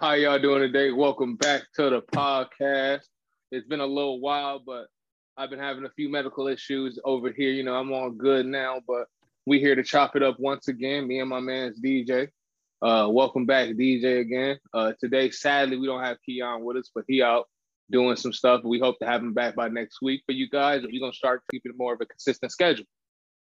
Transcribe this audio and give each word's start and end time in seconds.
How 0.00 0.12
y'all 0.12 0.38
doing 0.38 0.60
today? 0.60 0.92
Welcome 0.92 1.34
back 1.34 1.64
to 1.74 1.90
the 1.90 2.02
podcast. 2.02 3.00
It's 3.50 3.66
been 3.66 3.80
a 3.80 3.86
little 3.86 4.20
while, 4.20 4.62
but 4.64 4.86
I've 5.36 5.50
been 5.50 5.58
having 5.58 5.86
a 5.86 5.90
few 5.90 6.08
medical 6.08 6.46
issues 6.46 7.00
over 7.04 7.32
here. 7.32 7.50
You 7.50 7.64
know, 7.64 7.74
I'm 7.74 7.92
all 7.92 8.08
good 8.08 8.46
now, 8.46 8.80
but 8.86 9.08
we 9.44 9.58
here 9.58 9.74
to 9.74 9.82
chop 9.82 10.14
it 10.14 10.22
up 10.22 10.36
once 10.38 10.68
again. 10.68 11.08
Me 11.08 11.18
and 11.18 11.28
my 11.28 11.40
man's 11.40 11.80
DJ. 11.80 12.28
Uh, 12.80 13.08
welcome 13.10 13.44
back, 13.44 13.70
DJ, 13.70 14.20
again. 14.20 14.56
Uh, 14.72 14.92
today, 15.00 15.30
sadly, 15.30 15.76
we 15.76 15.88
don't 15.88 16.04
have 16.04 16.18
Keon 16.24 16.62
with 16.62 16.76
us, 16.76 16.92
but 16.94 17.02
he 17.08 17.20
out 17.20 17.46
doing 17.90 18.14
some 18.14 18.32
stuff. 18.32 18.60
We 18.62 18.78
hope 18.78 19.00
to 19.00 19.06
have 19.06 19.20
him 19.20 19.34
back 19.34 19.56
by 19.56 19.66
next 19.66 20.00
week 20.00 20.22
for 20.26 20.32
you 20.32 20.48
guys. 20.48 20.84
We're 20.84 21.00
gonna 21.00 21.12
start 21.12 21.42
keeping 21.50 21.72
more 21.76 21.94
of 21.94 22.00
a 22.00 22.06
consistent 22.06 22.52
schedule. 22.52 22.86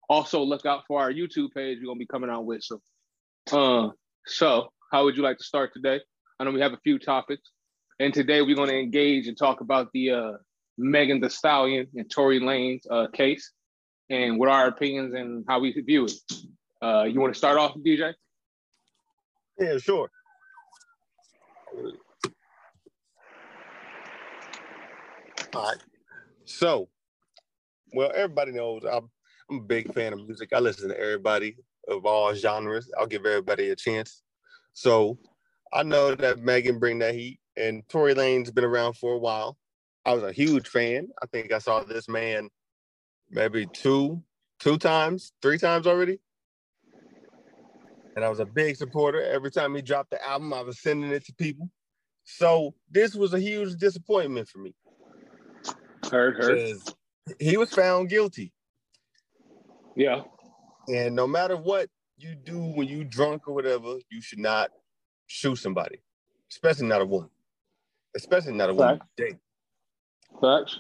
Also, 0.08 0.42
look 0.42 0.66
out 0.66 0.84
for 0.88 1.02
our 1.02 1.12
YouTube 1.12 1.52
page. 1.54 1.80
We're 1.82 1.88
gonna 1.88 2.00
be 2.00 2.08
coming 2.08 2.30
out 2.30 2.46
with 2.46 2.64
some. 2.64 2.80
Uh, 3.52 3.90
so, 4.26 4.70
how 4.90 5.04
would 5.04 5.18
you 5.18 5.24
like 5.24 5.40
to 5.40 5.44
start 5.44 5.74
today? 5.74 6.00
I 6.40 6.44
know 6.44 6.52
we 6.52 6.60
have 6.60 6.74
a 6.74 6.80
few 6.84 7.00
topics, 7.00 7.52
and 8.00 8.14
today 8.14 8.42
we're 8.42 8.58
gonna 8.58 8.74
engage 8.74 9.28
and 9.28 9.38
talk 9.38 9.62
about 9.62 9.90
the 9.94 10.12
uh, 10.12 10.32
Megan 10.78 11.22
Thee 11.22 11.30
Stallion 11.30 11.88
and 11.96 12.12
Tory 12.12 12.42
Lanez 12.42 12.82
uh, 12.92 13.08
case, 13.14 13.54
and 14.10 14.38
what 14.38 14.50
our 14.50 14.68
opinions 14.68 15.14
and 15.14 15.46
how 15.48 15.60
we 15.60 15.72
view 15.72 16.06
it. 16.06 16.12
Uh, 16.82 17.04
you 17.04 17.22
want 17.22 17.34
to 17.34 17.38
start 17.38 17.58
off, 17.58 17.76
DJ? 17.78 18.14
Yeah, 19.58 19.78
sure. 19.78 20.10
All 25.54 25.64
right. 25.64 25.78
So, 26.44 26.90
well, 27.94 28.12
everybody 28.14 28.52
knows 28.52 28.84
I'm, 28.84 29.10
I'm 29.50 29.60
a 29.60 29.64
big 29.64 29.94
fan 29.94 30.12
of 30.12 30.20
music. 30.28 30.50
I 30.54 30.60
listen 30.60 30.90
to 30.90 31.00
everybody 31.00 31.56
of 31.88 32.06
all 32.06 32.36
genres. 32.36 32.92
I'll 33.00 33.08
give 33.08 33.26
everybody 33.26 33.70
a 33.70 33.76
chance. 33.76 34.22
So, 34.74 35.18
I 35.74 35.84
know 35.84 36.16
that 36.16 36.40
Megan 36.40 36.80
bring 36.80 37.00
that 37.00 37.16
heat, 37.16 37.40
and 37.58 37.88
Tory 37.90 38.14
Lanez 38.14 38.54
been 38.54 38.64
around 38.64 38.94
for 38.94 39.14
a 39.14 39.18
while. 39.18 39.58
I 40.06 40.14
was 40.14 40.24
a 40.24 40.32
huge 40.32 40.68
fan. 40.68 41.10
I 41.22 41.26
think 41.26 41.52
I 41.52 41.58
saw 41.58 41.84
this 41.84 42.08
man 42.08 42.50
maybe 43.30 43.66
two, 43.74 44.22
two 44.60 44.78
times, 44.78 45.34
three 45.42 45.58
times 45.58 45.88
already. 45.88 46.20
And 48.16 48.24
I 48.24 48.30
was 48.30 48.40
a 48.40 48.46
big 48.46 48.78
supporter. 48.78 49.22
Every 49.22 49.52
time 49.52 49.76
he 49.76 49.82
dropped 49.82 50.12
the 50.12 50.26
album, 50.26 50.54
I 50.54 50.62
was 50.62 50.80
sending 50.82 51.12
it 51.12 51.26
to 51.26 51.34
people. 51.34 51.70
So 52.24 52.74
this 52.90 53.14
was 53.14 53.34
a 53.34 53.40
huge 53.40 53.76
disappointment 53.76 54.48
for 54.48 54.60
me. 54.60 54.74
Heard, 56.10 56.38
heard. 56.38 56.78
He 57.40 57.58
was 57.58 57.72
found 57.72 58.10
guilty. 58.10 58.54
Yeah. 59.96 60.22
And 60.88 61.16
no 61.16 61.28
matter 61.28 61.58
what 61.58 61.90
you 62.18 62.36
do 62.36 62.60
when 62.60 62.88
you 62.88 63.04
drunk 63.04 63.48
or 63.48 63.54
whatever, 63.54 63.96
you 64.10 64.22
should 64.22 64.40
not 64.40 64.70
shoot 65.28 65.56
somebody, 65.56 66.02
especially 66.52 66.88
not 66.88 67.02
a 67.02 67.06
woman, 67.06 67.30
especially 68.16 68.54
not 68.54 68.70
a 68.70 68.74
woman. 68.74 69.00
Date. 69.18 69.38
Facts. 70.42 70.80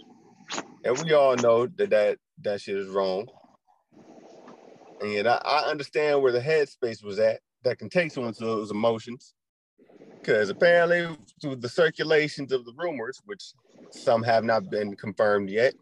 And 0.83 0.97
we 0.99 1.13
all 1.13 1.35
know 1.35 1.67
that 1.67 1.89
that, 1.89 2.17
that 2.41 2.61
shit 2.61 2.77
is 2.77 2.87
wrong. 2.87 3.27
And 5.01 5.27
I, 5.27 5.41
I 5.43 5.69
understand 5.69 6.21
where 6.21 6.31
the 6.31 6.39
headspace 6.39 7.03
was 7.03 7.19
at 7.19 7.39
that 7.63 7.79
can 7.79 7.89
take 7.89 8.11
someone 8.11 8.33
to 8.33 8.45
those 8.45 8.71
emotions. 8.71 9.33
Because 10.19 10.49
apparently, 10.49 11.07
through 11.41 11.57
the 11.57 11.69
circulations 11.69 12.51
of 12.51 12.65
the 12.65 12.73
rumors, 12.77 13.21
which 13.25 13.53
some 13.91 14.23
have 14.23 14.43
not 14.43 14.69
been 14.69 14.95
confirmed 14.95 15.49
yet, 15.49 15.73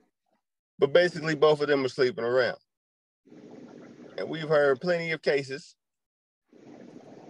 but 0.79 0.91
basically, 0.91 1.35
both 1.35 1.61
of 1.61 1.67
them 1.67 1.85
are 1.85 1.89
sleeping 1.89 2.25
around. 2.25 2.57
And 4.17 4.29
we've 4.29 4.47
heard 4.47 4.81
plenty 4.81 5.11
of 5.11 5.21
cases 5.21 5.75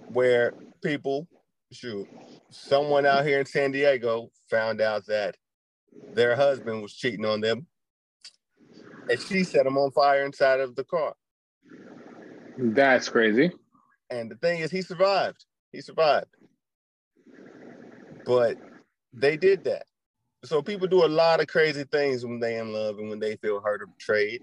where 0.07 0.53
people, 0.83 1.27
shoot, 1.71 2.07
someone 2.51 3.05
out 3.05 3.25
here 3.25 3.39
in 3.39 3.45
San 3.45 3.71
Diego 3.71 4.29
found 4.49 4.81
out 4.81 5.05
that 5.07 5.35
their 6.13 6.35
husband 6.35 6.81
was 6.81 6.93
cheating 6.93 7.25
on 7.25 7.41
them 7.41 7.67
and 9.09 9.19
she 9.19 9.43
set 9.43 9.65
him 9.65 9.77
on 9.77 9.91
fire 9.91 10.25
inside 10.25 10.59
of 10.59 10.75
the 10.75 10.83
car. 10.83 11.13
That's 12.57 13.09
crazy. 13.09 13.51
And 14.09 14.29
the 14.29 14.35
thing 14.35 14.59
is, 14.59 14.71
he 14.71 14.81
survived. 14.81 15.45
He 15.71 15.81
survived. 15.81 16.27
But 18.25 18.57
they 19.13 19.37
did 19.37 19.63
that. 19.65 19.85
So 20.45 20.61
people 20.61 20.87
do 20.87 21.05
a 21.05 21.07
lot 21.07 21.39
of 21.39 21.47
crazy 21.47 21.83
things 21.85 22.25
when 22.25 22.39
they 22.39 22.57
in 22.57 22.73
love 22.73 22.99
and 22.99 23.09
when 23.09 23.19
they 23.19 23.37
feel 23.37 23.61
hurt 23.61 23.81
or 23.81 23.87
betrayed. 23.87 24.41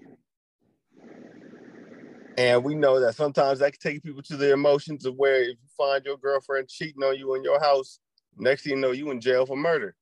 And 2.37 2.63
we 2.63 2.75
know 2.75 2.99
that 2.99 3.15
sometimes 3.15 3.59
that 3.59 3.73
can 3.73 3.91
take 3.91 4.03
people 4.03 4.21
to 4.23 4.37
their 4.37 4.53
emotions 4.53 5.05
of 5.05 5.15
where 5.15 5.41
if 5.43 5.49
you 5.49 5.69
find 5.77 6.03
your 6.05 6.17
girlfriend 6.17 6.69
cheating 6.69 7.03
on 7.03 7.17
you 7.17 7.35
in 7.35 7.43
your 7.43 7.59
house, 7.59 7.99
next 8.37 8.63
thing 8.63 8.73
you 8.73 8.79
know, 8.79 8.91
you 8.91 9.11
in 9.11 9.19
jail 9.19 9.45
for 9.45 9.57
murder. 9.57 9.95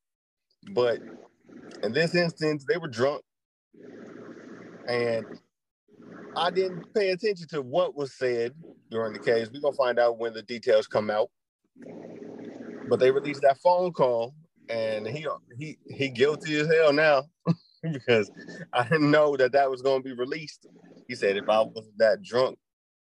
But 0.71 0.99
in 1.83 1.91
this 1.91 2.15
instance, 2.15 2.65
they 2.67 2.77
were 2.77 2.87
drunk. 2.87 3.21
And 4.87 5.25
I 6.35 6.51
didn't 6.51 6.83
pay 6.93 7.09
attention 7.09 7.47
to 7.49 7.61
what 7.61 7.95
was 7.95 8.13
said 8.13 8.53
during 8.91 9.13
the 9.13 9.19
case. 9.19 9.49
We're 9.51 9.61
gonna 9.61 9.75
find 9.75 9.99
out 9.99 10.17
when 10.17 10.33
the 10.33 10.41
details 10.41 10.87
come 10.87 11.09
out. 11.09 11.29
But 12.87 12.99
they 12.99 13.11
released 13.11 13.41
that 13.41 13.57
phone 13.59 13.91
call, 13.91 14.33
and 14.69 15.05
he 15.07 15.27
he 15.57 15.77
he 15.87 16.09
guilty 16.09 16.59
as 16.59 16.67
hell 16.67 16.93
now 16.93 17.23
because 17.93 18.31
I 18.73 18.83
didn't 18.83 19.11
know 19.11 19.35
that 19.37 19.51
that 19.51 19.69
was 19.69 19.81
gonna 19.81 20.03
be 20.03 20.13
released. 20.13 20.67
He 21.09 21.15
said 21.15 21.35
if 21.35 21.49
I 21.49 21.59
wasn't 21.61 21.97
that 21.97 22.21
drunk, 22.21 22.57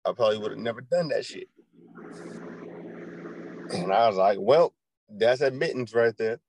I 0.05 0.13
probably 0.13 0.37
would 0.37 0.51
have 0.51 0.59
never 0.59 0.81
done 0.81 1.09
that 1.09 1.25
shit. 1.25 1.49
And 3.73 3.91
I 3.91 4.07
was 4.07 4.15
like, 4.15 4.37
well, 4.39 4.73
that's 5.09 5.41
admittance 5.41 5.93
right 5.93 6.15
there. 6.17 6.39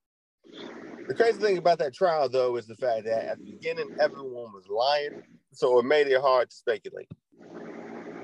The 1.09 1.15
crazy 1.15 1.41
thing 1.41 1.59
about 1.59 1.79
that 1.79 1.95
trial, 1.95 2.29
though, 2.29 2.57
is 2.57 2.67
the 2.67 2.75
fact 2.77 3.07
that 3.07 3.25
at 3.25 3.39
the 3.39 3.53
beginning, 3.53 3.97
everyone 3.99 4.53
was 4.53 4.69
lying 4.69 5.23
so 5.53 5.79
it 5.79 5.85
made 5.85 6.07
it 6.07 6.21
hard 6.21 6.51
to 6.51 6.55
speculate. 6.55 7.09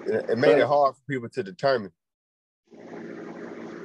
It, 0.07 0.37
made 0.37 0.59
it 0.59 0.67
hard 0.67 0.95
for 0.95 1.01
people 1.09 1.31
to 1.31 1.43
determine. 1.43 1.91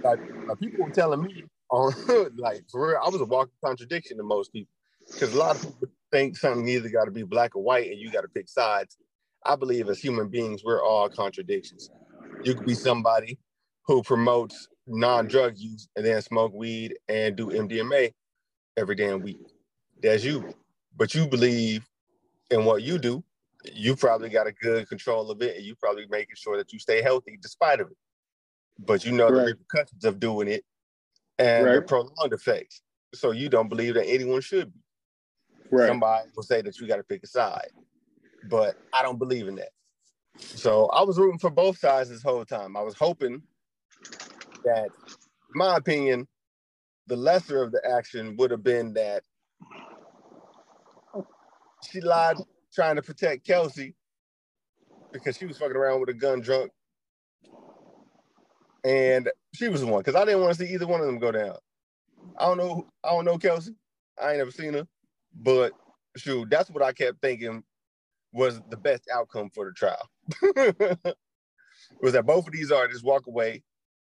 Like, 0.03 0.19
like 0.47 0.59
people 0.59 0.85
were 0.85 0.91
telling 0.91 1.21
me 1.21 1.45
on 1.71 1.93
like 2.37 2.63
for 2.69 2.89
real, 2.89 2.99
I 3.03 3.09
was 3.09 3.21
a 3.21 3.25
walking 3.25 3.53
contradiction 3.63 4.17
to 4.17 4.23
most 4.23 4.51
people 4.51 4.73
because 5.07 5.33
a 5.33 5.37
lot 5.37 5.55
of 5.55 5.61
people 5.61 5.87
think 6.11 6.35
something 6.35 6.67
either 6.67 6.89
got 6.89 7.05
to 7.05 7.11
be 7.11 7.23
black 7.23 7.55
or 7.55 7.63
white 7.63 7.89
and 7.89 7.99
you 7.99 8.11
got 8.11 8.21
to 8.21 8.27
pick 8.27 8.49
sides. 8.49 8.97
I 9.45 9.55
believe 9.55 9.89
as 9.89 9.99
human 9.99 10.27
beings, 10.27 10.63
we're 10.63 10.83
all 10.83 11.09
contradictions. 11.09 11.89
You 12.43 12.55
could 12.55 12.65
be 12.65 12.73
somebody 12.73 13.39
who 13.85 14.03
promotes 14.03 14.67
non-drug 14.87 15.57
use 15.57 15.87
and 15.95 16.05
then 16.05 16.21
smoke 16.21 16.53
weed 16.53 16.95
and 17.07 17.35
do 17.35 17.47
MDMA 17.47 18.13
every 18.77 18.95
damn 18.95 19.21
week. 19.21 19.41
That's 20.01 20.23
you. 20.23 20.53
But 20.95 21.13
you 21.15 21.27
believe 21.27 21.87
in 22.51 22.65
what 22.65 22.81
you 22.83 22.97
do 22.97 23.23
you 23.65 23.95
probably 23.95 24.29
got 24.29 24.47
a 24.47 24.51
good 24.51 24.87
control 24.87 25.29
of 25.31 25.41
it 25.41 25.57
and 25.57 25.65
you 25.65 25.75
probably 25.75 26.05
making 26.09 26.35
sure 26.35 26.57
that 26.57 26.71
you 26.71 26.79
stay 26.79 27.01
healthy 27.01 27.37
despite 27.41 27.79
of 27.79 27.91
it. 27.91 27.97
But 28.77 29.05
you 29.05 29.11
know 29.11 29.25
right. 29.25 29.33
the 29.33 29.45
repercussions 29.45 30.05
of 30.05 30.19
doing 30.19 30.47
it 30.47 30.63
and 31.37 31.65
right. 31.65 31.75
the 31.75 31.81
prolonged 31.81 32.33
effects. 32.33 32.81
So 33.13 33.31
you 33.31 33.49
don't 33.49 33.67
believe 33.67 33.95
that 33.95 34.07
anyone 34.07 34.41
should 34.41 34.73
be. 34.73 34.79
Right. 35.71 35.87
Somebody 35.87 36.29
will 36.35 36.43
say 36.43 36.61
that 36.61 36.79
you 36.79 36.87
got 36.87 36.97
to 36.97 37.03
pick 37.03 37.23
a 37.23 37.27
side, 37.27 37.69
but 38.43 38.77
I 38.93 39.03
don't 39.03 39.19
believe 39.19 39.47
in 39.47 39.55
that. 39.55 39.69
So 40.39 40.87
I 40.87 41.03
was 41.03 41.17
rooting 41.17 41.39
for 41.39 41.49
both 41.49 41.77
sides 41.79 42.09
this 42.09 42.23
whole 42.23 42.45
time. 42.45 42.77
I 42.77 42.81
was 42.81 42.95
hoping 42.95 43.43
that, 44.63 44.89
my 45.53 45.77
opinion, 45.77 46.27
the 47.07 47.15
lesser 47.17 47.63
of 47.63 47.71
the 47.71 47.81
action 47.87 48.35
would 48.37 48.51
have 48.51 48.63
been 48.63 48.93
that 48.93 49.23
she 51.91 52.01
lied 52.01 52.37
trying 52.73 52.95
to 52.97 53.01
protect 53.01 53.45
Kelsey 53.45 53.95
because 55.11 55.37
she 55.37 55.45
was 55.45 55.57
fucking 55.57 55.75
around 55.75 55.99
with 56.01 56.09
a 56.09 56.13
gun 56.13 56.41
drunk. 56.41 56.71
And 58.83 59.29
she 59.53 59.69
was 59.69 59.81
the 59.81 59.87
one 59.87 60.01
because 60.01 60.15
I 60.15 60.25
didn't 60.25 60.41
want 60.41 60.55
to 60.57 60.65
see 60.65 60.73
either 60.73 60.87
one 60.87 61.01
of 61.01 61.07
them 61.07 61.19
go 61.19 61.31
down. 61.31 61.55
I 62.37 62.45
don't 62.45 62.57
know. 62.57 62.87
I 63.03 63.11
don't 63.11 63.25
know 63.25 63.37
Kelsey. 63.37 63.75
I 64.21 64.29
ain't 64.29 64.37
never 64.39 64.51
seen 64.51 64.73
her, 64.73 64.87
but 65.35 65.73
shoot, 66.17 66.49
that's 66.49 66.69
what 66.69 66.83
I 66.83 66.93
kept 66.93 67.21
thinking 67.21 67.63
was 68.31 68.61
the 68.69 68.77
best 68.77 69.03
outcome 69.13 69.49
for 69.53 69.65
the 69.65 69.71
trial. 69.71 70.09
was 72.01 72.13
that 72.13 72.25
both 72.25 72.47
of 72.47 72.53
these 72.53 72.71
artists 72.71 73.03
walk 73.03 73.27
away, 73.27 73.63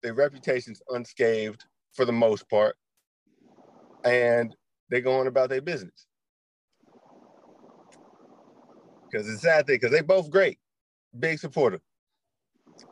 their 0.04 0.14
reputation's 0.14 0.82
unscathed 0.90 1.64
for 1.94 2.06
the 2.06 2.12
most 2.12 2.50
part, 2.50 2.76
and 4.04 4.56
they 4.90 5.02
go 5.02 5.20
on 5.20 5.28
about 5.28 5.50
their 5.50 5.62
business 5.62 6.08
because 9.16 9.30
it's 9.30 9.42
sad 9.42 9.66
thing 9.66 9.76
because 9.76 9.92
they 9.92 10.02
both 10.02 10.30
great, 10.30 10.60
big 11.20 11.40
supporter. 11.40 11.80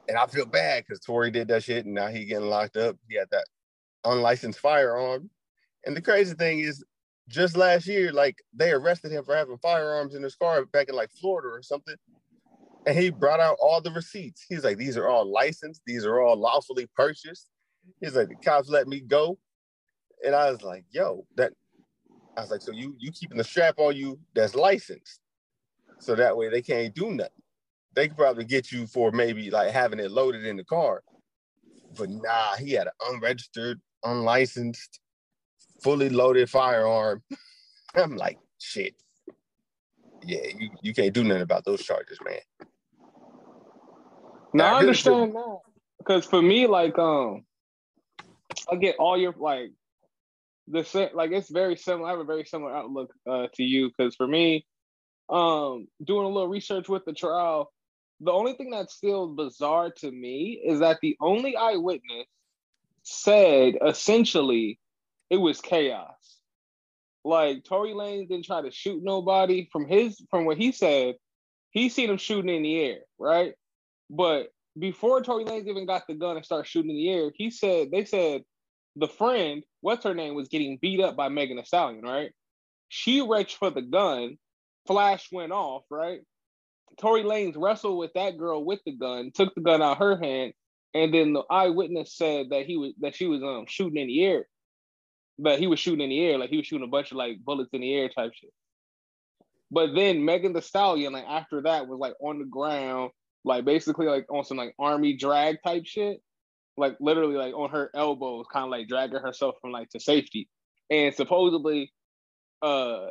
And 0.07 0.17
I 0.17 0.25
feel 0.27 0.45
bad 0.45 0.83
because 0.83 0.99
Tory 0.99 1.31
did 1.31 1.47
that 1.49 1.63
shit 1.63 1.85
and 1.85 1.93
now 1.93 2.07
he 2.07 2.25
getting 2.25 2.49
locked 2.49 2.77
up. 2.77 2.97
He 3.09 3.15
had 3.15 3.29
that 3.31 3.45
unlicensed 4.05 4.59
firearm. 4.59 5.29
And 5.85 5.95
the 5.95 6.01
crazy 6.01 6.33
thing 6.33 6.59
is, 6.59 6.83
just 7.29 7.57
last 7.57 7.87
year, 7.87 8.11
like 8.11 8.37
they 8.53 8.71
arrested 8.71 9.11
him 9.11 9.23
for 9.23 9.35
having 9.35 9.57
firearms 9.57 10.15
in 10.15 10.23
his 10.23 10.35
car 10.35 10.65
back 10.65 10.89
in 10.89 10.95
like 10.95 11.09
Florida 11.11 11.49
or 11.49 11.61
something. 11.61 11.95
And 12.85 12.97
he 12.97 13.11
brought 13.11 13.39
out 13.39 13.57
all 13.61 13.79
the 13.81 13.91
receipts. 13.91 14.45
He's 14.47 14.63
like, 14.63 14.77
these 14.77 14.97
are 14.97 15.07
all 15.07 15.25
licensed, 15.25 15.81
these 15.85 16.05
are 16.05 16.21
all 16.21 16.35
lawfully 16.35 16.87
purchased. 16.95 17.49
He's 18.01 18.15
like, 18.15 18.27
the 18.29 18.35
cops 18.35 18.69
let 18.69 18.87
me 18.87 18.99
go. 18.99 19.37
And 20.25 20.35
I 20.35 20.51
was 20.51 20.61
like, 20.61 20.85
yo, 20.91 21.25
that 21.37 21.53
I 22.37 22.41
was 22.41 22.51
like, 22.51 22.61
so 22.61 22.71
you 22.71 22.95
you 22.99 23.11
keeping 23.11 23.37
the 23.37 23.43
strap 23.43 23.75
on 23.77 23.95
you 23.95 24.19
that's 24.33 24.55
licensed. 24.55 25.19
So 25.99 26.15
that 26.15 26.35
way 26.35 26.49
they 26.49 26.61
can't 26.61 26.93
do 26.93 27.11
nothing. 27.11 27.31
They 27.93 28.07
could 28.07 28.17
probably 28.17 28.45
get 28.45 28.71
you 28.71 28.87
for 28.87 29.11
maybe 29.11 29.49
like 29.49 29.71
having 29.71 29.99
it 29.99 30.11
loaded 30.11 30.45
in 30.45 30.57
the 30.57 30.63
car. 30.63 31.03
But 31.97 32.09
nah, 32.09 32.55
he 32.55 32.71
had 32.71 32.87
an 32.87 32.93
unregistered, 33.09 33.79
unlicensed, 34.03 34.99
fully 35.83 36.09
loaded 36.09 36.49
firearm. 36.49 37.21
I'm 37.95 38.15
like, 38.15 38.39
shit. 38.59 38.95
Yeah, 40.25 40.47
you, 40.57 40.69
you 40.81 40.93
can't 40.93 41.13
do 41.13 41.23
nothing 41.23 41.41
about 41.41 41.65
those 41.65 41.83
charges, 41.83 42.17
man. 42.23 42.39
No, 44.53 44.63
I 44.63 44.79
understand 44.79 45.35
that. 45.35 45.59
Because 45.99 46.25
for 46.25 46.41
me, 46.41 46.67
like, 46.67 46.97
um, 46.97 47.43
I 48.71 48.75
get 48.75 48.95
all 48.97 49.17
your 49.17 49.33
like 49.37 49.71
the 50.67 50.83
same 50.83 51.09
like 51.13 51.31
it's 51.31 51.49
very 51.49 51.75
similar. 51.75 52.07
I 52.07 52.11
have 52.11 52.19
a 52.19 52.25
very 52.25 52.45
similar 52.45 52.75
outlook 52.75 53.11
uh, 53.29 53.47
to 53.55 53.63
you 53.63 53.89
because 53.89 54.15
for 54.15 54.27
me, 54.27 54.65
um, 55.29 55.87
doing 56.03 56.25
a 56.25 56.29
little 56.29 56.47
research 56.47 56.87
with 56.87 57.03
the 57.05 57.13
trial, 57.13 57.71
the 58.21 58.31
only 58.31 58.53
thing 58.53 58.69
that's 58.69 58.93
still 58.93 59.27
bizarre 59.27 59.91
to 59.97 60.11
me 60.11 60.61
is 60.65 60.79
that 60.79 60.99
the 61.01 61.17
only 61.19 61.55
eyewitness 61.55 62.27
said 63.03 63.75
essentially 63.85 64.79
it 65.33 65.37
was 65.37 65.59
chaos. 65.61 66.37
Like 67.25 67.63
Tory 67.63 67.93
Lanez 67.93 68.29
didn't 68.29 68.45
try 68.45 68.61
to 68.61 68.69
shoot 68.69 69.01
nobody. 69.03 69.67
From 69.71 69.87
his 69.87 70.21
from 70.29 70.45
what 70.45 70.57
he 70.59 70.71
said, 70.71 71.15
he 71.71 71.89
seen 71.89 72.11
him 72.11 72.17
shooting 72.17 72.55
in 72.55 72.61
the 72.61 72.79
air, 72.79 72.99
right? 73.17 73.55
But 74.11 74.49
before 74.77 75.23
Tory 75.23 75.43
Lanez 75.43 75.67
even 75.67 75.87
got 75.87 76.03
the 76.07 76.13
gun 76.13 76.35
and 76.35 76.45
started 76.45 76.69
shooting 76.69 76.91
in 76.91 76.97
the 76.97 77.09
air, 77.09 77.31
he 77.33 77.49
said 77.49 77.89
they 77.89 78.05
said 78.05 78.43
the 78.95 79.07
friend, 79.07 79.63
what's 79.81 80.03
her 80.03 80.13
name, 80.13 80.35
was 80.35 80.49
getting 80.49 80.77
beat 80.79 80.99
up 80.99 81.15
by 81.15 81.29
Megan 81.29 81.57
Thee 81.57 81.63
Stallion, 81.65 82.03
right? 82.03 82.29
She 82.89 83.27
reached 83.27 83.57
for 83.57 83.71
the 83.71 83.81
gun, 83.81 84.37
flash 84.85 85.29
went 85.31 85.51
off, 85.51 85.81
right? 85.89 86.19
Tory 86.99 87.23
Lanez 87.23 87.55
wrestled 87.57 87.97
with 87.97 88.13
that 88.13 88.37
girl 88.37 88.63
with 88.63 88.81
the 88.85 88.91
gun, 88.91 89.31
took 89.33 89.55
the 89.55 89.61
gun 89.61 89.81
out 89.81 89.97
her 89.97 90.15
hand, 90.15 90.53
and 90.93 91.11
then 91.11 91.33
the 91.33 91.41
eyewitness 91.49 92.15
said 92.15 92.51
that 92.51 92.67
he 92.67 92.77
was 92.77 92.93
that 92.99 93.15
she 93.15 93.25
was 93.25 93.41
um 93.41 93.65
shooting 93.67 93.97
in 93.97 94.05
the 94.05 94.23
air, 94.23 94.45
but 95.39 95.59
he 95.59 95.67
was 95.67 95.79
shooting 95.79 96.01
in 96.01 96.09
the 96.09 96.25
air, 96.25 96.37
like 96.37 96.49
he 96.49 96.57
was 96.57 96.67
shooting 96.67 96.85
a 96.85 96.91
bunch 96.91 97.11
of 97.11 97.17
like 97.17 97.43
bullets 97.43 97.73
in 97.73 97.81
the 97.81 97.93
air 97.93 98.09
type 98.09 98.33
shit. 98.33 98.51
But 99.71 99.95
then 99.95 100.23
Megan 100.23 100.53
Thee 100.53 100.61
Stallion, 100.61 101.13
like 101.13 101.25
after 101.27 101.61
that, 101.63 101.87
was 101.87 101.99
like 101.99 102.13
on 102.21 102.39
the 102.39 102.45
ground, 102.45 103.11
like 103.43 103.65
basically 103.65 104.05
like 104.05 104.25
on 104.31 104.43
some 104.43 104.57
like 104.57 104.75
army 104.77 105.17
drag 105.17 105.57
type 105.63 105.85
shit 105.85 106.21
like 106.77 106.97
literally 106.99 107.35
like 107.35 107.53
on 107.53 107.69
her 107.69 107.89
elbows, 107.93 108.45
kind 108.51 108.65
of 108.65 108.71
like 108.71 108.87
dragging 108.87 109.19
herself 109.19 109.55
from 109.61 109.71
like 109.71 109.89
to 109.89 109.99
safety. 109.99 110.49
And 110.89 111.13
supposedly, 111.13 111.91
uh, 112.61 113.07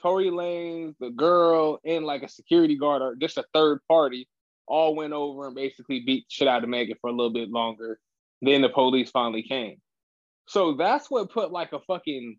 Tory 0.00 0.26
Lanez, 0.26 0.94
the 1.00 1.10
girl, 1.10 1.80
and 1.84 2.04
like 2.04 2.22
a 2.22 2.28
security 2.28 2.76
guard 2.76 3.02
or 3.02 3.16
just 3.16 3.38
a 3.38 3.44
third 3.54 3.80
party 3.88 4.28
all 4.68 4.94
went 4.94 5.12
over 5.12 5.46
and 5.46 5.54
basically 5.54 6.00
beat 6.00 6.26
shit 6.28 6.48
out 6.48 6.62
of 6.62 6.68
Megan 6.68 6.96
for 7.00 7.08
a 7.08 7.12
little 7.12 7.32
bit 7.32 7.50
longer. 7.50 7.98
Then 8.42 8.62
the 8.62 8.68
police 8.68 9.10
finally 9.10 9.42
came. 9.42 9.76
So 10.46 10.74
that's 10.74 11.10
what 11.10 11.30
put 11.30 11.52
like 11.52 11.72
a 11.72 11.80
fucking 11.80 12.36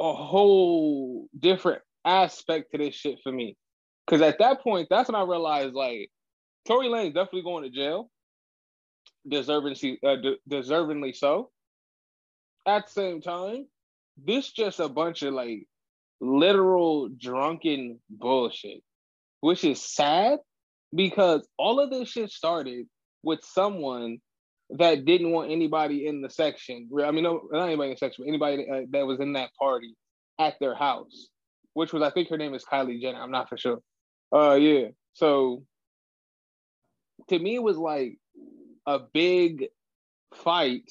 a 0.00 0.12
whole 0.12 1.28
different 1.38 1.82
aspect 2.04 2.72
to 2.72 2.78
this 2.78 2.94
shit 2.94 3.18
for 3.22 3.30
me. 3.30 3.56
Cause 4.08 4.20
at 4.20 4.38
that 4.40 4.62
point, 4.62 4.88
that's 4.90 5.08
when 5.08 5.20
I 5.20 5.24
realized 5.24 5.74
like 5.74 6.10
Tory 6.66 6.88
Lanez 6.88 7.14
definitely 7.14 7.42
going 7.42 7.64
to 7.64 7.70
jail 7.70 8.10
deservingly, 9.30 9.98
uh, 10.04 10.16
de- 10.16 10.36
deservingly 10.50 11.14
so. 11.14 11.50
At 12.66 12.86
the 12.86 12.92
same 12.92 13.20
time, 13.20 13.66
this 14.16 14.50
just 14.52 14.80
a 14.80 14.88
bunch 14.88 15.22
of 15.22 15.34
like 15.34 15.66
literal 16.20 17.08
drunken 17.08 18.00
bullshit, 18.08 18.82
which 19.40 19.64
is 19.64 19.82
sad 19.82 20.38
because 20.94 21.46
all 21.58 21.80
of 21.80 21.90
this 21.90 22.08
shit 22.08 22.30
started 22.30 22.86
with 23.22 23.40
someone 23.42 24.18
that 24.78 25.04
didn't 25.04 25.30
want 25.30 25.50
anybody 25.50 26.06
in 26.06 26.22
the 26.22 26.30
section. 26.30 26.88
I 27.04 27.10
mean, 27.10 27.24
no, 27.24 27.42
not 27.50 27.66
anybody 27.66 27.90
in 27.90 27.94
the 27.94 27.98
section, 27.98 28.24
anybody 28.26 28.66
uh, 28.70 28.82
that 28.90 29.06
was 29.06 29.20
in 29.20 29.34
that 29.34 29.50
party 29.58 29.94
at 30.38 30.58
their 30.60 30.74
house, 30.74 31.28
which 31.74 31.92
was 31.92 32.02
I 32.02 32.10
think 32.10 32.28
her 32.30 32.38
name 32.38 32.54
is 32.54 32.64
Kylie 32.64 33.00
Jenner. 33.00 33.20
I'm 33.20 33.30
not 33.30 33.48
for 33.48 33.56
sure. 33.56 33.80
Uh, 34.34 34.54
yeah. 34.54 34.88
So 35.12 35.64
to 37.28 37.38
me, 37.38 37.56
it 37.56 37.62
was 37.62 37.76
like 37.76 38.18
a 38.86 38.98
big 38.98 39.66
fight 40.34 40.90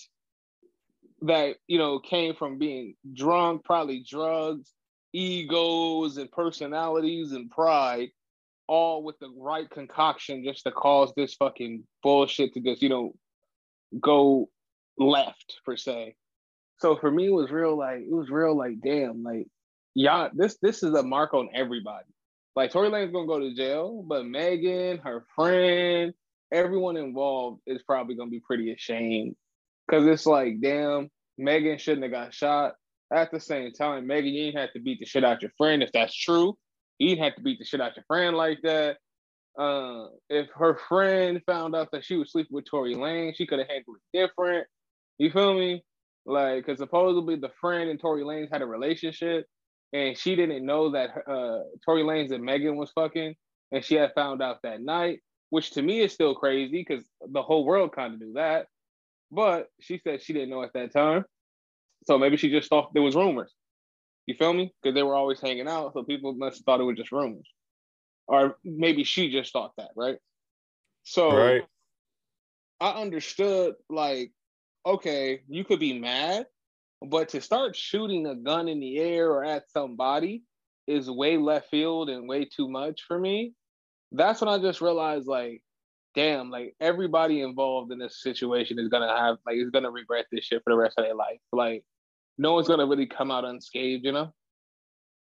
that 1.23 1.55
you 1.67 1.77
know 1.77 1.99
came 1.99 2.35
from 2.35 2.57
being 2.57 2.95
drunk, 3.13 3.63
probably 3.63 4.05
drugs, 4.07 4.71
egos, 5.13 6.17
and 6.17 6.31
personalities 6.31 7.31
and 7.31 7.49
pride, 7.49 8.09
all 8.67 9.03
with 9.03 9.17
the 9.19 9.33
right 9.37 9.69
concoction 9.69 10.43
just 10.43 10.63
to 10.63 10.71
cause 10.71 11.11
this 11.15 11.33
fucking 11.35 11.83
bullshit 12.03 12.53
to 12.53 12.59
just 12.59 12.81
you 12.81 12.89
know 12.89 13.13
go 13.99 14.49
left 14.97 15.59
per 15.65 15.75
se. 15.75 16.15
So 16.79 16.97
for 16.97 17.11
me, 17.11 17.27
it 17.27 17.33
was 17.33 17.51
real 17.51 17.77
like 17.77 18.01
it 18.01 18.11
was 18.11 18.29
real 18.29 18.57
like 18.57 18.81
damn 18.83 19.23
like 19.23 19.47
y'all 19.93 20.29
this 20.33 20.57
this 20.61 20.83
is 20.83 20.93
a 20.93 21.03
mark 21.03 21.33
on 21.33 21.49
everybody. 21.53 22.05
Like 22.55 22.71
Tory 22.71 22.89
Lanez 22.89 23.13
gonna 23.13 23.27
go 23.27 23.39
to 23.39 23.53
jail, 23.55 24.03
but 24.05 24.25
Megan, 24.25 24.97
her 24.99 25.25
friend, 25.35 26.13
everyone 26.51 26.97
involved 26.97 27.61
is 27.65 27.81
probably 27.83 28.15
gonna 28.15 28.29
be 28.29 28.41
pretty 28.41 28.71
ashamed 28.73 29.35
because 29.87 30.05
it's 30.05 30.25
like, 30.25 30.59
damn, 30.61 31.09
Megan 31.37 31.77
shouldn't 31.77 32.03
have 32.03 32.11
got 32.11 32.33
shot. 32.33 32.73
At 33.13 33.31
the 33.31 33.39
same 33.39 33.73
time, 33.73 34.07
Megan, 34.07 34.33
you 34.33 34.45
didn't 34.45 34.61
have 34.61 34.73
to 34.73 34.79
beat 34.79 34.99
the 34.99 35.05
shit 35.05 35.25
out 35.25 35.41
your 35.41 35.51
friend 35.57 35.83
if 35.83 35.91
that's 35.91 36.15
true. 36.15 36.57
You 36.97 37.09
didn't 37.09 37.23
have 37.25 37.35
to 37.35 37.41
beat 37.41 37.59
the 37.59 37.65
shit 37.65 37.81
out 37.81 37.95
your 37.95 38.05
friend 38.07 38.37
like 38.37 38.59
that. 38.63 38.97
Uh, 39.57 40.07
if 40.29 40.47
her 40.55 40.77
friend 40.87 41.41
found 41.45 41.75
out 41.75 41.89
that 41.91 42.05
she 42.05 42.15
was 42.15 42.31
sleeping 42.31 42.55
with 42.55 42.65
Tory 42.65 42.95
Lane, 42.95 43.33
she 43.35 43.45
could 43.45 43.59
have 43.59 43.67
handled 43.67 43.97
it 43.97 44.17
different. 44.17 44.67
You 45.17 45.31
feel 45.31 45.53
me? 45.53 45.83
Like, 46.25 46.65
because 46.65 46.79
supposedly 46.79 47.35
the 47.35 47.51
friend 47.59 47.89
and 47.89 47.99
Tory 47.99 48.23
Lanez 48.23 48.51
had 48.51 48.61
a 48.61 48.65
relationship, 48.65 49.45
and 49.93 50.17
she 50.17 50.35
didn't 50.35 50.65
know 50.65 50.91
that 50.91 51.09
uh, 51.27 51.63
Tory 51.85 52.03
Lanez 52.03 52.31
and 52.31 52.43
Megan 52.43 52.77
was 52.77 52.91
fucking, 52.91 53.35
and 53.71 53.83
she 53.83 53.95
had 53.95 54.13
found 54.15 54.41
out 54.41 54.59
that 54.63 54.81
night 54.81 55.19
which 55.51 55.71
to 55.71 55.81
me 55.81 55.99
is 55.99 56.13
still 56.13 56.33
crazy 56.33 56.83
because 56.87 57.05
the 57.21 57.43
whole 57.43 57.65
world 57.65 57.93
kind 57.93 58.13
of 58.13 58.19
knew 58.19 58.33
that. 58.33 58.65
But 59.31 59.67
she 59.79 59.99
said 60.03 60.21
she 60.21 60.33
didn't 60.33 60.49
know 60.49 60.63
at 60.63 60.73
that 60.73 60.93
time. 60.93 61.25
So 62.05 62.17
maybe 62.17 62.37
she 62.37 62.49
just 62.49 62.69
thought 62.69 62.93
there 62.93 63.03
was 63.03 63.15
rumors. 63.15 63.53
You 64.25 64.35
feel 64.35 64.53
me? 64.53 64.73
Because 64.81 64.95
they 64.95 65.03
were 65.03 65.13
always 65.13 65.41
hanging 65.41 65.67
out, 65.67 65.93
so 65.93 66.03
people 66.03 66.33
must 66.33 66.59
have 66.59 66.65
thought 66.65 66.79
it 66.79 66.85
was 66.85 66.97
just 66.97 67.11
rumors. 67.11 67.47
Or 68.27 68.57
maybe 68.63 69.03
she 69.03 69.31
just 69.31 69.51
thought 69.51 69.73
that, 69.77 69.89
right? 69.95 70.17
So 71.03 71.35
right. 71.35 71.63
I 72.79 73.01
understood 73.01 73.75
like, 73.89 74.31
okay, 74.85 75.41
you 75.47 75.63
could 75.63 75.79
be 75.79 75.99
mad, 75.99 76.45
but 77.01 77.29
to 77.29 77.41
start 77.41 77.75
shooting 77.75 78.27
a 78.27 78.35
gun 78.35 78.67
in 78.67 78.79
the 78.79 78.97
air 78.99 79.31
or 79.31 79.43
at 79.43 79.69
somebody 79.71 80.43
is 80.87 81.09
way 81.09 81.37
left 81.37 81.69
field 81.69 82.09
and 82.09 82.27
way 82.27 82.45
too 82.45 82.69
much 82.69 83.03
for 83.07 83.19
me 83.19 83.53
that's 84.11 84.41
when 84.41 84.49
I 84.49 84.57
just 84.59 84.81
realized 84.81 85.27
like, 85.27 85.61
damn, 86.15 86.49
like 86.49 86.75
everybody 86.79 87.41
involved 87.41 87.91
in 87.91 87.99
this 87.99 88.21
situation 88.21 88.77
is 88.79 88.89
gonna 88.89 89.07
have 89.07 89.37
like 89.45 89.57
is 89.57 89.69
gonna 89.69 89.91
regret 89.91 90.25
this 90.31 90.45
shit 90.45 90.61
for 90.63 90.71
the 90.71 90.77
rest 90.77 90.97
of 90.97 91.05
their 91.05 91.15
life. 91.15 91.39
Like 91.51 91.83
no 92.37 92.53
one's 92.53 92.67
gonna 92.67 92.85
really 92.85 93.07
come 93.07 93.31
out 93.31 93.45
unscathed, 93.45 94.05
you 94.05 94.11
know? 94.11 94.33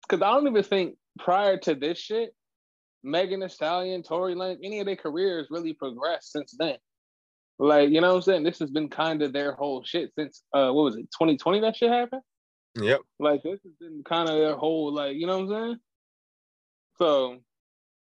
Cause 0.08 0.20
I 0.20 0.32
don't 0.32 0.48
even 0.48 0.62
think 0.62 0.96
prior 1.18 1.56
to 1.58 1.74
this 1.74 1.98
shit, 1.98 2.34
Megan 3.02 3.40
Thee 3.40 3.48
Stallion, 3.48 4.02
Tory 4.02 4.34
Lanez, 4.34 4.58
any 4.62 4.80
of 4.80 4.86
their 4.86 4.96
careers 4.96 5.48
really 5.50 5.72
progressed 5.72 6.32
since 6.32 6.54
then. 6.58 6.76
Like, 7.58 7.90
you 7.90 8.00
know 8.00 8.08
what 8.08 8.16
I'm 8.16 8.22
saying? 8.22 8.42
This 8.44 8.58
has 8.58 8.70
been 8.70 8.88
kind 8.88 9.22
of 9.22 9.32
their 9.32 9.52
whole 9.52 9.84
shit 9.84 10.10
since 10.18 10.42
uh 10.52 10.70
what 10.72 10.84
was 10.84 10.96
it, 10.96 11.10
2020 11.12 11.60
that 11.60 11.76
shit 11.76 11.90
happened? 11.90 12.22
Yep. 12.80 13.00
Like 13.18 13.42
this 13.42 13.60
has 13.62 13.72
been 13.80 14.02
kind 14.04 14.28
of 14.28 14.36
their 14.36 14.56
whole 14.56 14.92
like, 14.92 15.16
you 15.16 15.26
know 15.26 15.40
what 15.40 15.56
I'm 15.56 15.66
saying? 15.66 15.76
So 16.98 17.38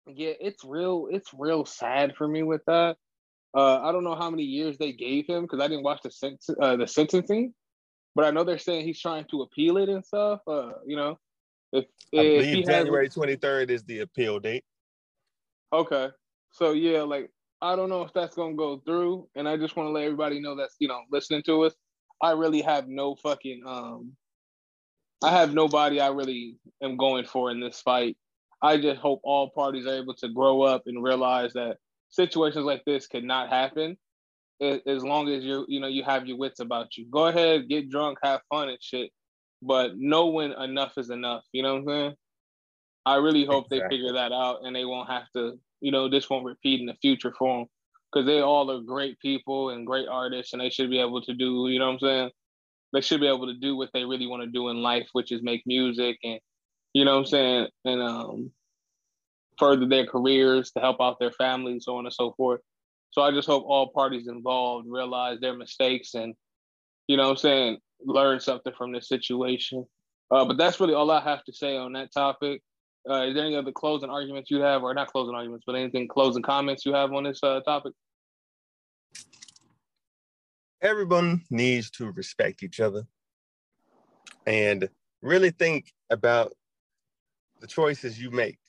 yeah, 0.07 0.33
it's 0.39 0.63
real. 0.63 1.07
It's 1.11 1.31
real 1.33 1.65
sad 1.65 2.15
for 2.15 2.27
me 2.27 2.43
with 2.43 2.61
that. 2.67 2.97
Uh, 3.55 3.81
I 3.81 3.91
don't 3.91 4.03
know 4.03 4.15
how 4.15 4.29
many 4.29 4.43
years 4.43 4.77
they 4.77 4.91
gave 4.91 5.25
him 5.27 5.43
because 5.43 5.61
I 5.61 5.67
didn't 5.67 5.83
watch 5.83 6.01
the 6.03 6.11
sen- 6.11 6.37
uh, 6.61 6.75
the 6.75 6.87
sentencing, 6.87 7.53
but 8.13 8.25
I 8.25 8.31
know 8.31 8.43
they're 8.43 8.57
saying 8.57 8.85
he's 8.85 8.99
trying 8.99 9.25
to 9.31 9.41
appeal 9.43 9.77
it 9.77 9.89
and 9.89 10.05
stuff. 10.05 10.41
Uh, 10.45 10.71
you 10.85 10.97
know, 10.97 11.17
if, 11.71 11.85
I 12.13 12.17
if 12.17 12.65
January 12.65 13.09
twenty 13.09 13.35
third 13.35 13.71
is 13.71 13.83
the 13.83 13.99
appeal 13.99 14.39
date. 14.39 14.65
Okay, 15.73 16.09
so 16.51 16.71
yeah, 16.71 17.01
like 17.01 17.29
I 17.61 17.75
don't 17.75 17.89
know 17.89 18.03
if 18.03 18.13
that's 18.13 18.35
gonna 18.35 18.55
go 18.55 18.81
through, 18.85 19.27
and 19.35 19.47
I 19.47 19.57
just 19.57 19.75
want 19.75 19.87
to 19.87 19.91
let 19.91 20.03
everybody 20.03 20.39
know 20.39 20.55
that's 20.55 20.75
you 20.79 20.87
know 20.87 21.01
listening 21.11 21.43
to 21.43 21.63
us. 21.63 21.73
I 22.21 22.31
really 22.31 22.61
have 22.61 22.87
no 22.87 23.15
fucking 23.15 23.63
um, 23.65 24.13
I 25.23 25.31
have 25.31 25.53
nobody 25.53 25.99
I 25.99 26.09
really 26.09 26.57
am 26.83 26.97
going 26.97 27.25
for 27.25 27.51
in 27.51 27.59
this 27.59 27.81
fight. 27.81 28.17
I 28.61 28.77
just 28.77 28.99
hope 28.99 29.21
all 29.23 29.49
parties 29.49 29.87
are 29.87 29.95
able 29.95 30.15
to 30.15 30.29
grow 30.29 30.61
up 30.61 30.83
and 30.85 31.03
realize 31.03 31.53
that 31.53 31.77
situations 32.09 32.65
like 32.65 32.83
this 32.85 33.07
could 33.07 33.23
not 33.23 33.49
happen. 33.49 33.97
as 34.61 35.03
long 35.03 35.29
as 35.29 35.43
you 35.43 35.65
you 35.67 35.79
know 35.79 35.87
you 35.87 36.03
have 36.03 36.27
your 36.27 36.37
wits 36.37 36.59
about 36.59 36.97
you. 36.97 37.07
Go 37.09 37.27
ahead, 37.27 37.69
get 37.69 37.89
drunk, 37.89 38.19
have 38.23 38.41
fun 38.49 38.69
and 38.69 38.77
shit, 38.81 39.11
but 39.61 39.97
know 39.97 40.27
when 40.27 40.51
enough 40.53 40.97
is 40.97 41.09
enough. 41.09 41.43
You 41.51 41.63
know 41.63 41.73
what 41.75 41.81
I'm 41.81 41.87
saying? 41.87 42.15
I 43.05 43.15
really 43.17 43.45
hope 43.45 43.65
exactly. 43.71 43.79
they 43.79 44.03
figure 44.03 44.13
that 44.13 44.31
out 44.31 44.59
and 44.63 44.75
they 44.75 44.85
won't 44.85 45.09
have 45.09 45.29
to, 45.35 45.59
you 45.81 45.91
know, 45.91 46.09
this 46.09 46.29
won't 46.29 46.45
repeat 46.45 46.79
in 46.79 46.87
the 46.87 46.95
future 47.01 47.33
for 47.37 47.59
them 47.59 47.67
because 48.11 48.25
they 48.25 48.41
all 48.41 48.71
are 48.71 48.81
great 48.81 49.19
people 49.19 49.69
and 49.69 49.85
great 49.85 50.07
artists 50.07 50.53
and 50.53 50.61
they 50.61 50.69
should 50.69 50.89
be 50.89 50.99
able 50.99 51.21
to 51.21 51.33
do, 51.33 51.67
you 51.69 51.79
know 51.79 51.87
what 51.87 51.93
I'm 51.93 51.99
saying? 51.99 52.31
They 52.93 53.01
should 53.01 53.21
be 53.21 53.27
able 53.27 53.47
to 53.47 53.53
do 53.53 53.75
what 53.75 53.89
they 53.93 54.05
really 54.05 54.25
want 54.25 54.43
to 54.43 54.49
do 54.49 54.69
in 54.69 54.81
life, 54.81 55.09
which 55.13 55.31
is 55.31 55.43
make 55.43 55.63
music 55.65 56.17
and, 56.23 56.39
you 56.93 57.05
know 57.05 57.13
what 57.13 57.19
I'm 57.19 57.25
saying? 57.25 57.67
And 57.83 58.01
um, 58.01 58.51
further 59.59 59.85
their 59.87 60.05
careers 60.05 60.71
to 60.71 60.79
help 60.79 61.01
out 61.01 61.19
their 61.19 61.31
families, 61.31 61.85
so 61.85 61.97
on 61.97 62.05
and 62.05 62.13
so 62.13 62.33
forth. 62.37 62.61
So 63.11 63.21
I 63.21 63.31
just 63.31 63.47
hope 63.47 63.65
all 63.67 63.89
parties 63.89 64.27
involved 64.27 64.87
realize 64.89 65.39
their 65.39 65.55
mistakes 65.55 66.15
and, 66.15 66.33
you 67.07 67.17
know 67.17 67.23
what 67.23 67.31
I'm 67.31 67.37
saying, 67.37 67.77
learn 68.03 68.39
something 68.39 68.73
from 68.77 68.91
this 68.91 69.07
situation. 69.07 69.85
Uh, 70.31 70.45
but 70.45 70.57
that's 70.57 70.79
really 70.79 70.93
all 70.93 71.11
I 71.11 71.21
have 71.21 71.43
to 71.43 71.53
say 71.53 71.77
on 71.77 71.93
that 71.93 72.11
topic. 72.11 72.61
Uh, 73.07 73.27
is 73.27 73.35
there 73.35 73.45
any 73.45 73.55
other 73.55 73.71
closing 73.71 74.09
arguments 74.09 74.49
you 74.49 74.61
have, 74.61 74.81
or 74.83 74.93
not 74.93 75.11
closing 75.11 75.35
arguments, 75.35 75.63
but 75.67 75.75
anything 75.75 76.07
closing 76.07 76.41
comments 76.41 76.85
you 76.85 76.93
have 76.93 77.11
on 77.13 77.23
this 77.23 77.39
uh, 77.43 77.59
topic? 77.61 77.93
Everyone 80.81 81.41
needs 81.49 81.91
to 81.91 82.11
respect 82.11 82.63
each 82.63 82.79
other 82.79 83.03
and 84.45 84.89
really 85.21 85.51
think 85.51 85.93
about 86.09 86.53
the 87.59 87.67
choices 87.67 88.19
you 88.19 88.31
make 88.31 88.59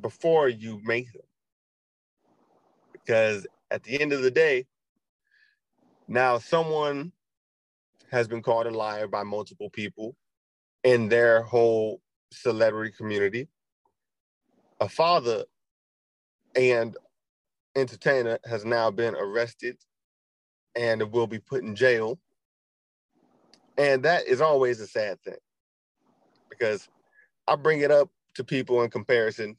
before 0.00 0.48
you 0.48 0.80
make 0.84 1.12
them. 1.12 1.22
Because 2.92 3.46
at 3.70 3.82
the 3.82 4.00
end 4.00 4.12
of 4.12 4.22
the 4.22 4.30
day, 4.30 4.66
now 6.06 6.38
someone 6.38 7.12
has 8.10 8.26
been 8.26 8.42
called 8.42 8.66
a 8.66 8.70
liar 8.70 9.06
by 9.06 9.22
multiple 9.22 9.70
people 9.70 10.16
and 10.84 11.10
their 11.10 11.42
whole 11.42 12.00
celebrity 12.32 12.92
community. 12.96 13.48
A 14.80 14.88
father 14.88 15.44
and 16.56 16.96
entertainer 17.76 18.38
has 18.44 18.64
now 18.64 18.90
been 18.90 19.14
arrested 19.14 19.76
and 20.76 21.12
will 21.12 21.26
be 21.26 21.38
put 21.38 21.62
in 21.62 21.74
jail. 21.74 22.18
And 23.78 24.02
that 24.04 24.26
is 24.26 24.40
always 24.40 24.80
a 24.80 24.86
sad 24.86 25.20
thing 25.22 25.36
because 26.48 26.88
I 27.46 27.56
bring 27.56 27.80
it 27.80 27.90
up 27.90 28.10
to 28.34 28.44
people 28.44 28.82
in 28.82 28.90
comparison 28.90 29.56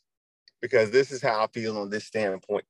because 0.61 0.91
this 0.91 1.11
is 1.11 1.21
how 1.21 1.43
I 1.43 1.47
feel 1.47 1.77
on 1.77 1.89
this 1.89 2.05
standpoint. 2.05 2.65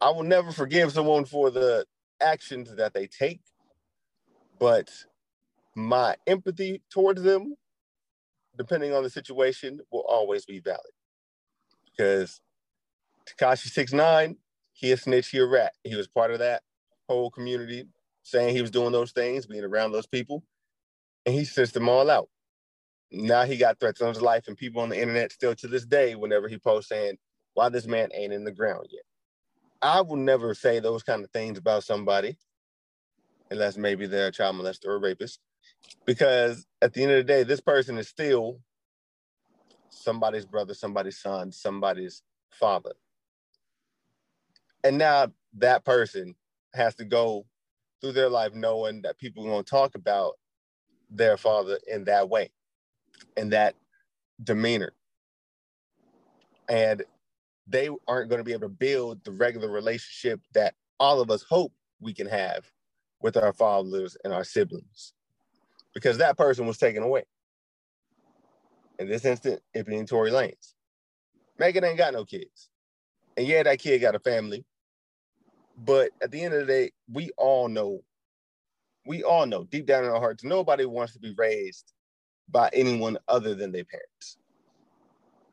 I 0.00 0.10
will 0.10 0.22
never 0.22 0.52
forgive 0.52 0.92
someone 0.92 1.24
for 1.24 1.50
the 1.50 1.84
actions 2.20 2.74
that 2.76 2.94
they 2.94 3.06
take, 3.06 3.40
but 4.58 4.90
my 5.74 6.16
empathy 6.26 6.82
towards 6.90 7.22
them 7.22 7.54
depending 8.58 8.94
on 8.94 9.04
the 9.04 9.10
situation, 9.10 9.80
will 9.92 10.04
always 10.08 10.44
be 10.44 10.60
valid. 10.60 10.80
Because 11.86 12.40
Tekashi 13.26 13.68
Six 13.68 13.92
Nine, 13.92 14.36
he 14.72 14.92
a 14.92 14.96
snitch, 14.96 15.28
he 15.28 15.38
a 15.38 15.46
rat. 15.46 15.72
He 15.84 15.96
was 15.96 16.08
part 16.08 16.32
of 16.32 16.40
that 16.40 16.62
whole 17.08 17.30
community, 17.30 17.86
saying 18.22 18.54
he 18.54 18.62
was 18.62 18.70
doing 18.70 18.92
those 18.92 19.12
things, 19.12 19.46
being 19.46 19.64
around 19.64 19.92
those 19.92 20.06
people, 20.06 20.44
and 21.26 21.34
he 21.34 21.44
sends 21.44 21.72
them 21.72 21.88
all 21.88 22.10
out. 22.10 22.28
Now 23.12 23.44
he 23.44 23.56
got 23.56 23.80
threats 23.80 24.02
on 24.02 24.08
his 24.08 24.22
life, 24.22 24.48
and 24.48 24.56
people 24.56 24.82
on 24.82 24.90
the 24.90 25.00
internet 25.00 25.32
still 25.32 25.54
to 25.56 25.68
this 25.68 25.86
day, 25.86 26.14
whenever 26.16 26.48
he 26.48 26.58
posts 26.58 26.90
saying, 26.90 27.18
"Why 27.54 27.70
this 27.70 27.86
man 27.86 28.10
ain't 28.14 28.32
in 28.32 28.44
the 28.44 28.52
ground 28.52 28.88
yet." 28.90 29.04
I 29.82 30.02
will 30.02 30.16
never 30.16 30.54
say 30.54 30.80
those 30.80 31.02
kind 31.04 31.24
of 31.24 31.30
things 31.30 31.58
about 31.58 31.84
somebody, 31.84 32.38
unless 33.50 33.76
maybe 33.76 34.06
they're 34.06 34.28
a 34.28 34.32
child 34.32 34.56
molester 34.56 34.86
or 34.86 34.98
rapist 35.00 35.40
because 36.06 36.66
at 36.80 36.92
the 36.94 37.02
end 37.02 37.12
of 37.12 37.18
the 37.18 37.24
day, 37.24 37.42
this 37.42 37.60
person 37.60 37.98
is 37.98 38.08
still 38.08 38.60
somebody's 39.90 40.46
brother, 40.46 40.74
somebody's 40.74 41.18
son, 41.18 41.52
somebody's 41.52 42.22
father. 42.50 42.92
And 44.84 44.98
now 44.98 45.32
that 45.54 45.84
person 45.84 46.34
has 46.74 46.94
to 46.96 47.04
go 47.04 47.46
through 48.00 48.12
their 48.12 48.28
life 48.28 48.54
knowing 48.54 49.02
that 49.02 49.18
people 49.18 49.44
are 49.44 49.50
going 49.50 49.64
to 49.64 49.70
talk 49.70 49.94
about 49.94 50.34
their 51.10 51.36
father 51.36 51.78
in 51.86 52.04
that 52.04 52.28
way, 52.28 52.50
in 53.36 53.50
that 53.50 53.74
demeanor. 54.42 54.92
And 56.68 57.02
they 57.66 57.88
aren't 58.06 58.30
going 58.30 58.38
to 58.38 58.44
be 58.44 58.52
able 58.52 58.68
to 58.68 58.74
build 58.74 59.24
the 59.24 59.32
regular 59.32 59.70
relationship 59.70 60.40
that 60.54 60.74
all 61.00 61.20
of 61.20 61.30
us 61.30 61.42
hope 61.42 61.72
we 62.00 62.14
can 62.14 62.26
have 62.28 62.70
with 63.20 63.36
our 63.36 63.52
fathers 63.52 64.16
and 64.24 64.32
our 64.32 64.44
siblings 64.44 65.12
because 65.94 66.18
that 66.18 66.36
person 66.36 66.66
was 66.66 66.78
taken 66.78 67.02
away. 67.02 67.24
In 68.98 69.08
this 69.08 69.24
instant, 69.24 69.60
it 69.74 69.86
being 69.86 70.06
Tory 70.06 70.30
Lanez. 70.30 70.74
Megan 71.58 71.84
ain't 71.84 71.98
got 71.98 72.12
no 72.12 72.24
kids. 72.24 72.68
And 73.36 73.46
yeah, 73.46 73.62
that 73.62 73.78
kid 73.78 74.00
got 74.00 74.14
a 74.14 74.20
family. 74.20 74.64
But 75.76 76.10
at 76.20 76.30
the 76.30 76.42
end 76.42 76.54
of 76.54 76.60
the 76.60 76.66
day, 76.66 76.90
we 77.12 77.30
all 77.36 77.68
know, 77.68 78.02
we 79.06 79.22
all 79.22 79.46
know 79.46 79.64
deep 79.64 79.86
down 79.86 80.04
in 80.04 80.10
our 80.10 80.20
hearts, 80.20 80.42
nobody 80.42 80.84
wants 80.84 81.12
to 81.12 81.20
be 81.20 81.34
raised 81.36 81.92
by 82.48 82.70
anyone 82.72 83.18
other 83.28 83.54
than 83.54 83.70
their 83.70 83.84
parents. 83.84 84.38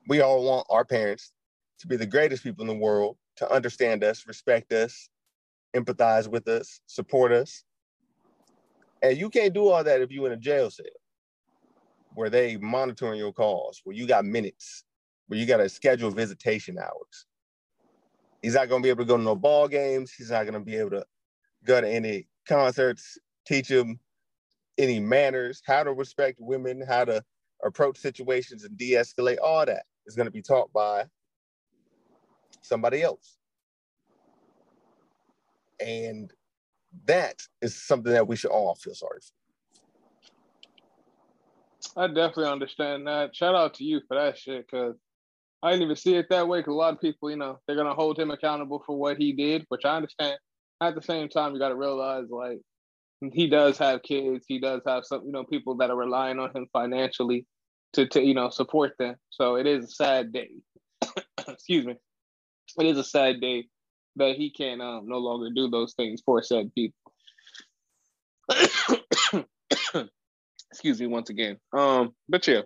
We 0.08 0.22
all 0.22 0.44
want 0.44 0.68
our 0.70 0.86
parents 0.86 1.32
to 1.80 1.88
be 1.88 1.96
the 1.96 2.06
greatest 2.06 2.44
people 2.44 2.64
in 2.64 2.68
the 2.68 2.84
world, 2.84 3.18
to 3.38 3.52
understand 3.52 4.04
us, 4.04 4.26
respect 4.28 4.72
us, 4.74 5.10
empathize 5.76 6.28
with 6.28 6.48
us, 6.48 6.80
support 6.88 7.32
us, 7.32 7.64
and 9.02 9.18
you 9.18 9.30
can't 9.30 9.54
do 9.54 9.68
all 9.68 9.84
that 9.84 10.02
if 10.02 10.12
you're 10.12 10.28
in 10.28 10.34
a 10.34 10.38
jail 10.38 10.70
cell 10.70 10.86
where 12.14 12.30
they 12.30 12.58
monitoring 12.58 13.20
your 13.20 13.34
calls, 13.34 13.82
where 13.84 13.96
you 13.96 14.08
got 14.08 14.26
minutes, 14.26 14.86
where 15.28 15.40
you 15.40 15.46
got 15.46 15.58
to 15.58 15.68
schedule 15.68 16.10
visitation 16.10 16.78
hours. 16.80 17.26
He's 18.42 18.54
not 18.54 18.70
going 18.70 18.82
to 18.82 18.86
be 18.86 18.90
able 18.90 19.04
to 19.04 19.08
go 19.08 19.18
to 19.18 19.24
no 19.24 19.36
ball 19.36 19.68
games. 19.68 20.14
He's 20.14 20.32
not 20.32 20.44
going 20.44 20.54
to 20.54 20.60
be 20.60 20.78
able 20.78 20.92
to 20.92 21.06
go 21.66 21.82
to 21.82 21.88
any 21.88 22.28
concerts, 22.48 23.18
teach 23.46 23.68
him 23.68 24.00
any 24.78 25.00
manners, 25.00 25.62
how 25.66 25.84
to 25.84 25.94
respect 25.94 26.38
women, 26.40 26.82
how 26.88 27.06
to 27.06 27.24
approach 27.66 27.98
situations 27.98 28.64
and 28.64 28.78
de-escalate. 28.78 29.38
All 29.44 29.66
that 29.66 29.84
is 30.06 30.16
going 30.16 30.28
to 30.28 30.32
be 30.32 30.42
taught 30.42 30.72
by 30.72 31.06
somebody 32.62 33.02
else. 33.02 33.38
And 35.80 36.32
that 37.06 37.42
is 37.62 37.76
something 37.82 38.14
that 38.14 38.28
we 38.28 38.36
should 38.36 38.52
all 38.52 38.76
feel 38.76 38.96
sorry 38.96 39.20
for. 39.22 39.34
I 41.98 42.08
definitely 42.08 42.48
understand 42.48 43.08
that. 43.08 43.36
Shout 43.36 43.56
out 43.56 43.76
to 43.76 43.84
you 43.84 44.02
for 44.08 44.18
that 44.18 44.38
shit, 44.38 44.66
because 44.66 44.96
I 45.62 45.72
didn't 45.72 45.84
even 45.84 45.96
see 45.96 46.16
it 46.16 46.28
that 46.30 46.48
way. 46.48 46.60
Because 46.60 46.74
a 46.74 46.78
lot 46.78 46.94
of 46.94 47.02
people, 47.02 47.30
you 47.30 47.38
know, 47.38 47.60
they're 47.66 47.76
gonna 47.76 47.94
hold 47.94 48.20
him 48.20 48.32
accountable 48.32 48.84
for 48.86 48.98
what 48.98 49.18
he 49.18 49.34
did, 49.34 49.66
which 49.70 49.86
I 49.86 49.96
understand. 49.96 50.38
At 50.82 50.96
the 50.96 51.02
same 51.02 51.30
time, 51.30 51.54
you 51.54 51.60
got 51.60 51.70
to 51.70 51.76
realize, 51.76 52.26
like, 52.30 52.60
he 53.32 53.48
does 53.48 53.78
have 53.78 54.04
kids. 54.04 54.46
He 54.46 54.60
does 54.60 54.82
have 54.86 55.06
some, 55.06 55.24
you 55.26 55.32
know, 55.32 55.46
people 55.46 55.78
that 55.78 55.90
are 55.90 55.96
relying 55.96 56.38
on 56.38 56.54
him 56.54 56.68
financially 56.74 57.46
to, 57.94 58.06
to 58.08 58.22
you 58.22 58.34
know, 58.34 58.50
support 58.50 58.94
them. 59.00 59.16
So 59.30 59.56
it 59.56 59.66
is 59.66 59.86
a 59.86 59.88
sad 59.88 60.34
day. 60.34 60.50
Excuse 61.48 61.86
me. 61.86 61.96
It 62.78 62.86
is 62.88 62.98
a 62.98 63.04
sad 63.04 63.40
day 63.40 63.68
that 64.18 64.36
he 64.36 64.50
can 64.50 64.82
um, 64.82 65.08
no 65.08 65.18
longer 65.18 65.50
do 65.54 65.70
those 65.70 65.94
things 65.94 66.22
for 66.26 66.42
said 66.42 66.74
people. 66.74 67.14
Excuse 70.72 71.00
me 71.00 71.08
once 71.08 71.30
again. 71.30 71.58
Um, 71.74 72.14
but 72.30 72.48
yeah. 72.48 72.62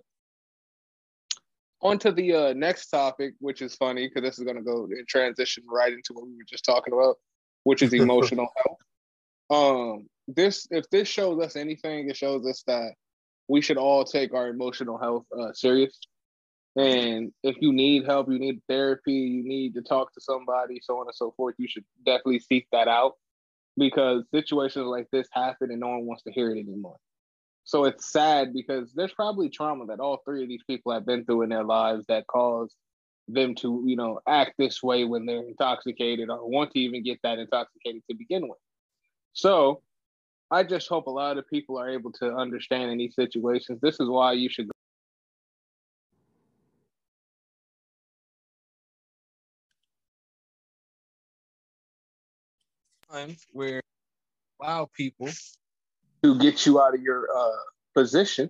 On 1.81 1.97
to 1.99 2.11
the 2.11 2.33
uh, 2.33 2.53
next 2.53 2.89
topic, 2.89 3.35
which 3.39 3.61
is 3.61 3.75
funny 3.75 4.07
because 4.07 4.23
this 4.27 4.37
is 4.37 4.43
going 4.43 4.57
to 4.57 4.63
go 4.63 4.83
and 4.85 5.07
transition 5.07 5.63
right 5.71 5.93
into 5.93 6.13
what 6.13 6.25
we 6.25 6.35
were 6.35 6.43
just 6.47 6.65
talking 6.65 6.93
about, 6.93 7.15
which 7.63 7.81
is 7.81 7.93
emotional 7.95 8.49
health. 8.57 8.79
Um, 9.49 10.07
this 10.27 10.67
if 10.71 10.89
this 10.89 11.07
shows 11.07 11.41
us 11.41 11.55
anything, 11.55 12.09
it 12.09 12.17
shows 12.17 12.45
us 12.45 12.63
that 12.67 12.93
we 13.47 13.61
should 13.61 13.77
all 13.77 14.03
take 14.03 14.33
our 14.33 14.47
emotional 14.47 14.97
health 14.97 15.25
uh, 15.37 15.53
serious. 15.53 15.99
And 16.79 17.33
if 17.43 17.57
you 17.59 17.74
need 17.74 18.05
help, 18.05 18.31
you 18.31 18.39
need 18.39 18.62
therapy, 18.69 19.12
you 19.12 19.43
need 19.43 19.74
to 19.74 19.81
talk 19.81 20.13
to 20.13 20.21
somebody, 20.21 20.79
so 20.81 20.98
on 20.98 21.07
and 21.07 21.15
so 21.15 21.33
forth, 21.36 21.55
you 21.57 21.67
should 21.67 21.83
definitely 22.05 22.39
seek 22.39 22.67
that 22.71 22.88
out 22.88 23.15
because 23.77 24.24
situations 24.33 24.86
like 24.86 25.07
this 25.12 25.27
happen 25.33 25.71
and 25.71 25.81
no 25.81 25.89
one 25.89 26.05
wants 26.05 26.24
to 26.24 26.31
hear 26.31 26.51
it 26.51 26.59
anymore. 26.59 26.95
So 27.65 27.83
it's 27.83 28.09
sad 28.13 28.53
because 28.53 28.93
there's 28.95 29.12
probably 29.12 29.50
trauma 29.50 29.88
that 29.88 30.00
all 30.00 30.21
three 30.24 30.41
of 30.41 30.48
these 30.48 30.63
people 30.67 30.93
have 30.93 31.05
been 31.05 31.25
through 31.25 31.41
in 31.41 31.50
their 31.50 31.65
lives 31.65 32.05
that 32.07 32.27
caused 32.27 32.75
them 33.27 33.55
to, 33.55 33.83
you 33.86 33.98
know, 33.98 34.21
act 34.25 34.53
this 34.57 34.81
way 34.81 35.03
when 35.03 35.25
they're 35.25 35.45
intoxicated 35.45 36.29
or 36.29 36.50
want 36.50 36.71
to 36.71 36.79
even 36.79 37.03
get 37.03 37.19
that 37.24 37.39
intoxicated 37.39 38.03
to 38.09 38.15
begin 38.15 38.48
with. 38.48 38.57
So 39.33 39.81
I 40.50 40.63
just 40.63 40.88
hope 40.88 41.07
a 41.07 41.12
lot 41.12 41.38
of 41.38 41.48
people 41.48 41.77
are 41.77 41.89
able 41.89 42.13
to 42.13 42.33
understand 42.33 42.89
in 42.89 42.98
these 42.98 43.15
situations. 43.15 43.79
This 43.81 44.00
is 44.00 44.07
why 44.07 44.31
you 44.31 44.50
should 44.50 44.69
time 53.11 53.35
where 53.53 53.81
allow 54.61 54.89
people 54.95 55.29
to 56.23 56.37
get 56.39 56.65
you 56.65 56.81
out 56.81 56.93
of 56.93 57.01
your 57.01 57.27
uh, 57.35 57.57
position 57.95 58.49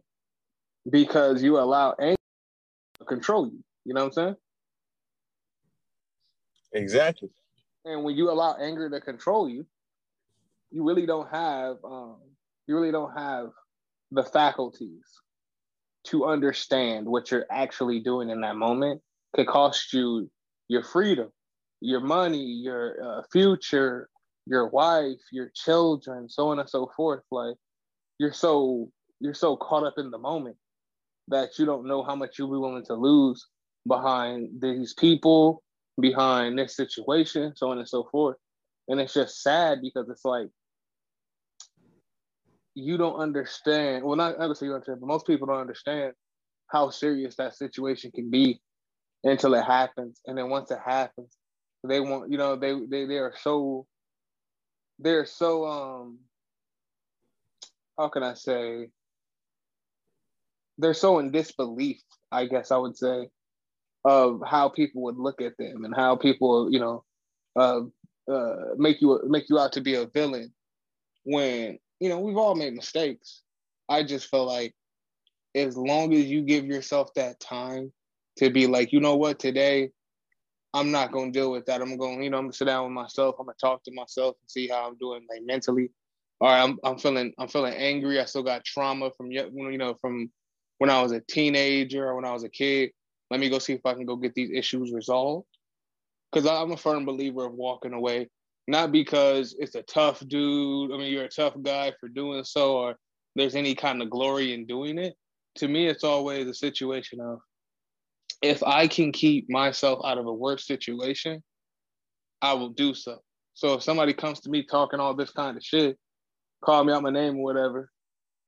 because 0.90 1.42
you 1.44 1.58
allow 1.58 1.96
anger 2.00 2.16
to 3.00 3.06
control 3.06 3.48
you. 3.48 3.64
You 3.86 3.94
know 3.94 4.02
what 4.02 4.08
I'm 4.08 4.14
saying? 4.14 4.36
Exactly. 6.74 7.30
And 7.86 8.04
when 8.04 8.16
you 8.16 8.32
allow 8.32 8.56
anger 8.56 8.90
to 8.90 9.00
control 9.02 9.50
you, 9.50 9.66
you 10.72 10.88
really 10.88 11.06
don't 11.06 11.30
have 11.30 11.78
um, 11.84 12.18
you 12.68 12.76
really 12.76 12.92
don't 12.92 13.18
have 13.18 13.50
the 14.12 14.24
faculties 14.24 15.04
to 16.06 16.26
understand 16.26 17.08
what 17.08 17.32
you're 17.32 17.46
actually 17.50 18.00
doing 18.00 18.30
in 18.30 18.42
that 18.42 18.56
moment 18.56 19.02
could 19.36 19.48
cost 19.48 19.94
you 19.94 20.30
your 20.68 20.84
freedom, 20.84 21.32
your 21.82 22.00
money, 22.00 22.44
your 22.44 22.96
uh, 23.04 23.22
future, 23.32 24.10
your 24.50 24.68
wife, 24.68 25.22
your 25.32 25.52
children, 25.54 26.28
so 26.28 26.50
on 26.50 26.60
and 26.60 26.70
so 26.70 26.92
forth. 26.98 27.24
Like 27.32 27.56
you're 28.18 28.34
so 28.34 28.92
you're 29.20 29.36
so 29.36 29.56
caught 29.56 29.86
up 29.86 29.94
in 29.98 30.10
the 30.10 30.18
moment 30.18 30.58
that 31.28 31.60
you 31.60 31.66
don't 31.66 31.88
know 31.88 32.04
how 32.04 32.16
much 32.16 32.38
you'll 32.38 32.52
be 32.52 32.58
willing 32.58 32.86
to 32.86 32.96
lose 32.96 33.46
behind 33.88 34.50
these 34.62 34.94
people, 34.96 35.62
behind 36.02 36.58
this 36.58 36.76
situation, 36.76 37.54
so 37.56 37.70
on 37.70 37.78
and 37.78 37.88
so 37.88 38.08
forth. 38.12 38.38
And 38.88 39.00
it's 39.00 39.14
just 39.14 39.44
sad 39.44 39.80
because 39.84 40.10
it's 40.10 40.26
like 40.26 40.48
you 42.74 42.98
don't 42.98 43.20
understand. 43.20 44.04
Well, 44.04 44.16
not 44.16 44.40
obviously 44.40 44.68
you 44.68 44.74
understand, 44.74 45.00
but 45.00 45.08
most 45.08 45.28
people 45.28 45.46
don't 45.46 45.62
understand 45.62 46.14
how 46.68 46.90
serious 46.90 47.36
that 47.36 47.56
situation 47.56 48.12
can 48.12 48.32
be 48.32 48.60
until 49.24 49.54
it 49.54 49.64
happens. 49.64 50.22
And 50.26 50.36
then 50.36 50.50
once 50.50 50.72
it 50.72 50.80
happens, 50.84 51.38
they 51.88 52.00
want, 52.00 52.32
you 52.32 52.40
know, 52.40 52.56
they 52.56 52.74
they 52.90 53.06
they 53.06 53.18
are 53.18 53.34
so 53.42 53.86
they're 55.00 55.26
so 55.26 55.66
um 55.66 56.20
how 57.98 58.10
can 58.10 58.24
I 58.24 58.34
say 58.34 58.90
they're 60.80 60.94
so 60.94 61.20
in 61.20 61.32
disbelief, 61.32 62.02
I 62.32 62.46
guess 62.46 62.72
I 62.72 62.78
would 62.78 62.98
say, 62.98 63.30
of 64.06 64.42
how 64.48 64.70
people 64.70 65.02
would 65.04 65.18
look 65.18 65.42
at 65.42 65.58
them 65.58 65.84
and 65.84 65.94
how 65.94 66.16
people, 66.16 66.72
you 66.72 66.80
know, 66.80 67.04
uh, 67.58 67.82
uh, 68.32 68.56
make 68.78 69.02
you 69.02 69.20
make 69.28 69.50
you 69.50 69.60
out 69.60 69.74
to 69.74 69.82
be 69.82 69.96
a 69.96 70.06
villain 70.06 70.54
when 71.24 71.78
you 72.00 72.08
know 72.08 72.20
we've 72.20 72.38
all 72.38 72.56
made 72.56 72.74
mistakes. 72.74 73.42
I 73.90 74.04
just 74.04 74.30
feel 74.30 74.46
like 74.46 74.74
as 75.56 75.76
long 75.76 76.14
as 76.14 76.26
you 76.26 76.44
give 76.44 76.66
yourself 76.66 77.14
that 77.16 77.40
time 77.40 77.92
to 78.38 78.50
be 78.50 78.68
like, 78.68 78.94
you 78.94 79.02
know 79.02 79.16
what, 79.16 79.40
today 79.40 79.90
I'm 80.74 80.92
not 80.92 81.12
gonna 81.12 81.32
deal 81.32 81.52
with 81.52 81.66
that. 81.66 81.82
I'm 81.82 81.98
gonna, 81.98 82.24
you 82.24 82.30
know, 82.30 82.38
I'm 82.38 82.44
gonna 82.44 82.54
sit 82.54 82.66
down 82.66 82.84
with 82.84 82.94
myself. 82.94 83.36
I'm 83.40 83.48
gonna 83.48 83.56
talk 83.60 83.84
to 83.84 83.94
myself 83.94 84.36
and 84.42 84.50
see 84.50 84.68
how 84.68 84.88
I'm 84.88 84.98
doing, 84.98 85.26
like 85.30 85.42
mentally. 85.44 85.92
All 86.42 86.48
right, 86.48 86.62
I'm 86.62 86.78
I'm 86.84 86.98
feeling 86.98 87.34
I'm 87.40 87.48
feeling 87.48 87.74
angry. 87.74 88.20
I 88.20 88.26
still 88.26 88.44
got 88.44 88.66
trauma 88.66 89.12
from 89.18 89.32
you 89.32 89.78
know 89.78 89.96
from 89.96 90.32
when 90.78 90.90
I 90.90 91.02
was 91.02 91.12
a 91.12 91.22
teenager 91.22 92.08
or 92.08 92.16
when 92.16 92.26
I 92.26 92.34
was 92.34 92.44
a 92.44 92.50
kid. 92.50 92.92
Let 93.32 93.40
me 93.40 93.50
go 93.50 93.60
see 93.60 93.74
if 93.74 93.86
I 93.86 93.94
can 93.94 94.06
go 94.06 94.16
get 94.16 94.36
these 94.36 94.52
issues 94.54 94.92
resolved. 94.92 95.48
Because 96.32 96.48
I'm 96.48 96.72
a 96.72 96.78
firm 96.78 97.06
believer 97.06 97.46
of 97.46 97.54
walking 97.54 97.94
away, 97.94 98.30
not 98.68 98.92
because 98.92 99.56
it's 99.58 99.74
a 99.74 99.82
tough 99.82 100.20
dude. 100.28 100.92
I 100.92 100.98
mean, 100.98 101.12
you're 101.12 101.24
a 101.24 101.30
tough 101.30 101.56
guy 101.62 101.92
for 102.00 102.08
doing 102.08 102.44
so, 102.44 102.78
or 102.78 102.96
there's 103.36 103.56
any 103.56 103.74
kind 103.74 104.02
of 104.02 104.12
glory 104.12 104.54
in 104.54 104.68
doing 104.68 105.00
it. 105.00 105.16
To 105.56 105.68
me, 105.68 105.88
it's 105.88 106.04
always 106.04 106.48
a 106.48 106.54
situation 106.54 107.20
of 107.20 107.40
if 108.42 108.64
I 108.64 108.88
can 108.88 109.12
keep 109.12 109.50
myself 109.50 110.00
out 110.06 110.18
of 110.18 110.26
a 110.26 110.34
worse 110.34 110.66
situation, 110.66 111.44
I 112.42 112.54
will 112.54 112.70
do 112.70 112.94
so. 112.94 113.20
So 113.54 113.74
if 113.74 113.84
somebody 113.84 114.14
comes 114.14 114.40
to 114.42 114.50
me 114.50 114.64
talking 114.64 115.00
all 115.00 115.14
this 115.14 115.32
kind 115.32 115.58
of 115.58 115.64
shit, 115.64 115.98
call 116.64 116.84
me 116.84 116.94
out 116.94 117.04
my 117.04 117.10
name 117.10 117.38
or 117.38 117.44
whatever, 117.44 117.90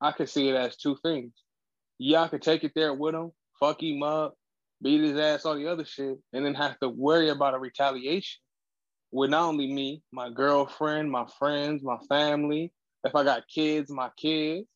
I 0.00 0.12
can 0.12 0.26
see 0.26 0.48
it 0.48 0.56
as 0.56 0.76
two 0.76 0.96
things. 1.02 1.32
Yeah, 1.98 2.22
I 2.22 2.28
could 2.28 2.42
take 2.42 2.64
it 2.64 2.72
there 2.74 2.94
with 2.94 3.14
him, 3.14 3.30
fuck 3.60 3.82
him 3.82 4.02
up, 4.02 4.34
beat 4.82 5.02
his 5.02 5.18
ass, 5.18 5.44
all 5.44 5.56
the 5.56 5.68
other 5.68 5.84
shit, 5.84 6.18
and 6.32 6.44
then 6.44 6.54
have 6.54 6.78
to 6.80 6.88
worry 6.88 7.28
about 7.28 7.54
a 7.54 7.58
retaliation 7.58 8.40
with 9.12 9.30
not 9.30 9.44
only 9.44 9.70
me, 9.72 10.02
my 10.10 10.30
girlfriend, 10.30 11.10
my 11.10 11.26
friends, 11.38 11.82
my 11.84 11.98
family, 12.08 12.72
if 13.04 13.14
I 13.14 13.22
got 13.22 13.46
kids, 13.46 13.90
my 13.90 14.10
kids. 14.16 14.66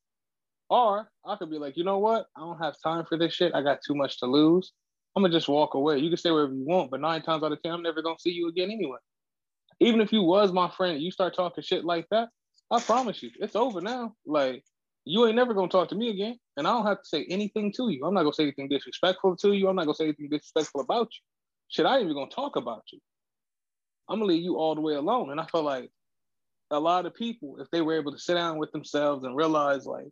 Or 0.69 1.09
I 1.25 1.37
could 1.37 1.51
be 1.51 1.59
like, 1.59 1.77
you 1.77 1.85
know 1.85 1.99
what? 1.99 2.27
I 2.37 2.41
don't 2.41 2.59
have 2.59 2.75
time 2.83 3.05
for 3.09 3.17
this 3.17 3.33
shit. 3.33 3.55
I 3.55 3.63
got 3.63 3.79
too 3.87 3.95
much 3.95 4.19
to 4.21 4.27
lose. 4.27 4.73
I'm 5.17 5.23
gonna 5.23 5.33
just 5.33 5.49
walk 5.49 5.75
away. 5.75 5.99
You 5.99 6.11
can 6.11 6.19
stay 6.19 6.31
wherever 6.31 6.53
you 6.53 6.65
want, 6.67 6.91
but 6.91 7.01
nine 7.01 7.23
times 7.23 7.43
out 7.43 7.51
of 7.51 7.63
ten, 7.63 7.73
I'm 7.73 7.83
never 7.83 8.03
gonna 8.03 8.19
see 8.19 8.33
you 8.33 8.49
again 8.49 8.71
anyway. 8.71 8.99
Even 9.81 10.03
if 10.03 10.13
you 10.13 10.23
was 10.23 10.53
my 10.53 10.71
friend, 10.71 11.01
you 11.01 11.11
start 11.11 11.35
talking 11.35 11.65
shit 11.65 11.85
like 11.85 12.07
that, 12.11 12.29
I 12.71 12.81
promise 12.81 13.23
you, 13.23 13.31
it's 13.41 13.57
over 13.57 13.81
now. 13.81 14.15
Like 14.27 14.63
you 15.07 15.27
ain't 15.27 15.37
never 15.37 15.55
gonna 15.55 15.69
talk 15.69 15.89
to 15.89 15.95
me 15.95 16.11
again, 16.11 16.39
and 16.59 16.67
I 16.67 16.73
don't 16.73 16.87
have 16.87 17.01
to 17.01 17.09
say 17.09 17.25
anything 17.31 17.73
to 17.79 17.89
you. 17.89 18.05
I'm 18.05 18.13
not 18.13 18.23
gonna 18.23 18.35
say 18.35 18.43
anything 18.43 18.69
disrespectful 18.69 19.37
to 19.39 19.53
you. 19.53 19.69
I'm 19.69 19.77
not 19.77 19.85
gonna 19.85 19.95
say 19.95 20.05
anything 20.05 20.29
disrespectful 20.29 20.83
about 20.83 21.09
you. 21.13 21.21
Shit, 21.69 21.87
I 21.87 21.95
ain't 21.95 22.05
even 22.05 22.15
gonna 22.15 22.31
talk 22.31 22.57
about 22.57 22.83
you. 22.93 23.01
I'm 24.11 24.17
gonna 24.19 24.27
leave 24.27 24.43
you 24.43 24.59
all 24.59 24.75
the 24.75 24.83
way 24.83 24.95
alone. 24.95 25.31
And 25.31 25.41
I 25.41 25.47
feel 25.47 25.63
like 25.63 25.91
a 26.71 26.79
lot 26.79 27.07
of 27.07 27.15
people, 27.15 27.57
if 27.61 27.71
they 27.71 27.81
were 27.81 27.95
able 27.95 28.13
to 28.13 28.19
sit 28.19 28.35
down 28.35 28.59
with 28.59 28.71
themselves 28.73 29.25
and 29.25 29.35
realize, 29.35 29.87
like, 29.87 30.09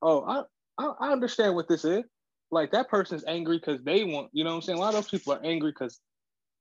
oh, 0.00 0.22
I 0.24 0.42
I, 0.78 1.08
I 1.08 1.12
understand 1.12 1.54
what 1.54 1.68
this 1.68 1.84
is 1.84 2.04
like 2.50 2.72
that 2.72 2.88
person's 2.88 3.24
angry 3.26 3.58
because 3.58 3.82
they 3.82 4.04
want, 4.04 4.30
you 4.32 4.44
know 4.44 4.50
what 4.50 4.56
I'm 4.56 4.62
saying? 4.62 4.78
A 4.78 4.80
lot 4.80 4.94
of 4.94 4.94
those 4.94 5.10
people 5.10 5.32
are 5.34 5.44
angry 5.44 5.70
because 5.70 6.00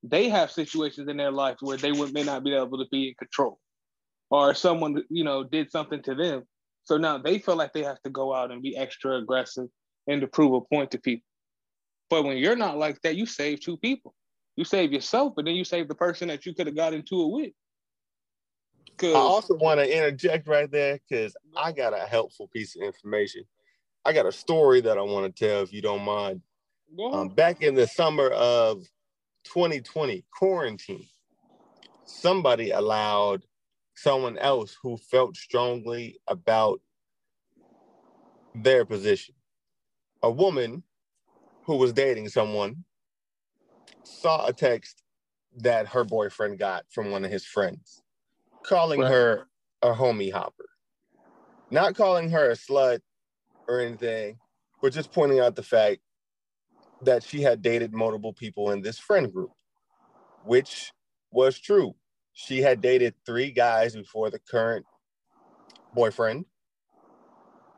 they 0.03 0.29
have 0.29 0.51
situations 0.51 1.07
in 1.07 1.17
their 1.17 1.31
life 1.31 1.57
where 1.61 1.77
they 1.77 1.91
would 1.91 2.13
may 2.13 2.23
not 2.23 2.43
be 2.43 2.53
able 2.53 2.77
to 2.77 2.87
be 2.91 3.09
in 3.09 3.15
control. 3.15 3.59
Or 4.29 4.53
someone, 4.53 5.03
you 5.09 5.23
know, 5.23 5.43
did 5.43 5.71
something 5.71 6.01
to 6.03 6.13
them. 6.15 6.43
So 6.83 6.97
now 6.97 7.17
they 7.17 7.39
feel 7.39 7.55
like 7.55 7.73
they 7.73 7.83
have 7.83 8.01
to 8.03 8.09
go 8.09 8.33
out 8.33 8.51
and 8.51 8.61
be 8.61 8.75
extra 8.75 9.17
aggressive 9.17 9.67
and 10.07 10.21
to 10.21 10.27
prove 10.27 10.53
a 10.53 10.61
point 10.61 10.91
to 10.91 10.99
people. 10.99 11.25
But 12.09 12.23
when 12.23 12.37
you're 12.37 12.55
not 12.55 12.77
like 12.77 13.01
that, 13.01 13.15
you 13.15 13.25
save 13.25 13.61
two 13.61 13.77
people. 13.77 14.13
You 14.55 14.65
save 14.65 14.91
yourself, 14.91 15.33
but 15.35 15.45
then 15.45 15.55
you 15.55 15.63
save 15.63 15.87
the 15.87 15.95
person 15.95 16.29
that 16.29 16.45
you 16.45 16.53
could 16.53 16.67
have 16.67 16.75
got 16.75 16.93
into 16.93 17.21
it 17.23 17.31
with. 17.31 17.51
I 19.15 19.19
also 19.19 19.55
want 19.55 19.79
to 19.79 19.95
interject 19.95 20.47
right 20.47 20.71
there 20.71 20.99
because 21.07 21.35
I 21.55 21.71
got 21.71 21.93
a 21.93 22.05
helpful 22.05 22.47
piece 22.47 22.75
of 22.75 22.81
information. 22.81 23.43
I 24.05 24.13
got 24.13 24.25
a 24.25 24.31
story 24.31 24.81
that 24.81 24.97
I 24.97 25.01
want 25.01 25.35
to 25.35 25.47
tell 25.47 25.61
if 25.61 25.73
you 25.73 25.81
don't 25.81 26.03
mind. 26.03 26.41
Um, 27.11 27.29
back 27.29 27.61
in 27.61 27.75
the 27.75 27.87
summer 27.87 28.29
of 28.29 28.83
2020, 29.43 30.23
quarantine, 30.31 31.07
somebody 32.05 32.71
allowed 32.71 33.43
someone 33.95 34.37
else 34.37 34.77
who 34.81 34.97
felt 34.97 35.35
strongly 35.35 36.19
about 36.27 36.79
their 38.55 38.85
position. 38.85 39.35
A 40.23 40.31
woman 40.31 40.83
who 41.65 41.75
was 41.75 41.93
dating 41.93 42.29
someone 42.29 42.85
saw 44.03 44.45
a 44.45 44.53
text 44.53 45.03
that 45.57 45.87
her 45.87 46.03
boyfriend 46.03 46.59
got 46.59 46.85
from 46.89 47.11
one 47.11 47.25
of 47.25 47.31
his 47.31 47.45
friends, 47.45 48.01
calling 48.63 49.01
right. 49.01 49.11
her 49.11 49.47
a 49.81 49.93
homie 49.93 50.31
hopper. 50.31 50.69
Not 51.71 51.95
calling 51.95 52.29
her 52.29 52.51
a 52.51 52.55
slut 52.55 52.99
or 53.67 53.79
anything, 53.79 54.37
but 54.81 54.93
just 54.93 55.11
pointing 55.11 55.39
out 55.39 55.55
the 55.55 55.63
fact 55.63 55.99
that 57.01 57.23
she 57.23 57.41
had 57.41 57.61
dated 57.61 57.93
multiple 57.93 58.33
people 58.33 58.71
in 58.71 58.81
this 58.81 58.97
friend 58.97 59.31
group, 59.31 59.51
which 60.43 60.91
was 61.31 61.59
true. 61.59 61.95
She 62.33 62.61
had 62.61 62.81
dated 62.81 63.13
three 63.25 63.51
guys 63.51 63.95
before 63.95 64.29
the 64.29 64.39
current 64.39 64.85
boyfriend. 65.93 66.45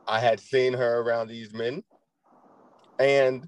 I 0.07 0.19
had 0.19 0.39
seen 0.39 0.73
her 0.73 0.99
around 0.99 1.27
these 1.27 1.53
men, 1.53 1.83
and 2.97 3.47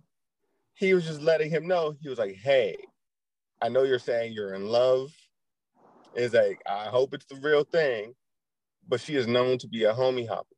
he 0.73 0.93
was 0.93 1.05
just 1.05 1.21
letting 1.21 1.49
him 1.49 1.67
know 1.67 1.95
he 2.01 2.09
was 2.09 2.19
like, 2.19 2.35
Hey, 2.35 2.75
I 3.61 3.69
know 3.69 3.83
you're 3.83 3.99
saying 3.99 4.33
you're 4.33 4.53
in 4.53 4.65
love. 4.65 5.11
Is 6.13 6.33
like, 6.33 6.61
I 6.67 6.85
hope 6.85 7.13
it's 7.13 7.25
the 7.25 7.39
real 7.41 7.63
thing, 7.63 8.13
but 8.87 8.99
she 8.99 9.15
is 9.15 9.27
known 9.27 9.57
to 9.59 9.67
be 9.67 9.85
a 9.85 9.93
homie 9.93 10.27
hopper 10.27 10.55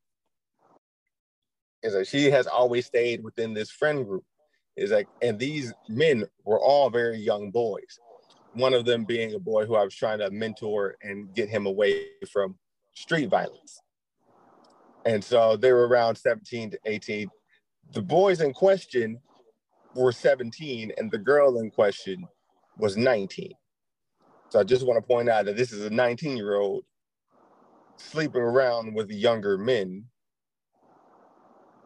is 1.84 1.94
that 1.94 2.08
she 2.08 2.32
has 2.32 2.48
always 2.48 2.86
stayed 2.86 3.24
within 3.24 3.54
this 3.54 3.70
friend 3.70 4.06
group. 4.06 4.24
Is 4.76 4.92
like, 4.92 5.08
and 5.22 5.38
these 5.38 5.72
men 5.88 6.26
were 6.46 6.60
all 6.60 6.90
very 6.90 7.20
young 7.20 7.52
boys. 7.52 8.00
One 8.54 8.74
of 8.74 8.86
them 8.86 9.06
being 9.06 9.36
a 9.36 9.40
boy 9.40 9.66
who 9.66 9.76
I 9.76 9.84
was 9.84 9.94
trying 9.94 10.20
to 10.20 10.32
mentor 10.32 10.96
and 11.04 11.34
get 11.36 11.50
him 11.50 11.68
away 11.68 12.08
from 12.32 12.56
street 12.96 13.30
violence. 13.30 13.82
And 15.06 15.24
so 15.24 15.58
they 15.58 15.74
were 15.74 15.88
around 15.88 16.16
17 16.16 16.72
to 16.72 16.80
18. 16.86 17.30
The 17.92 18.02
boys 18.02 18.42
in 18.42 18.54
question 18.54 19.20
were 19.96 20.12
17, 20.12 20.94
and 20.98 21.12
the 21.12 21.18
girl 21.18 21.60
in 21.60 21.70
question 21.70 22.26
was 22.78 22.98
19. 22.98 23.52
So 24.50 24.60
I 24.60 24.64
just 24.64 24.86
want 24.86 24.98
to 24.98 25.08
point 25.08 25.30
out 25.30 25.46
that 25.46 25.58
this 25.58 25.72
is 25.72 25.86
a 25.86 25.90
19 25.90 26.38
year 26.38 26.56
old 26.56 26.84
sleeping 27.98 28.42
around 28.42 28.94
with 28.96 29.12
younger 29.12 29.58
men 29.58 30.06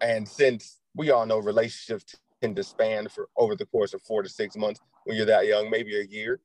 and 0.02 0.28
since 0.28 0.80
we 0.96 1.12
all 1.12 1.26
know 1.26 1.40
relationships 1.40 2.16
tend 2.42 2.56
to 2.58 2.64
span 2.64 3.08
for 3.10 3.30
over 3.38 3.56
the 3.56 3.66
course 3.66 3.94
of 3.94 4.02
four 4.04 4.24
to 4.24 4.30
six 4.30 4.56
months 4.56 4.80
when 5.06 5.18
you're 5.18 5.26
that 5.26 5.48
young, 5.48 5.70
maybe 5.70 6.00
a 6.00 6.04
year, 6.04 6.40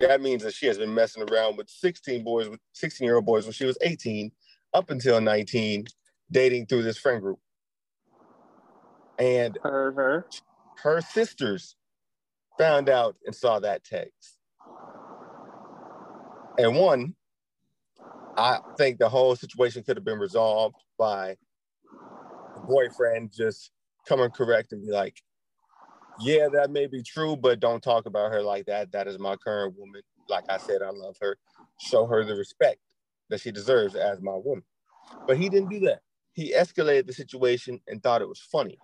that 0.00 0.20
means 0.20 0.42
that 0.44 0.54
she 0.54 0.66
has 0.66 0.78
been 0.78 0.94
messing 0.94 1.22
around 1.24 1.56
with 1.56 1.68
16 1.70 2.24
boys, 2.24 2.48
with 2.48 2.60
16 2.74 3.04
year 3.06 3.16
old 3.16 3.26
boys 3.26 3.44
when 3.44 3.52
she 3.52 3.64
was 3.66 3.78
18, 3.82 4.32
up 4.74 4.90
until 4.90 5.20
19, 5.20 5.86
dating 6.30 6.66
through 6.66 6.82
this 6.82 6.98
friend 6.98 7.20
group. 7.22 7.38
And 9.18 9.58
Heard 9.62 9.96
her. 9.96 10.26
her 10.82 11.00
sisters 11.00 11.76
found 12.58 12.88
out 12.88 13.16
and 13.26 13.34
saw 13.34 13.60
that 13.60 13.84
text. 13.84 14.38
And 16.58 16.76
one, 16.76 17.14
I 18.36 18.60
think 18.78 18.98
the 18.98 19.08
whole 19.10 19.36
situation 19.36 19.84
could 19.84 19.96
have 19.96 20.04
been 20.04 20.18
resolved 20.18 20.76
by 20.98 21.36
boyfriend 22.66 23.32
just 23.32 23.70
coming 24.06 24.30
correct 24.30 24.72
and 24.72 24.84
be 24.84 24.92
like, 24.92 25.22
yeah, 26.20 26.48
that 26.52 26.70
may 26.70 26.86
be 26.86 27.02
true, 27.02 27.36
but 27.36 27.60
don't 27.60 27.82
talk 27.82 28.06
about 28.06 28.32
her 28.32 28.42
like 28.42 28.66
that. 28.66 28.92
That 28.92 29.08
is 29.08 29.18
my 29.18 29.36
current 29.36 29.74
woman. 29.78 30.02
Like 30.28 30.44
I 30.48 30.58
said, 30.58 30.82
I 30.82 30.90
love 30.90 31.16
her. 31.20 31.36
Show 31.80 32.06
her 32.06 32.24
the 32.24 32.34
respect 32.34 32.80
that 33.30 33.40
she 33.40 33.50
deserves 33.50 33.94
as 33.94 34.20
my 34.20 34.34
woman. 34.34 34.64
But 35.26 35.38
he 35.38 35.48
didn't 35.48 35.70
do 35.70 35.80
that. 35.80 36.00
He 36.32 36.52
escalated 36.52 37.06
the 37.06 37.12
situation 37.12 37.80
and 37.88 38.02
thought 38.02 38.22
it 38.22 38.28
was 38.28 38.40
funny 38.40 38.78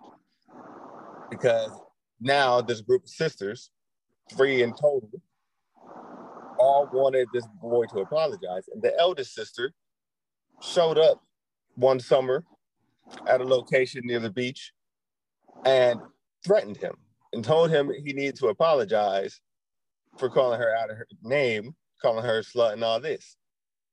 because 1.29 1.71
now 2.19 2.61
this 2.61 2.81
group 2.81 3.03
of 3.03 3.09
sisters, 3.09 3.71
three 4.35 4.61
in 4.61 4.71
total, 4.73 5.09
all 6.59 6.89
wanted 6.91 7.27
this 7.33 7.47
boy 7.61 7.85
to 7.93 7.99
apologize. 7.99 8.65
And 8.73 8.81
the 8.81 8.97
eldest 8.99 9.33
sister 9.33 9.73
showed 10.61 10.97
up 10.97 11.23
one 11.75 11.99
summer 11.99 12.43
at 13.27 13.41
a 13.41 13.45
location 13.45 14.01
near 14.05 14.19
the 14.19 14.31
beach 14.31 14.73
and 15.65 15.99
threatened 16.45 16.77
him 16.77 16.95
and 17.33 17.43
told 17.43 17.69
him 17.69 17.91
he 17.91 18.13
needed 18.13 18.35
to 18.37 18.47
apologize 18.47 19.41
for 20.17 20.29
calling 20.29 20.59
her 20.59 20.75
out 20.75 20.89
of 20.89 20.97
her 20.97 21.07
name, 21.23 21.75
calling 22.01 22.23
her 22.23 22.39
a 22.39 22.43
slut 22.43 22.73
and 22.73 22.83
all 22.83 22.99
this. 22.99 23.37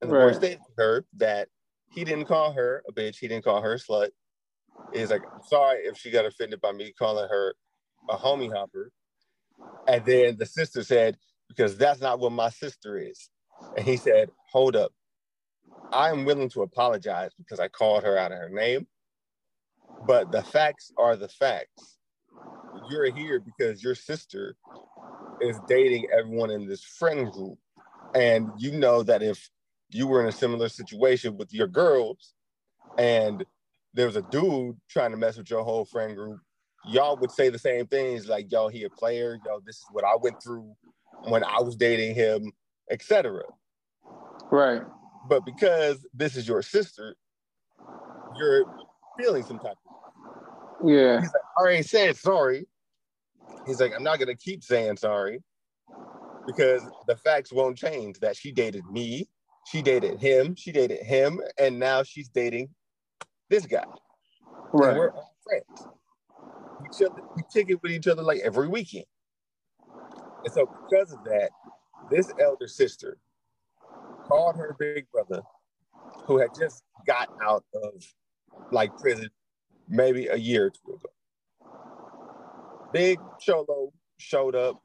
And 0.01 0.11
the 0.11 0.15
boy 0.15 0.27
Right. 0.27 0.35
stated 0.35 0.59
to 0.65 0.71
her 0.77 1.05
that 1.17 1.49
he 1.89 2.03
didn't 2.03 2.25
call 2.25 2.53
her 2.53 2.83
a 2.87 2.93
bitch, 2.93 3.17
he 3.17 3.27
didn't 3.27 3.45
call 3.45 3.61
her 3.61 3.73
a 3.73 3.79
slut. 3.79 4.09
He's 4.93 5.11
like, 5.11 5.23
I'm 5.33 5.41
sorry 5.43 5.79
if 5.81 5.97
she 5.97 6.11
got 6.11 6.25
offended 6.25 6.61
by 6.61 6.71
me 6.71 6.93
calling 6.97 7.29
her 7.29 7.55
a 8.09 8.17
homie 8.17 8.51
hopper. 8.53 8.91
And 9.87 10.05
then 10.05 10.37
the 10.37 10.45
sister 10.45 10.83
said, 10.83 11.17
because 11.49 11.77
that's 11.77 12.01
not 12.01 12.19
what 12.19 12.31
my 12.31 12.49
sister 12.49 12.97
is. 12.97 13.29
And 13.75 13.85
he 13.85 13.97
said, 13.97 14.31
hold 14.51 14.75
up. 14.75 14.91
I 15.91 16.09
am 16.09 16.25
willing 16.25 16.49
to 16.49 16.63
apologize 16.63 17.31
because 17.37 17.59
I 17.59 17.67
called 17.69 18.03
her 18.03 18.17
out 18.17 18.31
of 18.31 18.37
her 18.39 18.49
name. 18.49 18.87
But 20.05 20.31
the 20.31 20.41
facts 20.41 20.91
are 20.97 21.15
the 21.15 21.27
facts. 21.27 21.97
You're 22.89 23.11
here 23.11 23.39
because 23.39 23.83
your 23.83 23.95
sister 23.95 24.55
is 25.41 25.59
dating 25.67 26.07
everyone 26.17 26.51
in 26.51 26.67
this 26.67 26.83
friend 26.83 27.31
group. 27.31 27.57
And 28.15 28.49
you 28.57 28.71
know 28.71 29.03
that 29.03 29.21
if 29.21 29.49
you 29.89 30.07
were 30.07 30.21
in 30.21 30.27
a 30.27 30.31
similar 30.31 30.69
situation 30.69 31.37
with 31.37 31.53
your 31.53 31.67
girls 31.67 32.33
and 32.97 33.45
there 33.93 34.05
was 34.05 34.15
a 34.15 34.21
dude 34.23 34.77
trying 34.89 35.11
to 35.11 35.17
mess 35.17 35.37
with 35.37 35.49
your 35.49 35.63
whole 35.63 35.85
friend 35.85 36.15
group, 36.15 36.39
y'all 36.85 37.17
would 37.17 37.31
say 37.31 37.49
the 37.49 37.59
same 37.59 37.87
things 37.87 38.27
like, 38.27 38.51
yo, 38.51 38.67
he 38.67 38.83
a 38.83 38.89
player, 38.89 39.37
yo, 39.45 39.59
this 39.65 39.77
is 39.77 39.85
what 39.91 40.03
I 40.03 40.15
went 40.21 40.41
through 40.41 40.73
when 41.23 41.43
I 41.43 41.61
was 41.61 41.75
dating 41.75 42.15
him, 42.15 42.51
etc. 42.89 43.43
Right. 44.51 44.81
But 45.27 45.45
because 45.45 46.05
this 46.13 46.35
is 46.35 46.47
your 46.47 46.61
sister, 46.61 47.15
you're 48.37 48.65
feeling 49.19 49.43
some 49.43 49.59
type 49.59 49.75
of 49.85 49.86
Yeah. 50.85 51.19
He's 51.19 51.33
like, 51.33 51.43
I 51.57 51.61
already 51.61 51.83
said 51.83 52.15
sorry. 52.17 52.67
He's 53.65 53.81
like, 53.81 53.93
I'm 53.95 54.03
not 54.03 54.19
gonna 54.19 54.35
keep 54.35 54.63
saying 54.63 54.97
sorry 54.97 55.41
because 56.45 56.83
the 57.07 57.15
facts 57.17 57.51
won't 57.51 57.77
change 57.77 58.19
that 58.19 58.37
she 58.37 58.51
dated 58.51 58.85
me, 58.89 59.27
she 59.65 59.81
dated 59.81 60.19
him, 60.19 60.55
she 60.55 60.71
dated 60.71 60.99
him, 61.05 61.41
and 61.59 61.77
now 61.77 62.03
she's 62.03 62.29
dating 62.29 62.69
this 63.49 63.65
guy. 63.65 63.83
And 64.73 64.81
Right. 64.81 64.97
we're 64.97 65.11
all 65.11 65.35
friends. 65.43 65.87
We, 66.81 66.87
chill, 66.97 67.15
we 67.35 67.43
kick 67.53 67.69
it 67.69 67.81
with 67.81 67.91
each 67.91 68.07
other 68.07 68.21
like 68.21 68.39
every 68.41 68.67
weekend. 68.67 69.05
And 70.43 70.53
so 70.53 70.69
because 70.89 71.11
of 71.11 71.23
that, 71.25 71.49
this 72.09 72.31
elder 72.39 72.67
sister 72.67 73.17
called 74.27 74.55
her 74.55 74.75
big 74.79 75.07
brother, 75.11 75.41
who 76.25 76.37
had 76.37 76.49
just 76.57 76.83
got 77.05 77.29
out 77.41 77.65
of 77.73 78.05
like 78.71 78.95
prison 78.97 79.29
maybe 79.87 80.27
a 80.27 80.35
year 80.35 80.67
or 80.67 80.69
two 80.69 80.93
ago. 80.93 81.09
Big 82.93 83.19
Cholo 83.39 83.93
showed 84.17 84.55
up, 84.55 84.81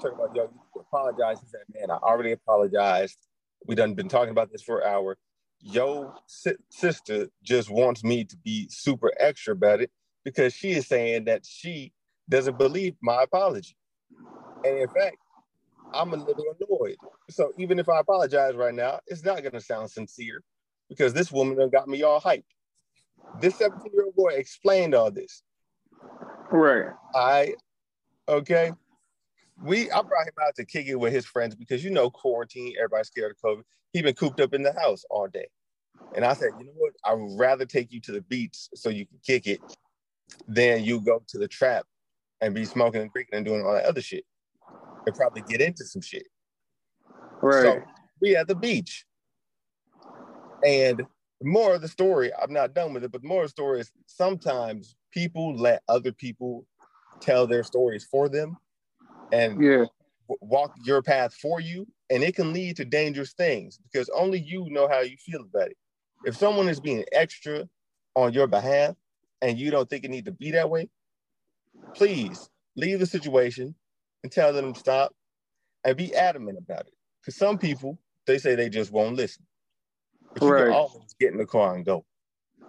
talking 0.00 0.18
about, 0.18 0.34
yo, 0.34 0.44
you 0.44 0.80
apologize. 0.80 1.40
He 1.40 1.46
said, 1.48 1.60
man, 1.74 1.90
I 1.90 1.96
already 1.96 2.32
apologized. 2.32 3.18
We 3.66 3.74
done 3.74 3.94
been 3.94 4.08
talking 4.08 4.30
about 4.30 4.50
this 4.50 4.62
for 4.62 4.80
an 4.80 4.88
hour. 4.92 5.16
Yo, 5.60 6.14
si- 6.26 6.56
sister 6.70 7.28
just 7.42 7.70
wants 7.70 8.04
me 8.04 8.24
to 8.24 8.36
be 8.38 8.68
super 8.70 9.12
extra 9.18 9.54
about 9.54 9.80
it 9.80 9.90
because 10.24 10.54
she 10.54 10.70
is 10.72 10.86
saying 10.86 11.24
that 11.24 11.44
she 11.44 11.92
doesn't 12.28 12.58
believe 12.58 12.94
my 13.02 13.22
apology. 13.22 13.76
And 14.64 14.78
in 14.78 14.88
fact, 14.88 15.16
I'm 15.94 16.12
a 16.12 16.16
little 16.16 16.44
annoyed. 16.60 16.96
So 17.30 17.52
even 17.58 17.78
if 17.78 17.88
I 17.88 18.00
apologize 18.00 18.54
right 18.54 18.74
now, 18.74 19.00
it's 19.06 19.24
not 19.24 19.40
going 19.42 19.52
to 19.52 19.60
sound 19.60 19.90
sincere 19.90 20.42
because 20.88 21.12
this 21.12 21.32
woman 21.32 21.58
done 21.58 21.70
got 21.70 21.88
me 21.88 22.02
all 22.02 22.20
hyped. 22.20 22.44
This 23.40 23.56
17 23.56 23.92
year 23.92 24.04
old 24.04 24.14
boy 24.14 24.30
explained 24.30 24.94
all 24.94 25.10
this. 25.10 25.42
Right. 26.50 26.92
I, 27.14 27.54
okay. 28.28 28.72
We, 29.62 29.90
I 29.90 30.02
brought 30.02 30.26
him 30.26 30.34
out 30.46 30.54
to 30.56 30.64
kick 30.64 30.86
it 30.86 30.94
with 30.94 31.12
his 31.12 31.26
friends 31.26 31.54
because 31.54 31.82
you 31.82 31.90
know 31.90 32.10
quarantine, 32.10 32.74
everybody's 32.78 33.08
scared 33.08 33.32
of 33.32 33.38
COVID. 33.38 33.62
He 33.92 34.02
been 34.02 34.14
cooped 34.14 34.40
up 34.40 34.54
in 34.54 34.62
the 34.62 34.72
house 34.72 35.04
all 35.10 35.26
day, 35.26 35.48
and 36.14 36.24
I 36.24 36.34
said, 36.34 36.50
you 36.58 36.66
know 36.66 36.72
what? 36.76 36.92
I 37.04 37.14
would 37.14 37.38
rather 37.38 37.64
take 37.64 37.92
you 37.92 38.00
to 38.02 38.12
the 38.12 38.20
beach 38.20 38.68
so 38.74 38.88
you 38.88 39.06
can 39.06 39.18
kick 39.26 39.46
it 39.46 39.60
than 40.46 40.84
you 40.84 41.00
go 41.00 41.22
to 41.28 41.38
the 41.38 41.48
trap 41.48 41.86
and 42.40 42.54
be 42.54 42.64
smoking 42.64 43.00
and 43.00 43.12
drinking 43.12 43.34
and 43.34 43.44
doing 43.44 43.64
all 43.64 43.72
that 43.72 43.86
other 43.86 44.02
shit, 44.02 44.24
and 45.06 45.16
probably 45.16 45.42
get 45.48 45.60
into 45.60 45.84
some 45.84 46.02
shit. 46.02 46.26
Right. 47.42 47.62
So 47.62 47.82
we 48.20 48.36
at 48.36 48.48
the 48.48 48.54
beach. 48.54 49.04
And 50.64 51.02
the 51.40 51.48
more 51.48 51.74
of 51.74 51.82
the 51.82 51.88
story, 51.88 52.32
I'm 52.34 52.52
not 52.52 52.74
done 52.74 52.92
with 52.92 53.04
it, 53.04 53.12
but 53.12 53.22
the 53.22 53.28
more 53.28 53.42
of 53.42 53.48
the 53.48 53.52
story 53.52 53.80
is 53.80 53.92
sometimes 54.06 54.96
people 55.12 55.56
let 55.56 55.82
other 55.88 56.12
people 56.12 56.66
tell 57.20 57.46
their 57.46 57.62
stories 57.62 58.04
for 58.04 58.28
them 58.28 58.56
and 59.32 59.62
yeah. 59.62 59.84
walk 60.40 60.74
your 60.84 61.02
path 61.02 61.34
for 61.34 61.60
you. 61.60 61.86
And 62.10 62.22
it 62.22 62.34
can 62.34 62.52
lead 62.52 62.76
to 62.76 62.84
dangerous 62.84 63.32
things 63.34 63.78
because 63.78 64.08
only 64.08 64.40
you 64.40 64.66
know 64.70 64.88
how 64.88 65.00
you 65.00 65.16
feel 65.18 65.42
about 65.42 65.68
it. 65.68 65.76
If 66.24 66.36
someone 66.36 66.68
is 66.68 66.80
being 66.80 67.04
extra 67.12 67.68
on 68.16 68.32
your 68.32 68.46
behalf 68.46 68.96
and 69.42 69.58
you 69.58 69.70
don't 69.70 69.88
think 69.88 70.04
it 70.04 70.10
need 70.10 70.24
to 70.24 70.32
be 70.32 70.50
that 70.52 70.70
way, 70.70 70.88
please 71.94 72.50
leave 72.76 72.98
the 72.98 73.06
situation 73.06 73.74
and 74.22 74.32
tell 74.32 74.52
them 74.52 74.72
to 74.72 74.80
stop 74.80 75.14
and 75.84 75.96
be 75.96 76.14
adamant 76.14 76.58
about 76.58 76.80
it. 76.80 76.94
Because 77.20 77.36
some 77.36 77.58
people, 77.58 77.98
they 78.26 78.38
say 78.38 78.54
they 78.54 78.68
just 78.68 78.90
won't 78.90 79.16
listen. 79.16 79.44
But 80.38 80.46
you 80.46 80.52
Right. 80.52 80.64
can 80.64 80.66
always 80.66 81.14
get 81.20 81.32
in 81.32 81.38
the 81.38 81.46
car 81.46 81.76
and 81.76 81.84
go. 81.86 82.06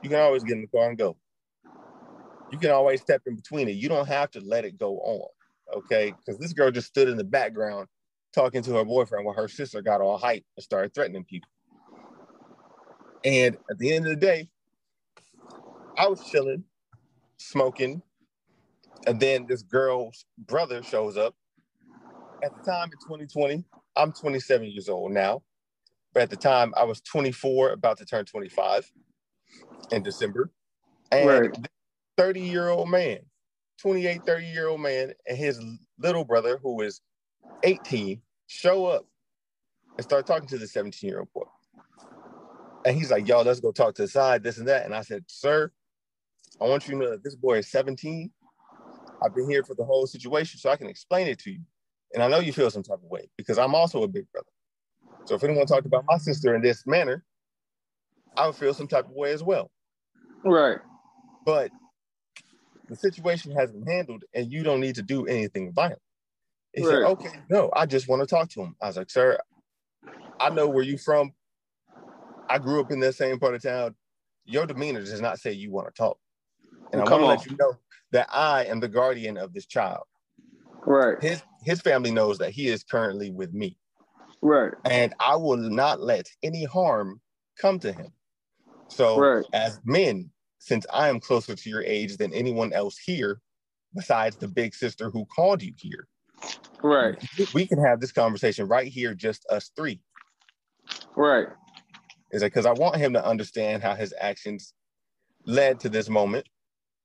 You 0.02 0.10
can 0.10 0.20
always 0.20 0.44
get 0.44 0.56
in 0.58 0.62
the 0.62 0.68
car 0.68 0.90
and 0.90 0.98
go. 0.98 1.18
You 2.52 2.60
can 2.60 2.72
always 2.72 3.02
step 3.02 3.24
in 3.28 3.36
between 3.36 3.70
it. 3.70 3.74
You 3.74 3.90
don't 3.90 4.08
have 4.08 4.32
to 4.32 4.42
let 4.42 4.66
it 4.66 4.78
go 4.78 5.00
on. 5.00 5.30
Okay. 5.78 6.16
Because 6.26 6.40
this 6.40 6.54
girl 6.54 6.72
just 6.72 6.88
stood 6.88 7.10
in 7.10 7.18
the 7.18 7.26
background 7.26 7.88
talking 8.34 8.64
to 8.64 8.74
her 8.76 8.86
boyfriend 8.86 9.26
while 9.26 9.36
her 9.36 9.50
sister 9.50 9.82
got 9.82 10.02
all 10.02 10.20
hyped 10.20 10.46
and 10.58 10.64
started 10.64 10.94
threatening 10.94 11.26
people. 11.26 11.50
And 13.24 13.58
at 13.70 13.80
the 13.80 13.94
end 13.94 14.06
of 14.08 14.12
the 14.12 14.18
day, 14.26 14.50
I 15.98 16.08
was 16.08 16.24
chilling, 16.24 16.66
smoking, 17.38 18.04
and 19.08 19.20
then 19.20 19.48
this 19.48 19.64
girl's 19.64 20.26
brother 20.38 20.84
shows 20.84 21.18
up. 21.18 21.36
At 22.44 22.54
the 22.56 22.62
time 22.72 22.86
in 22.92 23.00
2020, 23.00 23.66
I'm 23.98 24.14
27 24.14 24.68
years 24.70 24.90
old 24.90 25.12
now. 25.14 25.44
But 26.14 26.24
at 26.24 26.30
the 26.30 26.38
time, 26.38 26.74
I 26.76 26.84
was 26.84 27.02
24, 27.02 27.72
about 27.72 27.98
to 28.00 28.06
turn 28.06 28.26
25 28.26 28.92
in 29.92 30.04
December. 30.04 30.52
And 31.12 31.28
Right. 31.28 31.68
30 32.18 32.42
year 32.42 32.70
old 32.70 32.90
man, 32.90 33.20
28, 33.82 34.24
30 34.26 34.46
year 34.46 34.68
old 34.68 34.82
man, 34.82 35.14
and 35.28 35.38
his 35.38 35.62
little 35.98 36.26
brother, 36.26 36.58
who 36.62 36.82
is 36.82 37.02
18, 37.64 38.22
show 38.48 38.86
up 38.88 39.06
and 39.98 40.04
start 40.04 40.26
talking 40.26 40.48
to 40.50 40.58
the 40.58 40.68
17 40.68 41.10
year 41.10 41.20
old 41.20 41.34
boy. 41.34 41.46
And 42.86 42.96
he's 42.98 43.12
like, 43.12 43.28
yo, 43.28 43.42
let's 43.42 43.60
go 43.60 43.72
talk 43.72 43.96
to 43.96 44.04
the 44.04 44.08
side, 44.08 44.44
this 44.44 44.58
and 44.58 44.68
that. 44.68 44.86
And 44.86 44.96
I 44.96 45.02
said, 45.02 45.26
sir, 45.28 45.72
I 46.62 46.66
want 46.66 46.88
you 46.88 46.96
to 46.96 47.00
know 47.00 47.10
that 47.12 47.24
this 47.24 47.36
boy 47.36 47.60
is 47.60 47.70
17. 47.70 48.32
I've 49.22 49.36
been 49.36 49.50
here 49.50 49.64
for 49.64 49.76
the 49.76 49.84
whole 49.84 50.08
situation, 50.08 50.60
so 50.60 50.70
I 50.70 50.78
can 50.78 50.88
explain 50.88 51.28
it 51.28 51.40
to 51.40 51.52
you. 51.52 51.62
And 52.14 52.24
I 52.24 52.28
know 52.28 52.40
you 52.40 52.54
feel 52.54 52.72
some 52.72 52.84
type 52.84 53.00
of 53.04 53.10
way 53.10 53.30
because 53.38 53.58
I'm 53.58 53.76
also 53.76 54.04
a 54.04 54.08
big 54.08 54.32
brother. 54.32 54.48
So 55.30 55.36
if 55.36 55.44
anyone 55.44 55.68
talked 55.68 55.86
about 55.86 56.06
my 56.08 56.18
sister 56.18 56.56
in 56.56 56.62
this 56.64 56.88
manner, 56.88 57.24
I 58.36 58.48
would 58.48 58.56
feel 58.56 58.74
some 58.74 58.88
type 58.88 59.06
of 59.06 59.12
way 59.12 59.32
as 59.32 59.44
well. 59.44 59.70
Right. 60.44 60.80
But 61.46 61.70
the 62.88 62.96
situation 62.96 63.52
has 63.52 63.72
been 63.72 63.86
handled 63.86 64.24
and 64.34 64.52
you 64.52 64.64
don't 64.64 64.80
need 64.80 64.96
to 64.96 65.04
do 65.04 65.28
anything 65.28 65.72
violent. 65.72 66.02
He 66.74 66.82
right. 66.82 66.90
said, 66.90 67.04
okay, 67.04 67.40
no, 67.48 67.70
I 67.76 67.86
just 67.86 68.08
want 68.08 68.24
to 68.24 68.26
talk 68.26 68.50
to 68.50 68.62
him. 68.64 68.76
I 68.82 68.88
was 68.88 68.98
like, 68.98 69.12
sir, 69.12 69.38
I 70.40 70.50
know 70.50 70.68
where 70.68 70.84
you 70.84 70.98
from. 70.98 71.32
I 72.50 72.58
grew 72.58 72.80
up 72.80 72.92
in 72.92 73.00
that 73.02 73.14
same 73.14 73.38
part 73.38 73.54
of 73.54 73.62
town. 73.62 73.94
Your 74.46 74.66
demeanor 74.66 75.02
does 75.02 75.22
not 75.22 75.38
say 75.38 75.52
you 75.52 75.70
want 75.70 75.90
to 75.90 75.94
talk. 75.94 76.18
And 76.92 77.04
well, 77.04 77.14
I 77.14 77.22
want 77.22 77.22
to 77.22 77.28
let 77.28 77.52
you 77.52 77.56
know 77.56 77.78
that 78.14 78.30
I 78.34 78.66
am 78.66 78.80
the 78.80 78.88
guardian 78.88 79.38
of 79.38 79.54
this 79.54 79.68
child. 79.68 80.06
Right. 80.88 81.22
His 81.22 81.44
his 81.64 81.82
family 81.82 82.10
knows 82.10 82.40
that 82.40 82.50
he 82.50 82.68
is 82.68 82.84
currently 82.84 83.30
with 83.30 83.54
me. 83.54 83.78
Right. 84.42 84.74
And 84.86 85.14
I 85.20 85.36
will 85.36 85.58
not 85.58 86.00
let 86.00 86.28
any 86.44 86.64
harm 86.64 87.22
come 87.60 87.80
to 87.80 87.92
him. 87.92 88.14
So 88.88 89.20
right. 89.20 89.46
as 89.54 89.80
men, 89.84 90.30
since 90.60 90.86
I 90.92 91.10
am 91.10 91.20
closer 91.20 91.56
to 91.56 91.70
your 91.70 91.84
age 91.84 92.18
than 92.18 92.34
anyone 92.34 92.74
else 92.74 92.98
here, 92.98 93.42
besides 93.96 94.38
the 94.38 94.48
big 94.48 94.74
sister 94.74 95.10
who 95.10 95.26
called 95.26 95.62
you 95.62 95.74
here. 95.78 96.08
Right. 96.82 97.22
We 97.54 97.68
can 97.68 97.84
have 97.84 98.00
this 98.00 98.12
conversation 98.12 98.68
right 98.68 98.88
here, 98.88 99.14
just 99.14 99.46
us 99.50 99.72
three. 99.76 100.02
Right. 101.16 101.48
Is 102.32 102.42
it 102.42 102.48
because 102.48 102.66
I 102.66 102.72
want 102.74 102.96
him 102.96 103.14
to 103.14 103.26
understand 103.26 103.84
how 103.84 103.96
his 103.96 104.14
actions 104.20 104.74
led 105.46 105.80
to 105.82 105.90
this 105.90 106.10
moment. 106.10 106.48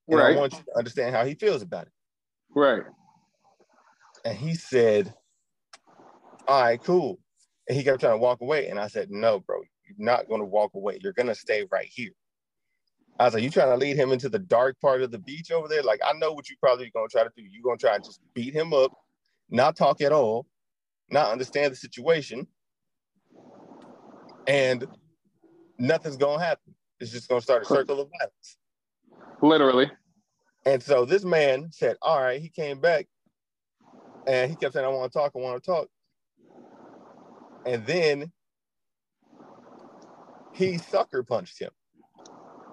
And 0.08 0.18
right. 0.18 0.36
I 0.36 0.38
want 0.38 0.52
you 0.52 0.58
to 0.58 0.78
understand 0.78 1.14
how 1.14 1.24
he 1.24 1.34
feels 1.34 1.62
about 1.62 1.86
it. 1.86 1.92
Right. 2.54 2.82
And 4.24 4.36
he 4.36 4.54
said, 4.54 5.14
All 6.46 6.62
right, 6.62 6.82
cool. 6.82 7.18
And 7.68 7.76
he 7.76 7.84
kept 7.84 8.00
trying 8.00 8.14
to 8.14 8.18
walk 8.18 8.40
away. 8.40 8.68
And 8.68 8.78
I 8.78 8.88
said, 8.88 9.10
No, 9.10 9.40
bro, 9.40 9.60
you're 9.86 9.96
not 9.98 10.28
going 10.28 10.40
to 10.40 10.46
walk 10.46 10.74
away. 10.74 10.98
You're 11.02 11.12
going 11.12 11.28
to 11.28 11.34
stay 11.34 11.66
right 11.70 11.88
here. 11.90 12.12
I 13.18 13.24
was 13.24 13.34
like, 13.34 13.42
You 13.42 13.50
trying 13.50 13.70
to 13.70 13.76
lead 13.76 13.96
him 13.96 14.12
into 14.12 14.28
the 14.28 14.38
dark 14.38 14.80
part 14.80 15.02
of 15.02 15.10
the 15.10 15.18
beach 15.18 15.50
over 15.50 15.68
there? 15.68 15.82
Like, 15.82 16.00
I 16.04 16.12
know 16.14 16.32
what 16.32 16.48
you 16.50 16.56
probably 16.60 16.90
going 16.90 17.08
to 17.08 17.12
try 17.12 17.24
to 17.24 17.30
do. 17.36 17.42
You're 17.42 17.62
going 17.62 17.78
to 17.78 17.86
try 17.86 17.94
and 17.94 18.04
just 18.04 18.20
beat 18.34 18.54
him 18.54 18.72
up, 18.74 18.92
not 19.50 19.76
talk 19.76 20.00
at 20.00 20.12
all, 20.12 20.46
not 21.10 21.32
understand 21.32 21.72
the 21.72 21.76
situation. 21.76 22.46
And 24.46 24.86
nothing's 25.78 26.16
going 26.16 26.38
to 26.38 26.44
happen. 26.44 26.74
It's 27.00 27.12
just 27.12 27.28
going 27.28 27.40
to 27.40 27.44
start 27.44 27.62
a 27.62 27.66
circle 27.66 28.00
of 28.00 28.10
violence. 28.18 28.58
Literally. 29.42 29.90
And 30.66 30.82
so 30.82 31.04
this 31.04 31.24
man 31.24 31.68
said, 31.72 31.96
All 32.02 32.20
right, 32.20 32.40
he 32.40 32.48
came 32.48 32.80
back 32.80 33.06
and 34.26 34.50
he 34.50 34.56
kept 34.56 34.74
saying, 34.74 34.84
I 34.84 34.88
want 34.88 35.12
to 35.12 35.18
talk, 35.18 35.32
I 35.34 35.38
want 35.38 35.62
to 35.62 35.70
talk. 35.70 35.88
And 37.66 37.86
then 37.86 38.32
he 40.52 40.78
sucker 40.78 41.22
punched 41.22 41.58
him. 41.58 41.70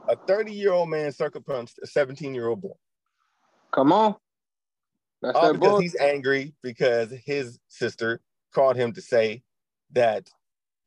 A 0.10 0.16
30 0.28 0.54
year 0.54 0.74
old 0.74 0.90
man 0.90 1.12
sucker 1.12 1.40
punched 1.40 1.80
a 1.84 1.88
17 1.88 2.34
year 2.36 2.48
old 2.48 2.62
boy. 2.62 2.74
Come 3.74 3.92
on. 3.94 4.16
That's 5.22 5.38
All 5.38 5.54
because 5.54 5.78
boy. 5.78 5.82
he's 5.82 5.96
angry 5.96 6.54
because 6.62 7.12
his 7.26 7.60
sister 7.70 8.22
called 8.54 8.76
him 8.76 8.94
to 8.94 9.02
say 9.02 9.44
that 9.94 10.30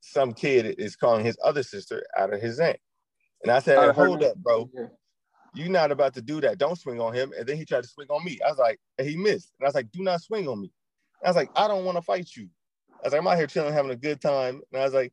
some 0.00 0.32
kid 0.34 0.76
is 0.78 0.96
calling 0.96 1.24
his 1.24 1.38
other 1.42 1.62
sister 1.62 2.04
out 2.18 2.32
of 2.32 2.40
his 2.40 2.58
name. 2.58 2.76
And 3.42 3.50
I 3.52 3.60
said, 3.60 3.78
hold 3.94 4.22
up, 4.22 4.36
bro. 4.36 4.70
You're 5.54 5.68
not 5.70 5.92
about 5.92 6.14
to 6.14 6.22
do 6.22 6.40
that. 6.42 6.58
Don't 6.58 6.78
swing 6.78 7.00
on 7.00 7.14
him. 7.14 7.32
And 7.38 7.46
then 7.46 7.56
he 7.56 7.64
tried 7.64 7.84
to 7.84 7.88
swing 7.88 8.08
on 8.10 8.24
me. 8.24 8.38
I 8.44 8.50
was 8.50 8.58
like, 8.58 8.80
and 8.98 9.08
he 9.08 9.16
missed. 9.16 9.52
And 9.58 9.66
I 9.66 9.68
was 9.68 9.74
like, 9.74 9.90
do 9.92 10.02
not 10.02 10.20
swing 10.22 10.48
on 10.48 10.60
me. 10.60 10.72
And 11.22 11.28
I 11.28 11.30
was 11.30 11.36
like, 11.36 11.50
I 11.56 11.68
don't 11.68 11.84
want 11.84 11.96
to 11.96 12.02
fight 12.02 12.30
you. 12.36 12.48
I 13.04 13.08
was 13.08 13.12
like, 13.12 13.20
I'm 13.20 13.28
out 13.28 13.36
here 13.36 13.46
chilling, 13.46 13.74
having 13.74 13.90
a 13.90 13.96
good 13.96 14.20
time. 14.22 14.62
And 14.72 14.80
I 14.80 14.84
was 14.84 14.94
like, 14.94 15.12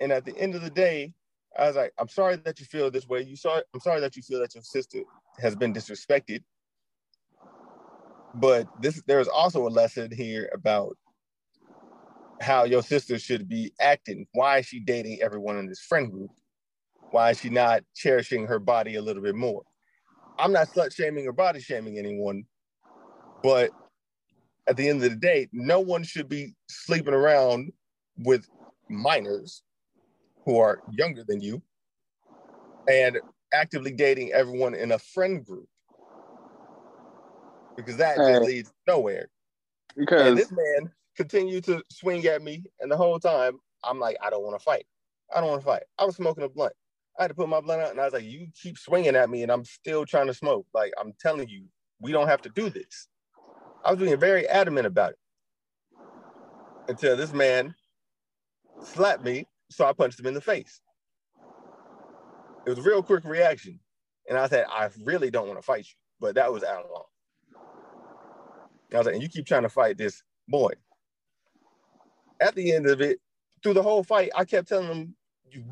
and 0.00 0.10
at 0.10 0.24
the 0.24 0.36
end 0.36 0.56
of 0.56 0.62
the 0.62 0.70
day, 0.70 1.12
I 1.56 1.68
was 1.68 1.76
like, 1.76 1.92
I'm 1.96 2.08
sorry 2.08 2.36
that 2.36 2.58
you 2.58 2.66
feel 2.66 2.90
this 2.90 3.06
way. 3.06 3.22
You 3.22 3.36
saw 3.36 3.60
I'm 3.72 3.80
sorry 3.80 4.00
that 4.00 4.16
you 4.16 4.22
feel 4.22 4.40
that 4.40 4.54
your 4.54 4.64
sister 4.64 5.02
has 5.38 5.54
been 5.54 5.72
disrespected. 5.72 6.42
But 8.34 8.66
this 8.80 9.00
there's 9.06 9.28
also 9.28 9.66
a 9.66 9.70
lesson 9.70 10.10
here 10.10 10.50
about 10.52 10.96
how 12.40 12.64
your 12.64 12.82
sister 12.82 13.18
should 13.18 13.48
be 13.48 13.72
acting. 13.80 14.26
Why 14.32 14.58
is 14.58 14.66
she 14.66 14.80
dating 14.80 15.22
everyone 15.22 15.58
in 15.58 15.68
this 15.68 15.80
friend 15.80 16.10
group? 16.10 16.30
Why 17.12 17.30
is 17.30 17.40
she 17.40 17.50
not 17.50 17.82
cherishing 17.94 18.46
her 18.46 18.58
body 18.58 18.96
a 18.96 19.02
little 19.02 19.22
bit 19.22 19.36
more? 19.36 19.62
I'm 20.38 20.52
not 20.52 20.68
slut 20.68 20.94
shaming 20.94 21.28
or 21.28 21.32
body 21.32 21.60
shaming 21.60 21.98
anyone, 21.98 22.44
but 23.42 23.70
at 24.70 24.76
the 24.76 24.88
end 24.88 25.02
of 25.02 25.10
the 25.10 25.16
day, 25.16 25.48
no 25.52 25.80
one 25.80 26.04
should 26.04 26.28
be 26.28 26.54
sleeping 26.68 27.12
around 27.12 27.72
with 28.18 28.48
minors 28.88 29.64
who 30.46 30.58
are 30.58 30.80
younger 30.92 31.24
than 31.26 31.40
you 31.40 31.60
and 32.88 33.18
actively 33.52 33.90
dating 33.90 34.32
everyone 34.32 34.76
in 34.76 34.92
a 34.92 34.98
friend 34.98 35.44
group 35.44 35.66
because 37.76 37.96
that 37.96 38.16
hey, 38.16 38.34
just 38.34 38.46
leads 38.46 38.72
nowhere. 38.86 39.28
Because 39.96 40.28
and 40.28 40.38
this 40.38 40.52
man 40.52 40.92
continued 41.16 41.64
to 41.64 41.82
swing 41.90 42.24
at 42.26 42.40
me, 42.40 42.62
and 42.78 42.90
the 42.90 42.96
whole 42.96 43.18
time 43.18 43.58
I'm 43.82 43.98
like, 43.98 44.16
I 44.22 44.30
don't 44.30 44.44
want 44.44 44.56
to 44.56 44.64
fight. 44.64 44.86
I 45.34 45.40
don't 45.40 45.50
want 45.50 45.62
to 45.62 45.66
fight. 45.66 45.82
I 45.98 46.04
was 46.04 46.14
smoking 46.14 46.44
a 46.44 46.48
blunt. 46.48 46.74
I 47.18 47.24
had 47.24 47.28
to 47.28 47.34
put 47.34 47.48
my 47.48 47.60
blunt 47.60 47.82
out, 47.82 47.90
and 47.90 48.00
I 48.00 48.04
was 48.04 48.12
like, 48.12 48.22
"You 48.22 48.46
keep 48.62 48.78
swinging 48.78 49.16
at 49.16 49.30
me, 49.30 49.42
and 49.42 49.50
I'm 49.50 49.64
still 49.64 50.06
trying 50.06 50.28
to 50.28 50.34
smoke. 50.34 50.66
Like 50.72 50.92
I'm 50.96 51.12
telling 51.20 51.48
you, 51.48 51.64
we 52.00 52.12
don't 52.12 52.28
have 52.28 52.42
to 52.42 52.50
do 52.50 52.70
this." 52.70 53.08
I 53.84 53.92
was 53.92 54.00
being 54.00 54.18
very 54.18 54.48
adamant 54.48 54.86
about 54.86 55.12
it 55.12 55.18
until 56.88 57.16
this 57.16 57.32
man 57.32 57.74
slapped 58.82 59.24
me, 59.24 59.46
so 59.70 59.86
I 59.86 59.92
punched 59.92 60.20
him 60.20 60.26
in 60.26 60.34
the 60.34 60.40
face. 60.40 60.80
It 62.66 62.70
was 62.70 62.78
a 62.78 62.82
real 62.82 63.02
quick 63.02 63.24
reaction, 63.24 63.80
and 64.28 64.38
I 64.38 64.48
said, 64.48 64.66
"I 64.68 64.90
really 65.04 65.30
don't 65.30 65.48
want 65.48 65.58
to 65.58 65.64
fight 65.64 65.86
you," 65.86 65.94
but 66.20 66.36
that 66.36 66.52
was 66.52 66.64
out 66.64 66.84
of 66.84 66.90
law. 66.90 67.06
I 68.94 68.98
was 68.98 69.06
like, 69.06 69.14
"And 69.14 69.22
you 69.22 69.28
keep 69.28 69.46
trying 69.46 69.62
to 69.62 69.68
fight 69.70 69.98
this 69.98 70.22
boy." 70.48 70.72
At 72.40 72.54
the 72.54 72.72
end 72.72 72.86
of 72.86 73.00
it, 73.00 73.20
through 73.62 73.74
the 73.74 73.82
whole 73.82 74.04
fight, 74.04 74.30
I 74.36 74.44
kept 74.44 74.68
telling 74.68 74.88
him, 74.88 75.16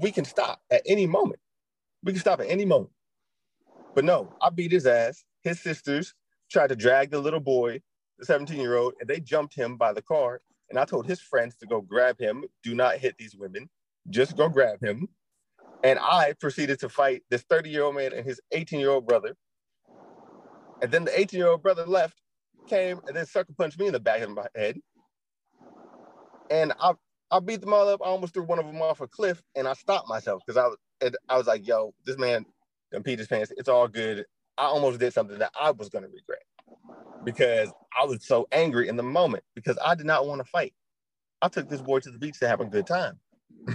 we 0.00 0.12
can 0.12 0.24
stop 0.24 0.62
at 0.70 0.82
any 0.86 1.06
moment. 1.06 1.40
We 2.04 2.12
can 2.12 2.20
stop 2.20 2.40
at 2.40 2.48
any 2.48 2.64
moment. 2.64 2.92
But 3.94 4.04
no, 4.04 4.34
I 4.40 4.50
beat 4.50 4.72
his 4.72 4.86
ass. 4.86 5.24
His 5.42 5.60
sisters 5.60 6.14
tried 6.50 6.68
to 6.68 6.76
drag 6.76 7.10
the 7.10 7.20
little 7.20 7.40
boy, 7.40 7.82
the 8.18 8.26
17 8.26 8.60
year 8.60 8.76
old, 8.76 8.94
and 9.00 9.08
they 9.08 9.20
jumped 9.20 9.54
him 9.54 9.76
by 9.76 9.92
the 9.92 10.02
car. 10.02 10.40
And 10.70 10.78
I 10.78 10.84
told 10.84 11.06
his 11.06 11.20
friends 11.20 11.56
to 11.56 11.66
go 11.66 11.80
grab 11.80 12.18
him. 12.18 12.44
Do 12.62 12.74
not 12.74 12.96
hit 12.96 13.16
these 13.18 13.34
women. 13.34 13.68
Just 14.10 14.36
go 14.36 14.48
grab 14.48 14.82
him. 14.82 15.08
And 15.82 15.98
I 15.98 16.34
proceeded 16.40 16.80
to 16.80 16.88
fight 16.88 17.22
this 17.30 17.42
30 17.42 17.70
year 17.70 17.84
old 17.84 17.94
man 17.94 18.12
and 18.12 18.24
his 18.24 18.40
18 18.52 18.80
year 18.80 18.90
old 18.90 19.06
brother. 19.06 19.36
And 20.82 20.90
then 20.90 21.04
the 21.04 21.18
18 21.18 21.38
year 21.38 21.48
old 21.48 21.62
brother 21.62 21.86
left, 21.86 22.20
came, 22.68 23.00
and 23.06 23.16
then 23.16 23.26
sucker 23.26 23.52
punched 23.56 23.78
me 23.78 23.86
in 23.86 23.92
the 23.92 24.00
back 24.00 24.20
of 24.20 24.30
my 24.30 24.46
head. 24.54 24.78
And 26.50 26.72
I 26.80 26.92
I 27.30 27.40
beat 27.40 27.60
them 27.60 27.74
all 27.74 27.88
up. 27.88 28.00
I 28.02 28.06
almost 28.06 28.32
threw 28.32 28.44
one 28.44 28.58
of 28.58 28.66
them 28.66 28.80
off 28.80 29.00
a 29.00 29.06
cliff, 29.06 29.42
and 29.54 29.68
I 29.68 29.74
stopped 29.74 30.08
myself 30.08 30.42
because 30.46 30.56
I 30.56 30.66
was 30.66 30.76
I 31.28 31.36
was 31.36 31.46
like, 31.46 31.66
"Yo, 31.66 31.94
this 32.04 32.18
man 32.18 32.44
done 32.90 33.02
peed 33.02 33.18
his 33.18 33.28
pants. 33.28 33.52
It's 33.56 33.68
all 33.68 33.88
good." 33.88 34.24
I 34.56 34.64
almost 34.64 34.98
did 34.98 35.12
something 35.12 35.38
that 35.38 35.52
I 35.58 35.70
was 35.70 35.88
gonna 35.88 36.08
regret 36.08 36.42
because 37.24 37.70
I 37.96 38.04
was 38.04 38.24
so 38.24 38.46
angry 38.52 38.88
in 38.88 38.96
the 38.96 39.02
moment 39.02 39.44
because 39.54 39.78
I 39.84 39.94
did 39.94 40.06
not 40.06 40.26
want 40.26 40.40
to 40.40 40.50
fight. 40.50 40.74
I 41.40 41.48
took 41.48 41.68
this 41.68 41.80
boy 41.80 42.00
to 42.00 42.10
the 42.10 42.18
beach 42.18 42.38
to 42.40 42.48
have 42.48 42.60
a 42.60 42.64
good 42.64 42.86
time. 42.86 43.18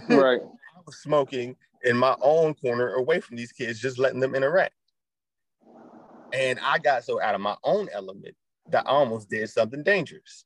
Right. 0.10 0.42
I 0.42 0.80
was 0.86 0.98
smoking 0.98 1.56
in 1.84 1.98
my 1.98 2.16
own 2.22 2.56
corner 2.56 2.94
away 2.94 3.20
from 3.20 3.38
these 3.38 3.52
kids, 3.52 3.80
just 3.80 4.00
letting 4.00 4.20
them 4.20 4.34
interact. 4.34 4.74
And 6.34 6.60
I 6.64 6.80
got 6.80 7.04
so 7.04 7.22
out 7.22 7.36
of 7.36 7.42
my 7.42 7.56
own 7.64 7.90
element 7.94 8.36
that 8.70 8.88
I 8.88 8.90
almost 8.90 9.30
did 9.30 9.50
something 9.50 9.84
dangerous. 9.84 10.46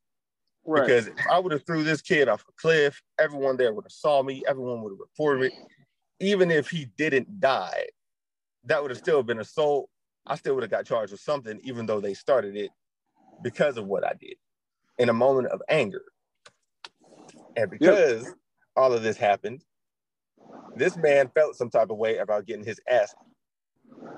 Right. 0.65 0.85
Because 0.85 1.07
if 1.07 1.27
I 1.31 1.39
would 1.39 1.53
have 1.53 1.65
threw 1.65 1.83
this 1.83 2.01
kid 2.01 2.27
off 2.27 2.43
a 2.49 2.51
cliff, 2.59 3.01
everyone 3.19 3.55
there 3.55 3.73
would 3.73 3.85
have 3.85 3.91
saw 3.91 4.21
me, 4.21 4.43
everyone 4.47 4.81
would 4.81 4.91
have 4.91 4.99
reported 4.99 5.45
it. 5.45 5.53
Even 6.19 6.51
if 6.51 6.69
he 6.69 6.87
didn't 6.97 7.39
die, 7.39 7.85
that 8.65 8.81
would 8.81 8.91
have 8.91 8.97
still 8.97 9.23
been 9.23 9.39
assault. 9.39 9.89
I 10.25 10.35
still 10.35 10.55
would 10.55 10.63
have 10.63 10.71
got 10.71 10.85
charged 10.85 11.13
with 11.13 11.21
something, 11.21 11.59
even 11.63 11.85
though 11.85 12.01
they 12.01 12.13
started 12.13 12.57
it 12.57 12.71
because 13.41 13.77
of 13.77 13.85
what 13.85 14.05
I 14.05 14.13
did 14.19 14.35
in 14.97 15.09
a 15.09 15.13
moment 15.13 15.47
of 15.47 15.61
anger. 15.69 16.03
And 17.55 17.69
because 17.69 18.23
yep. 18.23 18.33
all 18.75 18.93
of 18.93 19.03
this 19.03 19.17
happened, 19.17 19.63
this 20.75 20.95
man 20.97 21.29
felt 21.33 21.55
some 21.55 21.69
type 21.69 21.89
of 21.89 21.97
way 21.97 22.17
about 22.17 22.45
getting 22.45 22.65
his 22.65 22.79
ass. 22.87 23.13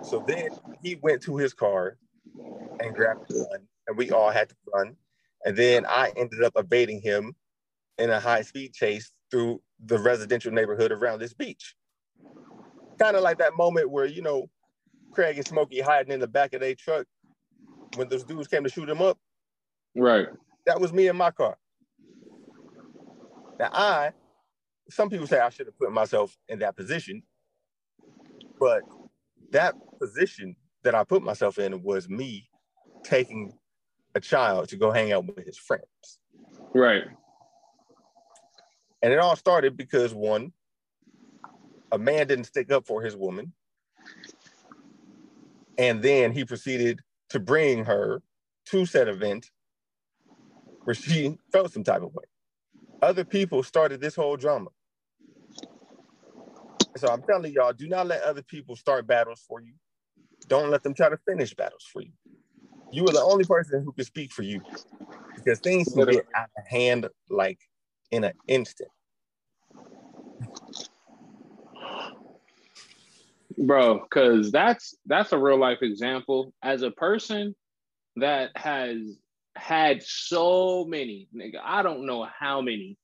So 0.04 0.24
then 0.28 0.50
he 0.84 0.96
went 1.02 1.22
to 1.24 1.38
his 1.38 1.54
car 1.54 1.98
and 2.80 2.96
grabbed 2.96 3.30
a 3.32 3.34
gun, 3.34 3.68
and 3.88 3.98
we 3.98 4.12
all 4.12 4.30
had 4.30 4.50
to 4.50 4.56
run 4.74 4.96
and 5.46 5.56
then 5.56 5.86
I 5.86 6.12
ended 6.18 6.44
up 6.44 6.54
evading 6.56 7.02
him 7.02 7.36
in 7.98 8.10
a 8.10 8.20
high 8.20 8.42
speed 8.42 8.74
chase 8.74 9.12
through 9.32 9.62
the 9.86 9.98
residential 9.98 10.52
neighborhood 10.52 10.92
around 10.92 11.20
this 11.20 11.34
beach. 11.34 11.76
Kind 13.00 13.16
of 13.16 13.24
like 13.24 13.38
that 13.38 13.56
moment 13.56 13.90
where, 13.90 14.06
you 14.06 14.22
know, 14.22 14.50
Craig 15.12 15.38
and 15.38 15.48
Smokey 15.48 15.80
hiding 15.80 16.12
in 16.12 16.20
the 16.20 16.28
back 16.28 16.54
of 16.54 16.62
their 16.62 16.76
truck 16.76 17.08
when 17.96 18.10
those 18.10 18.24
dudes 18.24 18.48
came 18.48 18.64
to 18.64 18.70
shoot 18.70 18.90
him 18.90 19.02
up. 19.02 19.18
Right. 19.96 20.28
That 20.66 20.80
was 20.80 20.94
me 20.94 21.08
in 21.08 21.16
my 21.16 21.32
car. 21.32 21.58
Now, 23.60 23.70
I, 23.74 24.12
some 24.90 25.10
people 25.10 25.28
say 25.28 25.40
I 25.40 25.50
should 25.50 25.66
have 25.66 25.78
put 25.78 25.92
myself 25.92 26.38
in 26.48 26.60
that 26.60 26.76
position, 26.76 27.24
but 28.60 28.84
that 29.52 29.76
position 30.00 30.56
that 30.84 30.96
I 30.96 31.04
put 31.04 31.24
myself 31.24 31.60
in 31.60 31.84
was 31.84 32.08
me 32.08 32.50
taking 33.04 33.54
a 34.16 34.20
child 34.20 34.70
to 34.70 34.78
go 34.78 34.92
hang 34.92 35.12
out 35.12 35.26
with 35.26 35.46
his 35.46 35.58
friends. 35.58 36.20
Right. 36.74 37.04
And 39.02 39.14
it 39.14 39.20
all 39.20 39.36
started 39.36 39.78
because 39.78 40.14
one, 40.14 40.52
a 41.92 41.98
man 41.98 42.28
didn't 42.28 42.46
stick 42.46 42.72
up 42.72 42.86
for 42.86 43.02
his 43.02 43.16
woman. 43.16 43.54
And 45.78 46.02
then 46.02 46.32
he 46.32 46.44
proceeded 46.44 47.02
to 47.30 47.40
bring 47.40 47.86
her 47.86 48.22
to 48.68 48.86
said 48.86 49.08
event 49.08 49.50
where 50.84 50.96
she 50.96 51.38
felt 51.52 51.74
some 51.74 51.84
type 51.84 52.02
of 52.02 52.14
way. 52.14 52.26
Other 53.02 53.24
people 53.24 53.64
started 53.64 54.02
this 54.02 54.16
whole 54.16 54.38
drama. 54.38 54.70
So 56.98 57.08
I'm 57.10 57.24
telling 57.24 57.54
y'all, 57.54 57.74
do 57.74 57.88
not 57.88 58.08
let 58.08 58.24
other 58.24 58.44
people 58.44 58.76
start 58.76 59.08
battles 59.08 59.44
for 59.48 59.62
you. 59.62 59.74
Don't 60.48 60.72
let 60.72 60.84
them 60.84 60.94
try 60.94 61.10
to 61.10 61.18
finish 61.28 61.54
battles 61.54 61.86
for 61.92 62.02
you. 62.02 62.12
You 62.92 63.08
are 63.08 63.14
the 63.14 63.22
only 63.22 63.46
person 63.46 63.84
who 63.84 63.92
can 63.94 64.06
speak 64.06 64.32
for 64.32 64.44
you 64.44 64.62
because 65.36 65.60
things 65.60 65.94
can 65.94 66.06
get 66.06 66.26
out 66.36 66.50
of 66.58 66.68
hand 66.68 67.08
like 67.30 67.60
in 68.12 68.24
an 68.24 68.34
instant. 68.48 68.90
Bro, 73.60 74.02
because 74.10 74.52
that's 74.52 74.96
that's 75.08 75.34
a 75.34 75.40
real 75.40 75.60
life 75.60 75.80
example. 75.84 76.54
As 76.64 76.84
a 76.84 76.92
person 76.92 77.56
that 78.18 78.52
has 78.56 79.20
had 79.58 80.04
so 80.04 80.86
many, 80.86 81.28
nigga, 81.36 81.60
I 81.64 81.84
don't 81.84 82.06
know 82.08 82.26
how 82.40 82.62
many. 82.62 82.98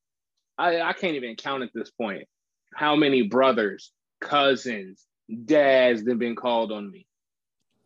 I, 0.57 0.81
I 0.81 0.93
can't 0.93 1.15
even 1.15 1.35
count 1.35 1.63
at 1.63 1.71
this 1.75 1.91
point 1.91 2.27
how 2.75 2.95
many 2.95 3.23
brothers, 3.23 3.91
cousins, 4.21 5.05
dads 5.45 6.05
that 6.05 6.19
been 6.19 6.35
called 6.37 6.71
on 6.71 6.91
me. 6.91 7.07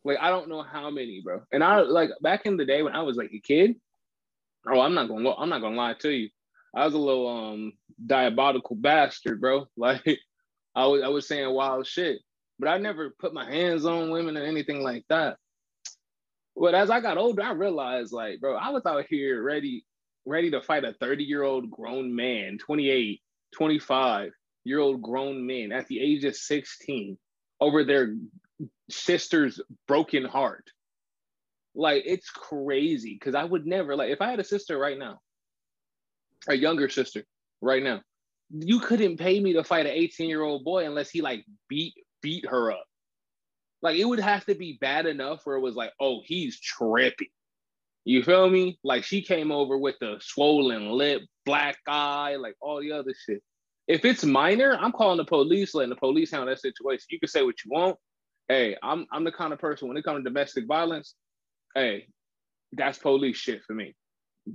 Like 0.05 0.19
I 0.21 0.29
don't 0.29 0.49
know 0.49 0.63
how 0.63 0.91
many, 0.91 1.21
bro. 1.23 1.41
And 1.51 1.63
I 1.63 1.81
like 1.81 2.11
back 2.21 2.45
in 2.45 2.57
the 2.57 2.65
day 2.65 2.83
when 2.83 2.95
I 2.95 3.01
was 3.03 3.17
like 3.17 3.31
a 3.33 3.41
kid. 3.41 3.75
Oh, 4.67 4.81
I'm 4.81 4.93
not 4.95 5.09
gonna 5.09 5.31
I'm 5.35 5.49
not 5.49 5.61
gonna 5.61 5.75
lie 5.75 5.95
to 6.01 6.09
you. 6.11 6.29
I 6.75 6.85
was 6.85 6.93
a 6.93 6.99
little 6.99 7.27
um 7.27 7.73
diabolical 8.05 8.75
bastard, 8.75 9.41
bro. 9.41 9.65
Like 9.77 10.05
I 10.75 10.87
was 10.87 11.01
I 11.03 11.07
was 11.09 11.27
saying 11.27 11.51
wild 11.53 11.87
shit, 11.87 12.19
but 12.59 12.67
I 12.67 12.77
never 12.77 13.11
put 13.17 13.33
my 13.33 13.49
hands 13.49 13.85
on 13.85 14.11
women 14.11 14.37
or 14.37 14.43
anything 14.43 14.83
like 14.83 15.05
that. 15.09 15.37
But 16.55 16.75
as 16.75 16.89
I 16.89 16.99
got 16.99 17.17
older, 17.17 17.41
I 17.41 17.51
realized 17.51 18.11
like, 18.11 18.41
bro, 18.41 18.55
I 18.55 18.69
was 18.69 18.85
out 18.85 19.05
here 19.09 19.41
ready 19.41 19.85
ready 20.25 20.51
to 20.51 20.61
fight 20.61 20.83
a 20.83 20.93
30 20.93 21.23
year 21.23 21.43
old 21.43 21.71
grown 21.71 22.13
man, 22.13 22.57
28, 22.59 23.21
25 23.53 24.31
year 24.65 24.79
old 24.79 25.01
grown 25.01 25.47
men 25.47 25.71
at 25.71 25.87
the 25.87 25.99
age 25.99 26.25
of 26.25 26.35
16 26.35 27.17
over 27.61 27.83
their 27.83 28.15
sister's 28.89 29.61
broken 29.87 30.25
heart. 30.25 30.65
Like 31.73 32.03
it's 32.05 32.29
crazy 32.29 33.13
because 33.13 33.35
I 33.35 33.45
would 33.45 33.65
never 33.65 33.95
like 33.95 34.09
if 34.09 34.21
I 34.21 34.29
had 34.29 34.39
a 34.39 34.43
sister 34.43 34.77
right 34.77 34.97
now, 34.97 35.19
a 36.49 36.55
younger 36.55 36.89
sister 36.89 37.23
right 37.61 37.81
now, 37.81 38.01
you 38.51 38.79
couldn't 38.79 39.17
pay 39.17 39.39
me 39.39 39.53
to 39.53 39.63
fight 39.63 39.85
an 39.85 39.93
18 39.93 40.27
year 40.27 40.41
old 40.41 40.65
boy 40.65 40.85
unless 40.85 41.09
he 41.09 41.21
like 41.21 41.45
beat 41.69 41.93
beat 42.21 42.47
her 42.47 42.71
up. 42.71 42.85
Like 43.81 43.97
it 43.97 44.05
would 44.05 44.19
have 44.19 44.45
to 44.45 44.55
be 44.55 44.77
bad 44.79 45.05
enough 45.05 45.41
where 45.43 45.55
it 45.55 45.61
was 45.61 45.75
like, 45.75 45.91
oh, 45.99 46.21
he's 46.25 46.59
trippy. 46.59 47.29
You 48.05 48.23
feel 48.23 48.49
me? 48.49 48.79
Like 48.83 49.03
she 49.03 49.21
came 49.21 49.51
over 49.51 49.77
with 49.77 49.95
the 49.99 50.17
swollen 50.19 50.89
lip, 50.89 51.21
black 51.45 51.77
eye, 51.87 52.37
like 52.37 52.55
all 52.61 52.81
the 52.81 52.91
other 52.91 53.13
shit. 53.25 53.41
If 53.87 54.05
it's 54.05 54.23
minor, 54.23 54.77
I'm 54.79 54.91
calling 54.91 55.17
the 55.17 55.25
police, 55.25 55.73
letting 55.73 55.89
the 55.89 55.95
police 55.95 56.31
handle 56.31 56.49
that 56.49 56.59
situation. 56.59 57.05
You 57.09 57.19
can 57.19 57.29
say 57.29 57.43
what 57.43 57.55
you 57.63 57.71
want. 57.71 57.97
Hey, 58.47 58.75
I'm 58.83 59.05
I'm 59.11 59.23
the 59.23 59.31
kind 59.31 59.53
of 59.53 59.59
person 59.59 59.87
when 59.87 59.97
it 59.97 60.03
comes 60.03 60.19
to 60.19 60.23
domestic 60.23 60.65
violence, 60.67 61.15
hey, 61.75 62.07
that's 62.73 62.97
police 62.97 63.37
shit 63.37 63.61
for 63.65 63.73
me. 63.73 63.95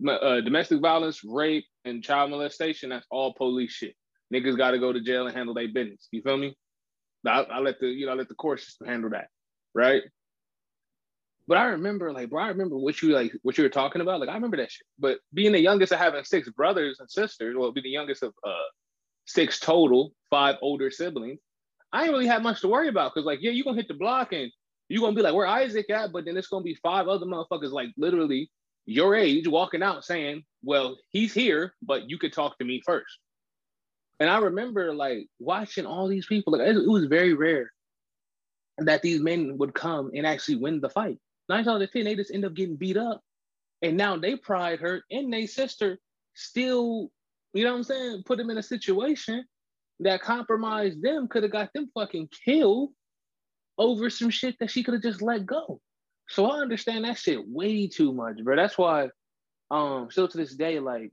Uh, 0.09 0.41
domestic 0.41 0.81
violence, 0.81 1.21
rape, 1.25 1.65
and 1.85 2.03
child 2.03 2.31
molestation, 2.31 2.91
that's 2.91 3.07
all 3.11 3.35
police 3.35 3.73
shit. 3.73 3.95
Niggas 4.33 4.57
got 4.57 4.73
to 4.73 4.79
go 4.79 4.93
to 4.93 5.01
jail 5.01 5.27
and 5.27 5.37
handle 5.37 5.55
their 5.55 5.69
business. 5.69 6.09
You 6.11 6.23
feel 6.23 6.37
me? 6.37 6.57
I, 7.27 7.43
I 7.43 7.59
let 7.61 7.81
the 7.81 7.87
you 7.87 8.07
know 8.07 8.13
I 8.13 8.17
let 8.17 8.29
the 8.29 8.35
court 8.35 8.61
system 8.61 8.87
handle 8.87 9.11
that, 9.11 9.29
right? 9.75 10.03
But 11.47 11.59
I 11.59 11.65
remember, 11.67 12.11
like, 12.11 12.31
bro, 12.31 12.43
I 12.43 12.49
remember 12.49 12.79
what 12.79 13.03
you 13.03 13.11
like, 13.11 13.33
what 13.43 13.59
you 13.59 13.65
were 13.65 13.71
talking 13.71 14.01
about. 14.01 14.21
Like, 14.21 14.31
I 14.31 14.35
remember 14.35 14.57
that 14.57 14.71
shit. 14.71 14.87
But 14.99 15.19
being 15.35 15.53
the 15.53 15.61
youngest 15.61 15.93
of 15.93 15.99
having 15.99 16.25
six 16.25 16.49
brothers 16.49 17.01
and 17.01 17.11
sisters, 17.11 17.55
well, 17.57 17.71
be 17.71 17.83
the 17.83 17.91
youngest 17.91 18.23
of 18.23 18.33
uh, 18.47 18.69
six 19.27 19.61
total, 19.61 20.13
five 20.31 20.57
older 20.63 20.91
siblings, 20.91 21.41
I 21.93 22.05
ain't 22.05 22.13
really 22.13 22.27
had 22.27 22.43
much 22.43 22.63
to 22.63 22.69
worry 22.69 22.89
about 22.89 23.13
because, 23.15 23.27
like, 23.27 23.41
yeah, 23.43 23.51
you're 23.51 23.65
gonna 23.65 23.77
hit 23.77 23.89
the 23.89 23.95
block 23.95 24.33
and 24.33 24.51
you're 24.89 25.03
gonna 25.03 25.15
be 25.15 25.23
like, 25.23 25.35
where 25.35 25.47
Isaac 25.47 25.91
at? 25.91 26.13
But 26.13 26.25
then 26.25 26.37
it's 26.37 26.49
gonna 26.49 26.65
be 26.65 26.77
five 26.77 27.09
other 27.09 27.27
motherfuckers, 27.27 27.73
like, 27.73 27.91
literally 27.99 28.51
your 28.87 29.15
age, 29.15 29.47
walking 29.47 29.83
out 29.83 30.05
saying, 30.05 30.45
well, 30.63 30.97
he's 31.11 31.35
here, 31.35 31.75
but 31.83 32.09
you 32.09 32.19
could 32.19 32.33
talk 32.33 32.59
to 32.59 32.65
me 32.65 32.83
first. 32.85 33.19
And 34.21 34.31
I 34.31 34.39
remember, 34.39 34.95
like, 34.95 35.27
watching 35.39 35.87
all 35.87 36.09
these 36.09 36.27
people, 36.27 36.53
like, 36.53 36.63
it, 36.63 36.89
was 36.89 37.07
very 37.07 37.35
rare 37.35 37.71
that 38.79 39.03
these 39.03 39.21
men 39.21 39.59
would 39.59 39.75
come 39.75 40.11
and 40.15 40.27
actually 40.27 40.57
win 40.57 40.81
the 40.81 40.89
fight. 40.89 41.19
Nine 41.49 41.65
times 41.65 41.69
out 41.69 41.83
of 41.83 41.93
10, 41.93 42.05
they 42.05 42.15
just 42.15 42.33
end 42.33 42.45
up 42.45 42.55
getting 42.55 42.77
beat 42.77 42.97
up. 42.97 43.21
And 43.83 43.97
now 43.97 44.17
they 44.17 44.37
pride 44.37 44.81
hurt 44.81 45.05
and 45.11 45.33
they 45.33 45.47
sister 45.47 45.99
still 46.35 47.11
you 47.55 47.63
know 47.65 47.71
what 47.71 47.79
I'm 47.79 47.85
saying? 47.85 48.23
Put 48.27 48.39
them 48.39 48.51
in 48.51 48.59
a 48.59 48.63
situation 48.63 49.45
that 50.01 50.21
compromised 50.21 51.01
them, 51.01 51.29
could 51.29 51.45
have 51.45 51.53
got 51.53 51.73
them 51.73 51.89
fucking 51.95 52.29
killed 52.45 52.91
over 53.79 54.11
some 54.11 54.29
shit 54.29 54.57
that 54.59 54.71
she 54.71 54.83
could 54.83 54.95
have 54.95 55.03
just 55.03 55.23
let 55.23 55.47
go. 55.47 55.81
So 56.29 56.51
I 56.51 56.59
understand 56.59 57.05
that 57.05 57.17
shit 57.17 57.49
way 57.49 57.87
too 57.87 58.13
much, 58.13 58.43
bro. 58.43 58.57
That's 58.57 58.77
why, 58.77 59.09
um, 59.71 60.09
still 60.11 60.27
to 60.27 60.37
this 60.37 60.57
day, 60.57 60.81
like, 60.81 61.13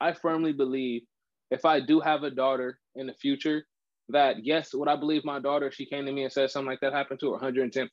I 0.00 0.12
firmly 0.12 0.52
believe 0.52 1.02
if 1.50 1.64
I 1.64 1.80
do 1.80 2.00
have 2.00 2.22
a 2.22 2.30
daughter 2.30 2.78
in 2.94 3.06
the 3.06 3.14
future, 3.14 3.64
that 4.10 4.44
yes, 4.44 4.72
what 4.72 4.88
I 4.88 4.96
believe 4.96 5.24
my 5.24 5.38
daughter, 5.38 5.66
if 5.66 5.74
she 5.74 5.86
came 5.86 6.06
to 6.06 6.12
me 6.12 6.24
and 6.24 6.32
said 6.32 6.50
something 6.50 6.70
like 6.70 6.80
that 6.80 6.92
happened 6.92 7.20
to 7.20 7.32
her, 7.32 7.38
110%. 7.38 7.88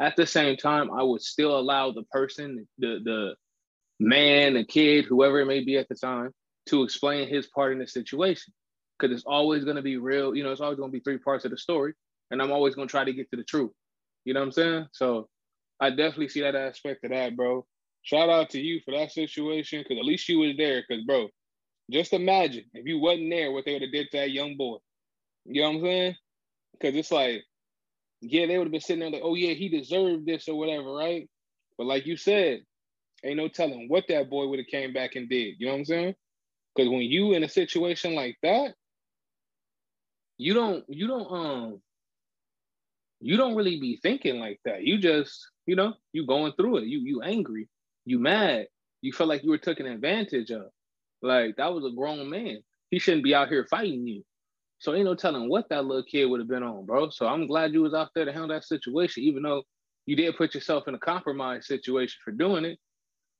At 0.00 0.14
the 0.16 0.26
same 0.26 0.56
time, 0.56 0.90
I 0.92 1.02
would 1.02 1.22
still 1.22 1.58
allow 1.58 1.90
the 1.90 2.04
person, 2.04 2.68
the 2.78 3.00
the 3.04 3.34
man, 4.00 4.54
the 4.54 4.64
kid, 4.64 5.06
whoever 5.06 5.40
it 5.40 5.46
may 5.46 5.64
be 5.64 5.76
at 5.76 5.88
the 5.88 5.94
time, 5.94 6.30
to 6.68 6.82
explain 6.82 7.28
his 7.28 7.46
part 7.48 7.72
in 7.72 7.78
the 7.78 7.86
situation. 7.86 8.52
Because 8.98 9.14
it's 9.16 9.26
always 9.26 9.64
going 9.64 9.76
to 9.76 9.82
be 9.82 9.96
real, 9.96 10.34
you 10.34 10.42
know, 10.42 10.52
it's 10.52 10.60
always 10.60 10.78
going 10.78 10.90
to 10.90 10.96
be 10.96 11.02
three 11.02 11.18
parts 11.18 11.44
of 11.44 11.50
the 11.50 11.58
story. 11.58 11.94
And 12.30 12.42
I'm 12.42 12.52
always 12.52 12.74
going 12.74 12.88
to 12.88 12.92
try 12.92 13.04
to 13.04 13.12
get 13.12 13.30
to 13.30 13.36
the 13.36 13.44
truth. 13.44 13.70
You 14.24 14.34
know 14.34 14.40
what 14.40 14.46
I'm 14.46 14.52
saying? 14.52 14.86
So 14.92 15.28
I 15.80 15.90
definitely 15.90 16.28
see 16.28 16.40
that 16.42 16.56
aspect 16.56 17.04
of 17.04 17.10
that, 17.10 17.36
bro. 17.36 17.64
Shout 18.02 18.28
out 18.28 18.50
to 18.50 18.60
you 18.60 18.80
for 18.84 18.92
that 18.92 19.12
situation, 19.12 19.82
because 19.82 19.98
at 19.98 20.04
least 20.04 20.28
you 20.28 20.40
was 20.40 20.56
there. 20.56 20.82
Because, 20.86 21.04
bro, 21.04 21.28
just 21.90 22.12
imagine 22.12 22.64
if 22.74 22.86
you 22.86 22.98
wasn't 22.98 23.30
there, 23.30 23.50
what 23.50 23.64
they 23.64 23.72
would 23.72 23.82
have 23.82 23.92
did 23.92 24.10
to 24.10 24.18
that 24.18 24.30
young 24.30 24.56
boy. 24.56 24.76
You 25.44 25.62
know 25.62 25.68
what 25.68 25.76
I'm 25.76 25.82
saying? 25.82 26.16
Because 26.72 26.94
it's 26.96 27.10
like, 27.10 27.42
yeah, 28.20 28.46
they 28.46 28.58
would 28.58 28.66
have 28.66 28.72
been 28.72 28.80
sitting 28.80 29.00
there 29.00 29.10
like, 29.10 29.22
oh 29.24 29.34
yeah, 29.34 29.54
he 29.54 29.68
deserved 29.68 30.26
this 30.26 30.48
or 30.48 30.58
whatever, 30.58 30.92
right? 30.92 31.28
But 31.76 31.86
like 31.86 32.06
you 32.06 32.16
said, 32.16 32.60
ain't 33.24 33.36
no 33.36 33.48
telling 33.48 33.88
what 33.88 34.04
that 34.08 34.30
boy 34.30 34.46
would 34.48 34.58
have 34.58 34.68
came 34.68 34.92
back 34.92 35.16
and 35.16 35.28
did. 35.28 35.56
You 35.58 35.66
know 35.66 35.72
what 35.72 35.78
I'm 35.78 35.84
saying? 35.84 36.14
Because 36.74 36.90
when 36.90 37.02
you 37.02 37.32
in 37.32 37.42
a 37.44 37.48
situation 37.48 38.14
like 38.14 38.36
that, 38.42 38.74
you 40.36 40.54
don't 40.54 40.84
you 40.88 41.06
don't 41.08 41.32
um 41.32 41.80
you 43.20 43.36
don't 43.36 43.56
really 43.56 43.80
be 43.80 43.98
thinking 44.00 44.38
like 44.38 44.60
that. 44.64 44.84
You 44.84 44.98
just, 44.98 45.48
you 45.66 45.74
know, 45.74 45.94
you 46.12 46.26
going 46.26 46.52
through 46.52 46.78
it. 46.78 46.84
You 46.84 47.00
you 47.00 47.22
angry, 47.22 47.68
you 48.04 48.18
mad, 48.18 48.66
you 49.02 49.12
feel 49.12 49.26
like 49.26 49.42
you 49.42 49.50
were 49.50 49.58
taken 49.58 49.86
advantage 49.86 50.50
of. 50.50 50.66
Like 51.22 51.56
that 51.56 51.72
was 51.72 51.84
a 51.84 51.94
grown 51.94 52.30
man. 52.30 52.58
He 52.90 52.98
shouldn't 52.98 53.24
be 53.24 53.34
out 53.34 53.48
here 53.48 53.66
fighting 53.70 54.06
you. 54.06 54.22
So 54.78 54.94
ain't 54.94 55.04
no 55.04 55.14
telling 55.14 55.48
what 55.48 55.68
that 55.70 55.84
little 55.84 56.04
kid 56.04 56.26
would 56.26 56.40
have 56.40 56.48
been 56.48 56.62
on, 56.62 56.86
bro. 56.86 57.10
So 57.10 57.26
I'm 57.26 57.46
glad 57.46 57.72
you 57.72 57.82
was 57.82 57.94
out 57.94 58.10
there 58.14 58.24
to 58.24 58.32
handle 58.32 58.48
that 58.48 58.64
situation, 58.64 59.24
even 59.24 59.42
though 59.42 59.62
you 60.06 60.14
did 60.16 60.36
put 60.36 60.54
yourself 60.54 60.86
in 60.86 60.94
a 60.94 60.98
compromised 60.98 61.66
situation 61.66 62.16
for 62.24 62.30
doing 62.30 62.64
it. 62.64 62.78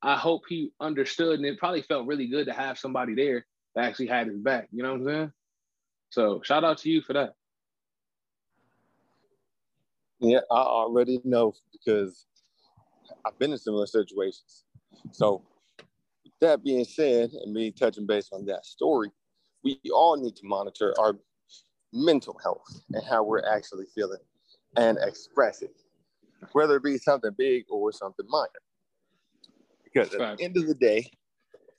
I 0.02 0.16
hope 0.16 0.42
he 0.48 0.72
understood, 0.80 1.38
and 1.38 1.46
it 1.46 1.58
probably 1.58 1.83
felt 1.83 2.06
really 2.06 2.29
good 2.29 2.46
to 2.46 2.52
have 2.52 2.79
somebody 2.79 3.14
there 3.14 3.46
that 3.74 3.85
actually 3.85 4.06
had 4.06 4.26
his 4.26 4.38
back. 4.38 4.68
You 4.72 4.83
know 4.83 4.92
what 4.92 5.00
I'm 5.00 5.06
saying? 5.06 5.33
So 6.10 6.40
shout 6.44 6.64
out 6.64 6.79
to 6.79 6.90
you 6.90 7.02
for 7.02 7.12
that. 7.14 7.35
Yeah, 10.20 10.40
I 10.50 10.60
already 10.60 11.20
know 11.24 11.54
because 11.72 12.26
I've 13.24 13.38
been 13.38 13.52
in 13.52 13.58
similar 13.58 13.87
situations. 13.87 14.64
So 15.12 15.42
that 16.40 16.62
being 16.62 16.84
said, 16.84 17.30
and 17.32 17.52
me 17.52 17.70
touching 17.70 18.06
base 18.06 18.28
on 18.32 18.46
that 18.46 18.64
story, 18.64 19.10
we 19.64 19.80
all 19.92 20.16
need 20.16 20.36
to 20.36 20.46
monitor 20.46 20.94
our 20.98 21.18
mental 21.92 22.38
health 22.42 22.82
and 22.92 23.02
how 23.04 23.22
we're 23.22 23.44
actually 23.44 23.86
feeling 23.94 24.20
and 24.76 24.98
express 25.02 25.62
it, 25.62 25.74
whether 26.52 26.76
it 26.76 26.82
be 26.82 26.98
something 26.98 27.30
big 27.36 27.64
or 27.70 27.90
something 27.92 28.26
minor. 28.28 28.48
Because 29.84 30.14
at 30.14 30.36
the 30.36 30.44
end 30.44 30.56
of 30.56 30.66
the 30.66 30.74
day, 30.74 31.10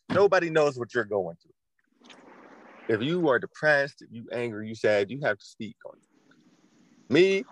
nobody 0.10 0.50
knows 0.50 0.78
what 0.78 0.94
you're 0.94 1.06
going 1.06 1.38
through. 1.42 2.96
If 2.96 3.04
you 3.04 3.30
are 3.30 3.40
depressed, 3.40 4.02
if 4.02 4.10
you 4.12 4.28
angry, 4.32 4.68
you 4.68 4.76
sad, 4.76 5.12
you 5.12 5.20
have 5.24 5.38
to 5.38 5.46
speak 5.46 5.78
on 5.86 5.94
it. 5.96 7.14
Me, 7.14 7.44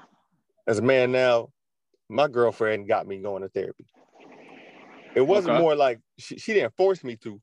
as 0.67 0.79
a 0.79 0.81
man 0.81 1.11
now, 1.11 1.49
my 2.09 2.27
girlfriend 2.27 2.87
got 2.87 3.07
me 3.07 3.17
going 3.19 3.43
to 3.43 3.49
therapy. 3.49 3.85
It 5.15 5.21
wasn't 5.21 5.55
Okay. 5.55 5.63
more 5.63 5.75
like 5.75 5.99
she, 6.17 6.37
she 6.37 6.53
didn't 6.53 6.75
force 6.75 7.03
me 7.03 7.15
to. 7.17 7.41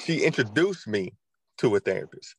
She 0.00 0.22
introduced 0.22 0.86
me 0.86 1.14
to 1.58 1.74
a 1.76 1.80
therapist. 1.80 2.36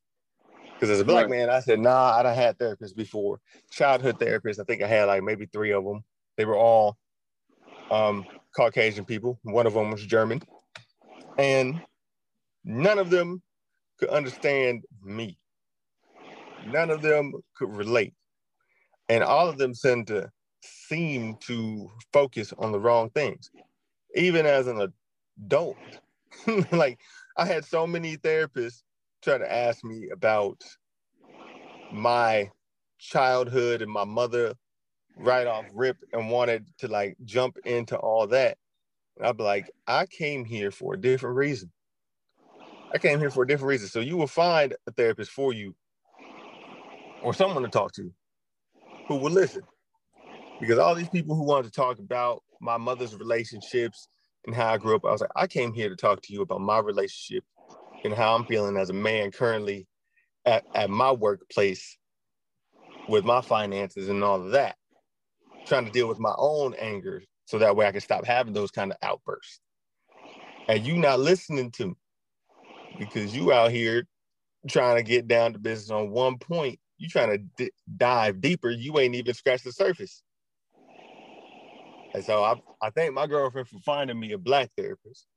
Because 0.73 0.89
as 0.89 0.99
a 0.99 1.05
black 1.05 1.29
man, 1.29 1.49
I 1.49 1.61
said, 1.61 1.79
nah, 1.79 2.11
I 2.11 2.23
done 2.23 2.35
had 2.35 2.57
therapists 2.57 2.95
before. 2.95 3.39
Childhood 3.71 4.19
therapists, 4.19 4.59
I 4.59 4.63
think 4.65 4.83
I 4.83 4.87
had 4.87 5.05
like 5.05 5.23
maybe 5.23 5.47
three 5.51 5.71
of 5.71 5.85
them. 5.85 6.03
They 6.37 6.45
were 6.45 6.57
all 6.57 6.97
um, 7.89 8.25
Caucasian 8.55 9.05
people. 9.05 9.39
One 9.43 9.65
of 9.65 9.73
them 9.73 9.91
was 9.91 10.05
German. 10.05 10.41
And 11.37 11.81
none 12.65 12.99
of 12.99 13.09
them 13.09 13.41
could 13.99 14.09
understand 14.09 14.83
me. 15.01 15.37
None 16.67 16.89
of 16.89 17.01
them 17.01 17.31
could 17.55 17.73
relate. 17.73 18.13
And 19.07 19.23
all 19.23 19.47
of 19.47 19.57
them 19.57 19.73
seemed 19.73 20.07
to 20.07 20.29
seem 20.87 21.35
to 21.41 21.91
focus 22.13 22.53
on 22.57 22.71
the 22.71 22.79
wrong 22.79 23.09
things. 23.11 23.51
Even 24.15 24.45
as 24.45 24.67
an 24.67 24.93
adult. 25.43 25.77
like 26.71 26.99
I 27.37 27.45
had 27.45 27.65
so 27.65 27.87
many 27.87 28.17
therapists 28.17 28.83
try 29.21 29.37
to 29.37 29.51
ask 29.51 29.83
me 29.83 30.09
about 30.09 30.63
my 31.91 32.49
childhood 32.99 33.81
and 33.81 33.91
my 33.91 34.03
mother 34.03 34.53
right 35.17 35.47
off 35.47 35.65
rip 35.73 35.97
and 36.13 36.29
wanted 36.29 36.67
to 36.79 36.87
like 36.87 37.15
jump 37.25 37.57
into 37.65 37.97
all 37.97 38.27
that. 38.27 38.57
And 39.17 39.27
I'd 39.27 39.37
be 39.37 39.43
like, 39.43 39.71
I 39.87 40.05
came 40.05 40.45
here 40.45 40.71
for 40.71 40.93
a 40.93 41.01
different 41.01 41.35
reason. 41.35 41.71
I 42.93 42.97
came 42.97 43.19
here 43.19 43.31
for 43.31 43.43
a 43.43 43.47
different 43.47 43.69
reason. 43.69 43.87
So 43.87 43.99
you 43.99 44.17
will 44.17 44.27
find 44.27 44.75
a 44.87 44.91
therapist 44.91 45.31
for 45.31 45.53
you 45.53 45.75
or 47.23 47.33
someone 47.33 47.63
to 47.63 47.69
talk 47.69 47.93
to 47.93 48.11
who 49.07 49.15
will 49.15 49.31
listen. 49.31 49.63
Because 50.59 50.79
all 50.79 50.95
these 50.95 51.09
people 51.09 51.35
who 51.35 51.43
wanted 51.43 51.65
to 51.65 51.71
talk 51.71 51.99
about 51.99 52.43
my 52.61 52.77
mother's 52.77 53.15
relationships 53.15 54.07
and 54.45 54.55
how 54.55 54.73
I 54.73 54.77
grew 54.77 54.95
up, 54.95 55.05
I 55.05 55.11
was 55.11 55.21
like, 55.21 55.31
I 55.35 55.47
came 55.47 55.73
here 55.73 55.89
to 55.89 55.95
talk 55.95 56.21
to 56.23 56.33
you 56.33 56.41
about 56.41 56.61
my 56.61 56.79
relationship 56.79 57.43
and 58.03 58.13
how 58.13 58.35
I'm 58.35 58.45
feeling 58.45 58.77
as 58.77 58.89
a 58.89 58.93
man 58.93 59.31
currently 59.31 59.87
at, 60.45 60.63
at 60.73 60.89
my 60.89 61.11
workplace 61.11 61.97
with 63.07 63.25
my 63.25 63.41
finances 63.41 64.09
and 64.09 64.23
all 64.23 64.41
of 64.41 64.51
that. 64.51 64.77
Trying 65.67 65.85
to 65.85 65.91
deal 65.91 66.07
with 66.07 66.19
my 66.19 66.33
own 66.37 66.75
anger 66.75 67.23
so 67.45 67.57
that 67.59 67.75
way 67.75 67.87
I 67.87 67.91
can 67.91 68.01
stop 68.01 68.25
having 68.25 68.53
those 68.53 68.71
kind 68.71 68.91
of 68.91 68.97
outbursts. 69.01 69.59
And 70.67 70.85
you 70.85 70.97
not 70.97 71.19
listening 71.19 71.71
to 71.71 71.87
me 71.87 71.95
because 72.97 73.35
you 73.35 73.51
out 73.51 73.71
here 73.71 74.07
trying 74.67 74.97
to 74.97 75.03
get 75.03 75.27
down 75.27 75.53
to 75.53 75.59
business 75.59 75.91
on 75.91 76.11
one 76.11 76.37
point. 76.37 76.79
You 76.97 77.09
trying 77.09 77.29
to 77.29 77.37
d- 77.57 77.71
dive 77.97 78.41
deeper. 78.41 78.69
You 78.69 78.99
ain't 78.99 79.15
even 79.15 79.33
scratched 79.33 79.65
the 79.65 79.71
surface. 79.71 80.23
And 82.15 82.23
so 82.23 82.45
I, 82.45 82.55
I 82.81 82.91
thank 82.91 83.13
my 83.13 83.27
girlfriend 83.27 83.67
for 83.67 83.77
finding 83.79 84.17
me 84.17 84.31
a 84.31 84.37
black 84.37 84.69
therapist 84.77 85.27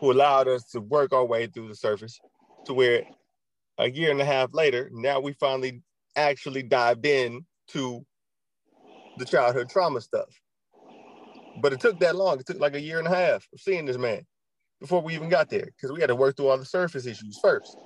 who 0.00 0.12
allowed 0.12 0.48
us 0.48 0.64
to 0.72 0.80
work 0.80 1.14
our 1.14 1.24
way 1.24 1.46
through 1.46 1.68
the 1.68 1.74
surface 1.74 2.20
to 2.66 2.74
where 2.74 3.04
a 3.78 3.88
year 3.88 4.10
and 4.10 4.20
a 4.20 4.24
half 4.26 4.52
later, 4.52 4.90
now 4.92 5.18
we 5.18 5.32
finally 5.32 5.80
actually 6.16 6.62
dived 6.62 7.06
in 7.06 7.46
to 7.68 8.04
the 9.16 9.24
childhood 9.24 9.70
trauma 9.70 10.02
stuff. 10.02 10.28
But 11.62 11.72
it 11.72 11.80
took 11.80 11.98
that 12.00 12.14
long. 12.14 12.38
It 12.38 12.44
took 12.44 12.60
like 12.60 12.74
a 12.74 12.80
year 12.80 12.98
and 12.98 13.08
a 13.08 13.16
half 13.16 13.48
of 13.54 13.58
seeing 13.58 13.86
this 13.86 13.96
man 13.96 14.26
before 14.78 15.00
we 15.00 15.14
even 15.14 15.30
got 15.30 15.48
there 15.48 15.70
because 15.74 15.90
we 15.90 16.02
had 16.02 16.08
to 16.08 16.14
work 16.14 16.36
through 16.36 16.48
all 16.48 16.58
the 16.58 16.66
surface 16.66 17.06
issues 17.06 17.38
first. 17.40 17.78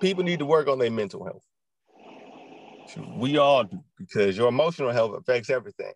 People 0.00 0.24
need 0.24 0.38
to 0.38 0.46
work 0.46 0.68
on 0.68 0.78
their 0.78 0.90
mental 0.90 1.22
health. 1.22 1.44
We 3.14 3.36
all 3.36 3.64
do 3.64 3.78
because 3.98 4.38
your 4.38 4.48
emotional 4.48 4.92
health 4.92 5.14
affects 5.18 5.50
everything. 5.50 5.92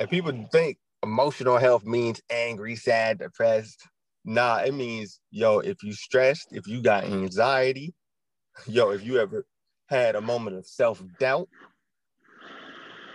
And 0.00 0.08
people 0.08 0.32
think 0.50 0.78
emotional 1.02 1.58
health 1.58 1.84
means 1.84 2.22
angry, 2.30 2.74
sad, 2.74 3.18
depressed. 3.18 3.86
Nah, 4.24 4.56
it 4.60 4.72
means, 4.72 5.20
yo, 5.30 5.58
if 5.58 5.82
you 5.82 5.92
stressed, 5.92 6.48
if 6.52 6.66
you 6.66 6.82
got 6.82 7.04
anxiety, 7.04 7.92
yo, 8.66 8.90
if 8.90 9.04
you 9.04 9.18
ever 9.18 9.44
had 9.88 10.16
a 10.16 10.20
moment 10.22 10.56
of 10.56 10.66
self-doubt, 10.66 11.48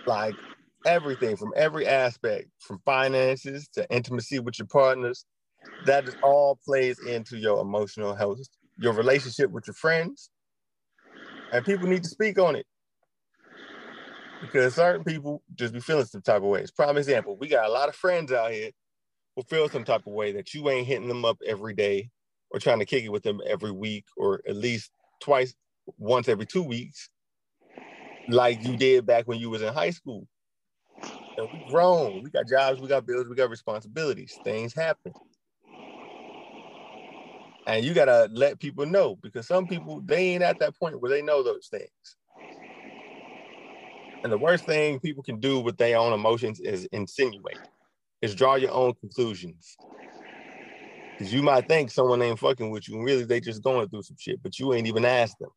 like 0.06 0.36
everything 0.84 1.36
from 1.36 1.52
every 1.56 1.88
aspect, 1.88 2.50
from 2.60 2.80
finances 2.84 3.68
to 3.74 3.84
intimacy 3.92 4.38
with 4.38 4.56
your 4.60 4.68
partners, 4.68 5.24
that 5.86 6.04
just 6.04 6.18
all 6.22 6.56
plays 6.64 7.00
into 7.00 7.36
your 7.36 7.60
emotional 7.60 8.14
health, 8.14 8.38
your 8.78 8.92
relationship 8.92 9.50
with 9.50 9.66
your 9.66 9.74
friends. 9.74 10.30
And 11.52 11.64
people 11.64 11.88
need 11.88 12.04
to 12.04 12.08
speak 12.08 12.38
on 12.38 12.54
it. 12.54 12.66
Because 14.40 14.74
certain 14.74 15.04
people 15.04 15.42
just 15.54 15.72
be 15.72 15.80
feeling 15.80 16.04
some 16.04 16.22
type 16.22 16.36
of 16.36 16.44
ways. 16.44 16.70
Prime 16.70 16.96
example, 16.96 17.36
we 17.36 17.48
got 17.48 17.68
a 17.68 17.72
lot 17.72 17.88
of 17.88 17.94
friends 17.94 18.32
out 18.32 18.52
here 18.52 18.70
who 19.34 19.42
feel 19.42 19.68
some 19.68 19.84
type 19.84 20.06
of 20.06 20.12
way 20.12 20.32
that 20.32 20.54
you 20.54 20.68
ain't 20.68 20.86
hitting 20.86 21.08
them 21.08 21.24
up 21.24 21.38
every 21.46 21.74
day 21.74 22.10
or 22.50 22.60
trying 22.60 22.78
to 22.78 22.84
kick 22.84 23.04
it 23.04 23.12
with 23.12 23.22
them 23.22 23.40
every 23.46 23.70
week 23.70 24.04
or 24.16 24.40
at 24.48 24.56
least 24.56 24.90
twice, 25.20 25.54
once 25.98 26.28
every 26.28 26.46
two 26.46 26.62
weeks, 26.62 27.08
like 28.28 28.62
you 28.64 28.76
did 28.76 29.06
back 29.06 29.26
when 29.26 29.38
you 29.38 29.50
was 29.50 29.62
in 29.62 29.72
high 29.72 29.90
school. 29.90 30.26
And 31.36 31.48
we 31.52 31.70
grown, 31.70 32.22
we 32.22 32.30
got 32.30 32.48
jobs, 32.48 32.80
we 32.80 32.88
got 32.88 33.06
bills, 33.06 33.28
we 33.28 33.36
got 33.36 33.50
responsibilities. 33.50 34.38
Things 34.42 34.74
happen. 34.74 35.12
And 37.66 37.84
you 37.84 37.94
gotta 37.94 38.30
let 38.32 38.60
people 38.60 38.86
know 38.86 39.16
because 39.16 39.46
some 39.46 39.66
people 39.66 40.00
they 40.04 40.28
ain't 40.28 40.42
at 40.42 40.58
that 40.60 40.78
point 40.78 41.00
where 41.00 41.10
they 41.10 41.20
know 41.20 41.42
those 41.42 41.66
things. 41.66 42.16
And 44.26 44.32
the 44.32 44.38
worst 44.38 44.64
thing 44.64 44.98
people 44.98 45.22
can 45.22 45.38
do 45.38 45.60
with 45.60 45.76
their 45.76 45.96
own 45.96 46.12
emotions 46.12 46.58
is 46.58 46.84
insinuate, 46.86 47.60
is 48.20 48.34
draw 48.34 48.56
your 48.56 48.72
own 48.72 48.92
conclusions. 48.94 49.78
Because 51.16 51.32
you 51.32 51.44
might 51.44 51.68
think 51.68 51.92
someone 51.92 52.20
ain't 52.22 52.40
fucking 52.40 52.68
with 52.68 52.88
you, 52.88 52.96
and 52.96 53.04
really 53.04 53.22
they 53.22 53.38
just 53.38 53.62
going 53.62 53.88
through 53.88 54.02
some 54.02 54.16
shit, 54.18 54.42
but 54.42 54.58
you 54.58 54.74
ain't 54.74 54.88
even 54.88 55.04
asked 55.04 55.38
them. 55.38 55.50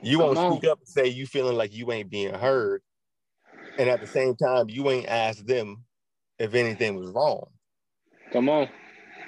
You 0.00 0.18
won't 0.18 0.38
speak 0.38 0.66
up 0.66 0.78
and 0.78 0.88
say 0.88 1.08
you 1.08 1.26
feeling 1.26 1.58
like 1.58 1.74
you 1.74 1.92
ain't 1.92 2.08
being 2.08 2.32
heard. 2.32 2.80
And 3.76 3.90
at 3.90 4.00
the 4.00 4.06
same 4.06 4.34
time, 4.34 4.70
you 4.70 4.88
ain't 4.88 5.06
asked 5.06 5.46
them 5.46 5.84
if 6.38 6.54
anything 6.54 6.96
was 6.96 7.10
wrong. 7.10 7.48
Come 8.32 8.48
on, 8.48 8.66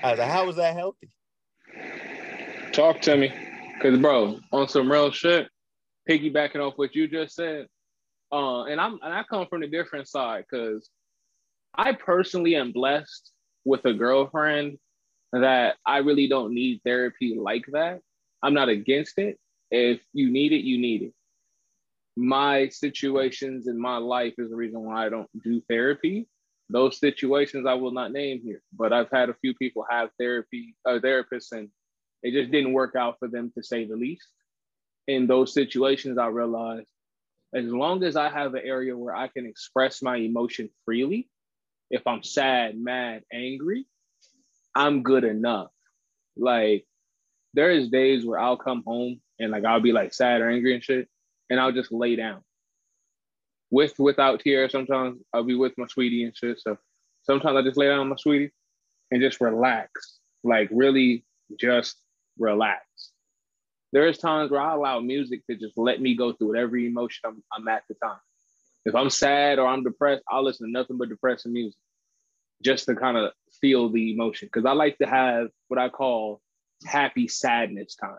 I 0.02 0.12
was 0.12 0.18
like, 0.18 0.30
how 0.30 0.46
was 0.46 0.57
that 0.57 0.74
healthy? 0.74 1.11
talk 2.72 3.02
to 3.02 3.18
me, 3.18 3.34
cause 3.82 3.98
bro, 3.98 4.38
on 4.50 4.66
some 4.66 4.90
real 4.90 5.11
shit, 5.11 5.46
piggybacking 6.09 6.66
off 6.66 6.72
what 6.76 6.94
you 6.94 7.07
just 7.07 7.34
said, 7.34 7.66
uh, 8.33 8.64
and 8.64 8.81
I'm 8.81 8.99
and 9.03 9.14
I 9.14 9.22
come 9.22 9.47
from 9.49 9.62
a 9.62 9.68
different 9.68 10.09
side, 10.09 10.45
cause 10.51 10.89
I 11.77 11.93
personally 11.93 12.57
am 12.57 12.72
blessed 12.72 13.33
with 13.64 13.85
a 13.85 13.93
girlfriend 13.93 14.79
that 15.33 15.77
I 15.85 15.99
really 15.99 16.29
don't 16.29 16.55
need 16.55 16.81
therapy 16.85 17.37
like 17.39 17.64
that. 17.72 18.01
I'm 18.43 18.55
not 18.55 18.68
against 18.68 19.18
it. 19.18 19.39
If 19.70 20.01
you 20.12 20.31
need 20.31 20.53
it, 20.53 20.64
you 20.64 20.79
need 20.79 21.03
it. 21.03 21.12
My 22.16 22.68
situations 22.68 23.66
in 23.68 23.79
my 23.79 23.99
life 23.99 24.35
is 24.39 24.51
the 24.51 24.57
reason 24.57 24.85
why 24.85 25.07
I 25.07 25.09
don't 25.09 25.29
do 25.43 25.61
therapy. 25.68 26.27
Those 26.70 26.99
situations 26.99 27.66
I 27.66 27.74
will 27.74 27.93
not 27.93 28.12
name 28.12 28.41
here, 28.43 28.62
but 28.72 28.93
I've 28.93 29.11
had 29.11 29.29
a 29.29 29.35
few 29.35 29.55
people 29.55 29.85
have 29.91 30.11
therapy, 30.18 30.74
uh, 30.85 30.99
therapists, 31.03 31.53
and 31.53 31.68
it 32.22 32.33
just 32.33 32.51
didn't 32.51 32.72
work 32.72 32.97
out 32.97 33.16
for 33.18 33.29
them 33.29 33.53
to 33.57 33.62
say 33.62 33.85
the 33.85 33.97
least. 33.97 34.29
In 35.07 35.27
those 35.27 35.53
situations, 35.53 36.18
I 36.18 36.27
realized 36.29 36.89
as 37.55 37.64
long 37.66 38.03
as 38.03 38.16
I 38.16 38.28
have 38.28 38.55
an 38.55 38.62
area 38.64 38.97
where 38.97 39.14
I 39.14 39.28
can 39.28 39.47
express 39.47 40.03
my 40.03 40.16
emotion 40.16 40.70
freely, 40.84 41.28
if 41.90 42.07
I'm 42.07 42.22
sad, 42.22 42.78
mad, 42.78 43.22
angry, 43.32 43.86
I'm 44.74 45.03
good 45.03 45.24
enough. 45.24 45.70
Like 46.36 46.84
there 47.55 47.70
is 47.70 47.88
days 47.88 48.24
where 48.24 48.38
I'll 48.38 48.57
come 48.57 48.82
home 48.86 49.20
and 49.38 49.51
like 49.51 49.64
I'll 49.64 49.80
be 49.80 49.92
like 49.92 50.12
sad 50.12 50.40
or 50.40 50.51
angry 50.51 50.74
and 50.74 50.82
shit, 50.82 51.09
and 51.51 51.61
I'll 51.61 51.72
just 51.72 51.92
lay 51.92 52.16
down. 52.16 52.42
With 53.70 53.99
without 53.99 54.40
tears, 54.40 54.72
sometimes 54.72 55.20
I'll 55.32 55.44
be 55.44 55.55
with 55.55 55.72
my 55.78 55.86
sweetie 55.86 56.24
and 56.24 56.36
shit. 56.36 56.61
So 56.61 56.76
sometimes 57.22 57.57
I 57.57 57.62
just 57.62 57.76
lay 57.76 57.88
down 57.88 58.01
on 58.01 58.09
my 58.09 58.16
sweetie 58.16 58.53
and 59.11 59.20
just 59.20 59.40
relax. 59.40 60.18
Like 60.44 60.68
really 60.70 61.24
just 61.59 61.97
relax. 62.38 62.82
There's 63.93 64.18
times 64.18 64.51
where 64.51 64.61
I 64.61 64.74
allow 64.74 65.01
music 65.01 65.47
to 65.47 65.57
just 65.57 65.78
let 65.78 66.01
me 66.01 66.14
go 66.14 66.32
through 66.32 66.49
whatever 66.49 66.76
emotion 66.76 67.22
I'm, 67.26 67.43
I'm 67.53 67.68
at 67.68 67.84
the 67.89 67.95
time. 67.95 68.18
If 68.84 68.95
I'm 68.95 69.11
sad 69.11 69.59
or 69.59 69.66
I'm 69.66 69.82
depressed, 69.82 70.22
I'll 70.28 70.45
listen 70.45 70.66
to 70.66 70.72
nothing 70.72 70.99
but 70.99 71.09
depressing 71.09 71.53
music 71.53 71.78
just 72.62 72.87
to 72.87 72.95
kind 72.95 73.16
of 73.16 73.32
feel 73.61 73.89
the 73.89 74.12
emotion. 74.12 74.49
Because 74.53 74.66
I 74.66 74.72
like 74.72 74.99
to 74.99 75.07
have 75.07 75.49
what 75.68 75.78
I 75.78 75.89
call 75.89 76.41
happy 76.84 77.28
sadness 77.28 77.95
time. 77.95 78.18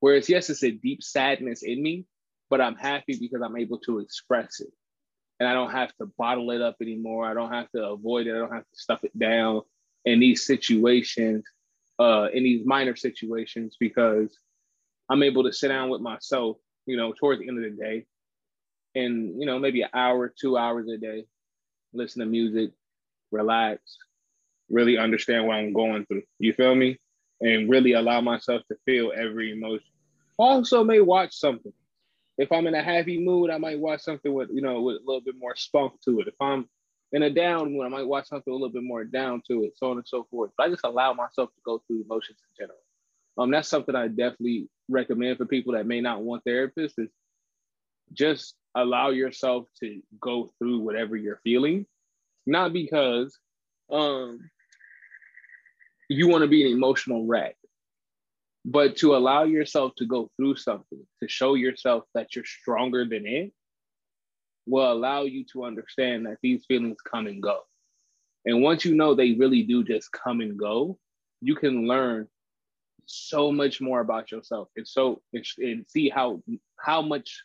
Whereas, 0.00 0.28
yes, 0.28 0.50
it's 0.50 0.64
a 0.64 0.70
deep 0.70 1.02
sadness 1.02 1.62
in 1.62 1.82
me, 1.82 2.06
but 2.48 2.60
I'm 2.60 2.76
happy 2.76 3.16
because 3.20 3.42
I'm 3.42 3.56
able 3.56 3.78
to 3.80 3.98
express 3.98 4.60
it. 4.60 4.72
And 5.38 5.48
I 5.48 5.54
don't 5.54 5.70
have 5.70 5.94
to 5.96 6.06
bottle 6.18 6.50
it 6.50 6.60
up 6.60 6.76
anymore. 6.80 7.26
I 7.26 7.34
don't 7.34 7.52
have 7.52 7.70
to 7.72 7.86
avoid 7.86 8.26
it. 8.26 8.34
I 8.34 8.38
don't 8.38 8.52
have 8.52 8.62
to 8.62 8.78
stuff 8.78 9.04
it 9.04 9.18
down 9.18 9.62
in 10.04 10.20
these 10.20 10.46
situations, 10.46 11.44
uh, 12.00 12.28
in 12.32 12.42
these 12.42 12.66
minor 12.66 12.96
situations, 12.96 13.76
because 13.78 14.36
I'm 15.08 15.22
able 15.22 15.44
to 15.44 15.52
sit 15.52 15.68
down 15.68 15.90
with 15.90 16.00
myself, 16.00 16.56
you 16.86 16.96
know, 16.96 17.12
towards 17.12 17.40
the 17.40 17.48
end 17.48 17.64
of 17.64 17.70
the 17.70 17.82
day 17.82 18.06
and 18.94 19.38
you 19.38 19.46
know 19.46 19.58
maybe 19.58 19.82
an 19.82 19.90
hour, 19.94 20.32
two 20.40 20.56
hours 20.56 20.88
a 20.88 20.96
day, 20.96 21.26
listen 21.92 22.20
to 22.20 22.26
music, 22.26 22.70
relax, 23.30 23.98
really 24.68 24.98
understand 24.98 25.46
what 25.46 25.56
I'm 25.56 25.72
going 25.72 26.06
through. 26.06 26.22
You 26.38 26.52
feel 26.52 26.74
me? 26.74 26.98
And 27.40 27.70
really 27.70 27.92
allow 27.92 28.20
myself 28.20 28.62
to 28.68 28.76
feel 28.84 29.12
every 29.16 29.52
emotion. 29.52 29.86
Also, 30.38 30.84
may 30.84 31.00
watch 31.00 31.34
something. 31.34 31.72
If 32.36 32.52
I'm 32.52 32.66
in 32.66 32.74
a 32.74 32.82
happy 32.82 33.18
mood, 33.18 33.50
I 33.50 33.58
might 33.58 33.78
watch 33.78 34.02
something 34.02 34.32
with 34.32 34.50
you 34.52 34.62
know 34.62 34.80
with 34.82 34.96
a 34.96 35.06
little 35.06 35.22
bit 35.22 35.36
more 35.38 35.56
spunk 35.56 35.94
to 36.04 36.20
it. 36.20 36.28
If 36.28 36.34
I'm 36.40 36.68
in 37.12 37.22
a 37.22 37.30
down 37.30 37.72
mood, 37.72 37.86
I 37.86 37.88
might 37.88 38.06
watch 38.06 38.28
something 38.28 38.52
a 38.52 38.54
little 38.54 38.70
bit 38.70 38.82
more 38.82 39.04
down 39.04 39.42
to 39.48 39.64
it, 39.64 39.76
so 39.76 39.90
on 39.90 39.96
and 39.96 40.06
so 40.06 40.26
forth. 40.30 40.52
But 40.56 40.66
I 40.66 40.70
just 40.70 40.84
allow 40.84 41.12
myself 41.12 41.50
to 41.50 41.60
go 41.64 41.82
through 41.86 42.02
emotions 42.02 42.38
in 42.48 42.64
general. 42.64 42.78
Um, 43.38 43.50
that's 43.50 43.68
something 43.68 43.94
I 43.94 44.08
definitely 44.08 44.68
recommend 44.88 45.38
for 45.38 45.46
people 45.46 45.72
that 45.74 45.86
may 45.86 46.00
not 46.00 46.22
want 46.22 46.44
therapists 46.44 46.98
is 46.98 47.10
just 48.12 48.54
allow 48.74 49.10
yourself 49.10 49.66
to 49.80 50.00
go 50.20 50.50
through 50.58 50.80
whatever 50.80 51.16
you're 51.16 51.40
feeling, 51.42 51.86
not 52.46 52.72
because 52.72 53.38
um 53.90 54.38
you 56.08 56.28
want 56.28 56.42
to 56.42 56.48
be 56.48 56.64
an 56.66 56.72
emotional 56.72 57.26
wreck, 57.26 57.56
but 58.64 58.96
to 58.96 59.16
allow 59.16 59.44
yourself 59.44 59.92
to 59.96 60.06
go 60.06 60.30
through 60.36 60.56
something 60.56 61.04
to 61.20 61.28
show 61.28 61.54
yourself 61.54 62.04
that 62.14 62.34
you're 62.34 62.44
stronger 62.44 63.04
than 63.04 63.26
it 63.26 63.52
will 64.70 64.92
allow 64.92 65.22
you 65.22 65.44
to 65.52 65.64
understand 65.64 66.26
that 66.26 66.38
these 66.42 66.64
feelings 66.66 66.98
come 67.10 67.26
and 67.26 67.42
go. 67.42 67.60
And 68.46 68.62
once 68.62 68.84
you 68.84 68.94
know 68.94 69.14
they 69.14 69.32
really 69.32 69.62
do 69.62 69.84
just 69.84 70.10
come 70.12 70.40
and 70.40 70.58
go, 70.58 70.98
you 71.40 71.54
can 71.54 71.86
learn 71.86 72.28
so 73.06 73.50
much 73.50 73.80
more 73.80 74.00
about 74.00 74.30
yourself 74.30 74.68
and 74.76 74.86
so 74.86 75.20
and 75.58 75.84
see 75.88 76.08
how 76.08 76.40
how 76.78 77.02
much 77.02 77.42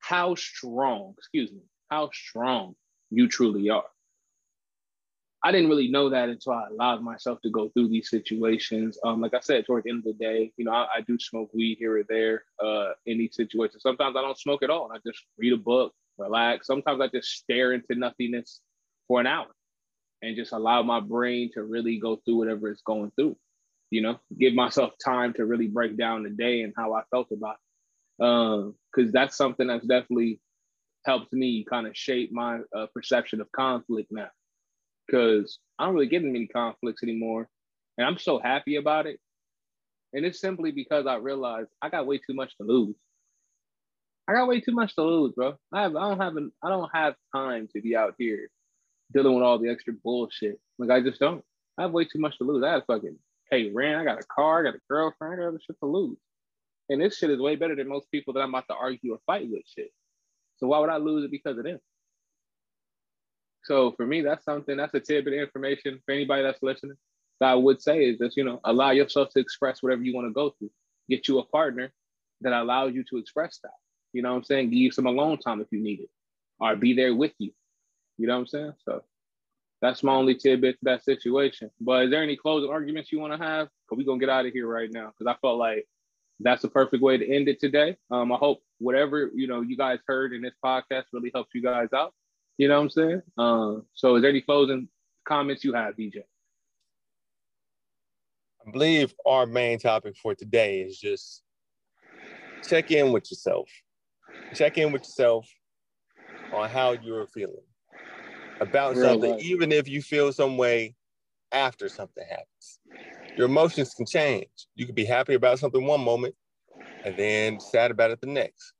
how 0.00 0.34
strong 0.34 1.14
excuse 1.16 1.52
me 1.52 1.60
how 1.88 2.10
strong 2.12 2.74
you 3.10 3.28
truly 3.28 3.68
are. 3.68 3.84
I 5.44 5.52
didn't 5.52 5.68
really 5.68 5.88
know 5.88 6.08
that 6.08 6.28
until 6.28 6.52
i 6.54 6.66
allowed 6.68 7.02
myself 7.02 7.40
to 7.42 7.50
go 7.50 7.68
through 7.68 7.88
these 7.88 8.10
situations. 8.10 8.98
Um 9.04 9.20
like 9.20 9.34
i 9.34 9.40
said 9.40 9.66
toward 9.66 9.84
the 9.84 9.90
end 9.90 9.98
of 9.98 10.04
the 10.04 10.24
day 10.24 10.52
you 10.56 10.64
know 10.64 10.72
i, 10.72 10.86
I 10.96 11.00
do 11.02 11.18
smoke 11.18 11.50
weed 11.54 11.76
here 11.78 11.98
or 11.98 12.04
there 12.08 12.44
uh 12.62 12.92
in 13.06 13.18
these 13.18 13.36
situations. 13.36 13.82
Sometimes 13.82 14.16
i 14.16 14.22
don't 14.22 14.38
smoke 14.38 14.62
at 14.62 14.70
all. 14.70 14.90
I 14.92 14.98
just 15.06 15.24
read 15.38 15.52
a 15.52 15.58
book 15.58 15.94
relax 16.22 16.66
sometimes 16.66 17.00
i 17.00 17.08
just 17.08 17.30
stare 17.30 17.72
into 17.72 17.94
nothingness 17.94 18.60
for 19.08 19.20
an 19.20 19.26
hour 19.26 19.48
and 20.22 20.36
just 20.36 20.52
allow 20.52 20.82
my 20.82 21.00
brain 21.00 21.50
to 21.52 21.62
really 21.62 21.98
go 21.98 22.16
through 22.24 22.36
whatever 22.36 22.68
it's 22.68 22.82
going 22.82 23.10
through 23.16 23.36
you 23.92 24.00
know, 24.00 24.18
give 24.38 24.54
myself 24.54 24.94
time 25.04 25.34
to 25.34 25.44
really 25.44 25.66
break 25.66 25.98
down 25.98 26.22
the 26.22 26.30
day 26.30 26.62
and 26.62 26.72
how 26.74 26.94
I 26.94 27.02
felt 27.10 27.28
about 27.30 27.56
it. 27.56 28.74
Because 28.90 29.10
uh, 29.10 29.12
that's 29.12 29.36
something 29.36 29.66
that's 29.66 29.86
definitely 29.86 30.40
helped 31.04 31.30
me 31.34 31.66
kind 31.68 31.86
of 31.86 31.94
shape 31.94 32.32
my 32.32 32.60
uh, 32.74 32.86
perception 32.94 33.42
of 33.42 33.52
conflict 33.52 34.08
now. 34.10 34.30
Because 35.06 35.58
I 35.78 35.84
don't 35.84 35.94
really 35.94 36.06
get 36.06 36.22
in 36.22 36.32
many 36.32 36.46
conflicts 36.46 37.02
anymore. 37.02 37.50
And 37.98 38.06
I'm 38.06 38.16
so 38.16 38.38
happy 38.38 38.76
about 38.76 39.06
it. 39.06 39.20
And 40.14 40.24
it's 40.24 40.40
simply 40.40 40.70
because 40.70 41.06
I 41.06 41.16
realized 41.16 41.68
I 41.82 41.90
got 41.90 42.06
way 42.06 42.16
too 42.16 42.32
much 42.32 42.56
to 42.56 42.64
lose. 42.64 42.96
I 44.32 44.36
got 44.36 44.48
way 44.48 44.60
too 44.60 44.72
much 44.72 44.94
to 44.94 45.02
lose, 45.02 45.34
bro. 45.34 45.56
I 45.74 45.82
have 45.82 45.94
I 45.94 46.08
don't 46.08 46.20
have 46.20 46.36
an, 46.36 46.52
I 46.62 46.70
don't 46.70 46.90
have 46.94 47.14
time 47.34 47.68
to 47.74 47.82
be 47.82 47.94
out 47.94 48.14
here 48.18 48.48
dealing 49.12 49.34
with 49.34 49.44
all 49.44 49.58
the 49.58 49.68
extra 49.68 49.92
bullshit. 49.92 50.58
Like 50.78 50.90
I 50.90 51.02
just 51.02 51.20
don't. 51.20 51.44
I 51.76 51.82
have 51.82 51.92
way 51.92 52.06
too 52.06 52.18
much 52.18 52.38
to 52.38 52.44
lose. 52.44 52.64
I 52.64 52.72
have 52.72 52.86
fucking 52.86 53.18
pay 53.50 53.70
rent. 53.70 54.00
I 54.00 54.04
got 54.04 54.22
a 54.22 54.26
car, 54.34 54.60
I 54.60 54.70
got 54.70 54.76
a 54.76 54.80
girlfriend, 54.88 55.34
I 55.34 55.36
got 55.36 55.48
other 55.48 55.60
shit 55.66 55.76
to 55.80 55.86
lose. 55.86 56.16
And 56.88 57.00
this 57.00 57.18
shit 57.18 57.30
is 57.30 57.40
way 57.40 57.56
better 57.56 57.76
than 57.76 57.88
most 57.88 58.10
people 58.10 58.32
that 58.32 58.40
I'm 58.40 58.48
about 58.48 58.68
to 58.68 58.74
argue 58.74 59.12
or 59.12 59.18
fight 59.26 59.48
with 59.50 59.62
shit. 59.66 59.90
So 60.56 60.66
why 60.66 60.78
would 60.78 60.88
I 60.88 60.96
lose 60.96 61.26
it 61.26 61.30
because 61.30 61.58
of 61.58 61.64
them? 61.64 61.78
So 63.64 63.92
for 63.92 64.06
me, 64.06 64.22
that's 64.22 64.44
something, 64.44 64.76
that's 64.78 64.94
a 64.94 65.00
tidbit 65.00 65.34
of 65.34 65.40
information 65.40 66.00
for 66.06 66.12
anybody 66.12 66.42
that's 66.42 66.62
listening 66.62 66.96
that 67.40 67.50
I 67.50 67.54
would 67.54 67.82
say 67.82 68.04
is 68.04 68.18
just, 68.18 68.36
you 68.36 68.44
know, 68.44 68.60
allow 68.64 68.92
yourself 68.92 69.28
to 69.30 69.40
express 69.40 69.82
whatever 69.82 70.02
you 70.02 70.14
want 70.14 70.26
to 70.28 70.32
go 70.32 70.54
through. 70.58 70.70
Get 71.08 71.28
you 71.28 71.38
a 71.38 71.44
partner 71.44 71.92
that 72.40 72.52
allows 72.52 72.94
you 72.94 73.04
to 73.10 73.18
express 73.18 73.58
that. 73.62 73.72
You 74.12 74.22
know 74.22 74.30
what 74.30 74.38
I'm 74.38 74.44
saying? 74.44 74.70
Give 74.70 74.78
you 74.78 74.92
some 74.92 75.06
alone 75.06 75.38
time 75.38 75.60
if 75.60 75.68
you 75.70 75.80
need 75.80 76.00
it, 76.00 76.10
or 76.60 76.76
be 76.76 76.94
there 76.94 77.14
with 77.14 77.32
you. 77.38 77.52
You 78.18 78.26
know 78.26 78.34
what 78.34 78.40
I'm 78.40 78.46
saying? 78.46 78.72
So 78.84 79.02
that's 79.80 80.02
my 80.02 80.14
only 80.14 80.34
tidbit 80.34 80.78
to 80.78 80.84
that 80.84 81.04
situation. 81.04 81.70
But 81.80 82.04
is 82.04 82.10
there 82.10 82.22
any 82.22 82.36
closing 82.36 82.70
arguments 82.70 83.10
you 83.10 83.18
want 83.18 83.32
to 83.32 83.44
have? 83.44 83.68
Cause 83.88 83.98
we 83.98 84.04
gonna 84.04 84.20
get 84.20 84.28
out 84.28 84.46
of 84.46 84.52
here 84.52 84.68
right 84.68 84.90
now. 84.90 85.12
Cause 85.18 85.26
I 85.26 85.34
felt 85.40 85.58
like 85.58 85.86
that's 86.40 86.62
the 86.62 86.68
perfect 86.68 87.02
way 87.02 87.16
to 87.18 87.28
end 87.28 87.48
it 87.48 87.60
today. 87.60 87.96
Um, 88.10 88.32
I 88.32 88.36
hope 88.36 88.62
whatever 88.78 89.30
you 89.34 89.46
know 89.46 89.60
you 89.60 89.76
guys 89.76 89.98
heard 90.06 90.32
in 90.32 90.42
this 90.42 90.54
podcast 90.64 91.04
really 91.12 91.30
helps 91.34 91.54
you 91.54 91.62
guys 91.62 91.88
out. 91.94 92.14
You 92.58 92.68
know 92.68 92.76
what 92.76 92.82
I'm 92.82 92.90
saying? 92.90 93.22
Um, 93.38 93.86
so 93.94 94.16
is 94.16 94.22
there 94.22 94.30
any 94.30 94.40
closing 94.40 94.88
comments 95.26 95.64
you 95.64 95.72
have, 95.74 95.96
DJ? 95.96 96.22
I 98.66 98.70
believe 98.70 99.12
our 99.26 99.46
main 99.46 99.78
topic 99.78 100.16
for 100.16 100.34
today 100.34 100.82
is 100.82 100.98
just 100.98 101.42
check 102.68 102.90
in 102.92 103.12
with 103.12 103.30
yourself. 103.30 103.68
Check 104.54 104.78
in 104.78 104.92
with 104.92 105.02
yourself 105.02 105.48
on 106.52 106.68
how 106.68 106.92
you're 106.92 107.26
feeling 107.26 107.64
about 108.60 108.96
Real 108.96 109.10
something, 109.10 109.30
life. 109.32 109.42
even 109.42 109.72
if 109.72 109.88
you 109.88 110.02
feel 110.02 110.32
some 110.32 110.56
way 110.56 110.94
after 111.50 111.88
something 111.88 112.24
happens. 112.28 112.80
Your 113.36 113.46
emotions 113.46 113.94
can 113.94 114.06
change. 114.06 114.48
You 114.74 114.86
could 114.86 114.94
be 114.94 115.04
happy 115.04 115.34
about 115.34 115.58
something 115.58 115.86
one 115.86 116.00
moment 116.00 116.34
and 117.04 117.16
then 117.16 117.60
sad 117.60 117.90
about 117.90 118.10
it 118.10 118.20
the 118.20 118.26
next. 118.26 118.72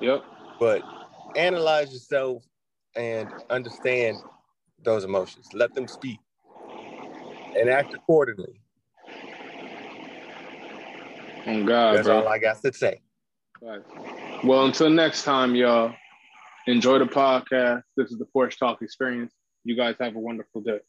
Yep. 0.00 0.24
But 0.58 0.82
analyze 1.36 1.92
yourself 1.92 2.44
and 2.94 3.28
understand 3.50 4.16
those 4.82 5.04
emotions. 5.04 5.48
Let 5.52 5.74
them 5.74 5.86
speak 5.86 6.18
and 7.54 7.68
act 7.68 7.94
accordingly. 7.94 8.60
Oh 11.46 11.64
God, 11.64 11.96
That's 11.96 12.06
bro. 12.06 12.22
all 12.22 12.28
I 12.28 12.38
got 12.38 12.60
to 12.62 12.72
say. 12.72 13.00
Right. 13.62 13.82
Well, 14.44 14.66
until 14.66 14.90
next 14.90 15.24
time, 15.24 15.54
y'all. 15.54 15.94
Enjoy 16.66 16.98
the 16.98 17.06
podcast. 17.06 17.82
This 17.96 18.10
is 18.10 18.18
the 18.18 18.26
Porch 18.26 18.58
Talk 18.58 18.82
Experience. 18.82 19.32
You 19.64 19.76
guys 19.76 19.96
have 19.98 20.14
a 20.14 20.18
wonderful 20.18 20.60
day. 20.60 20.80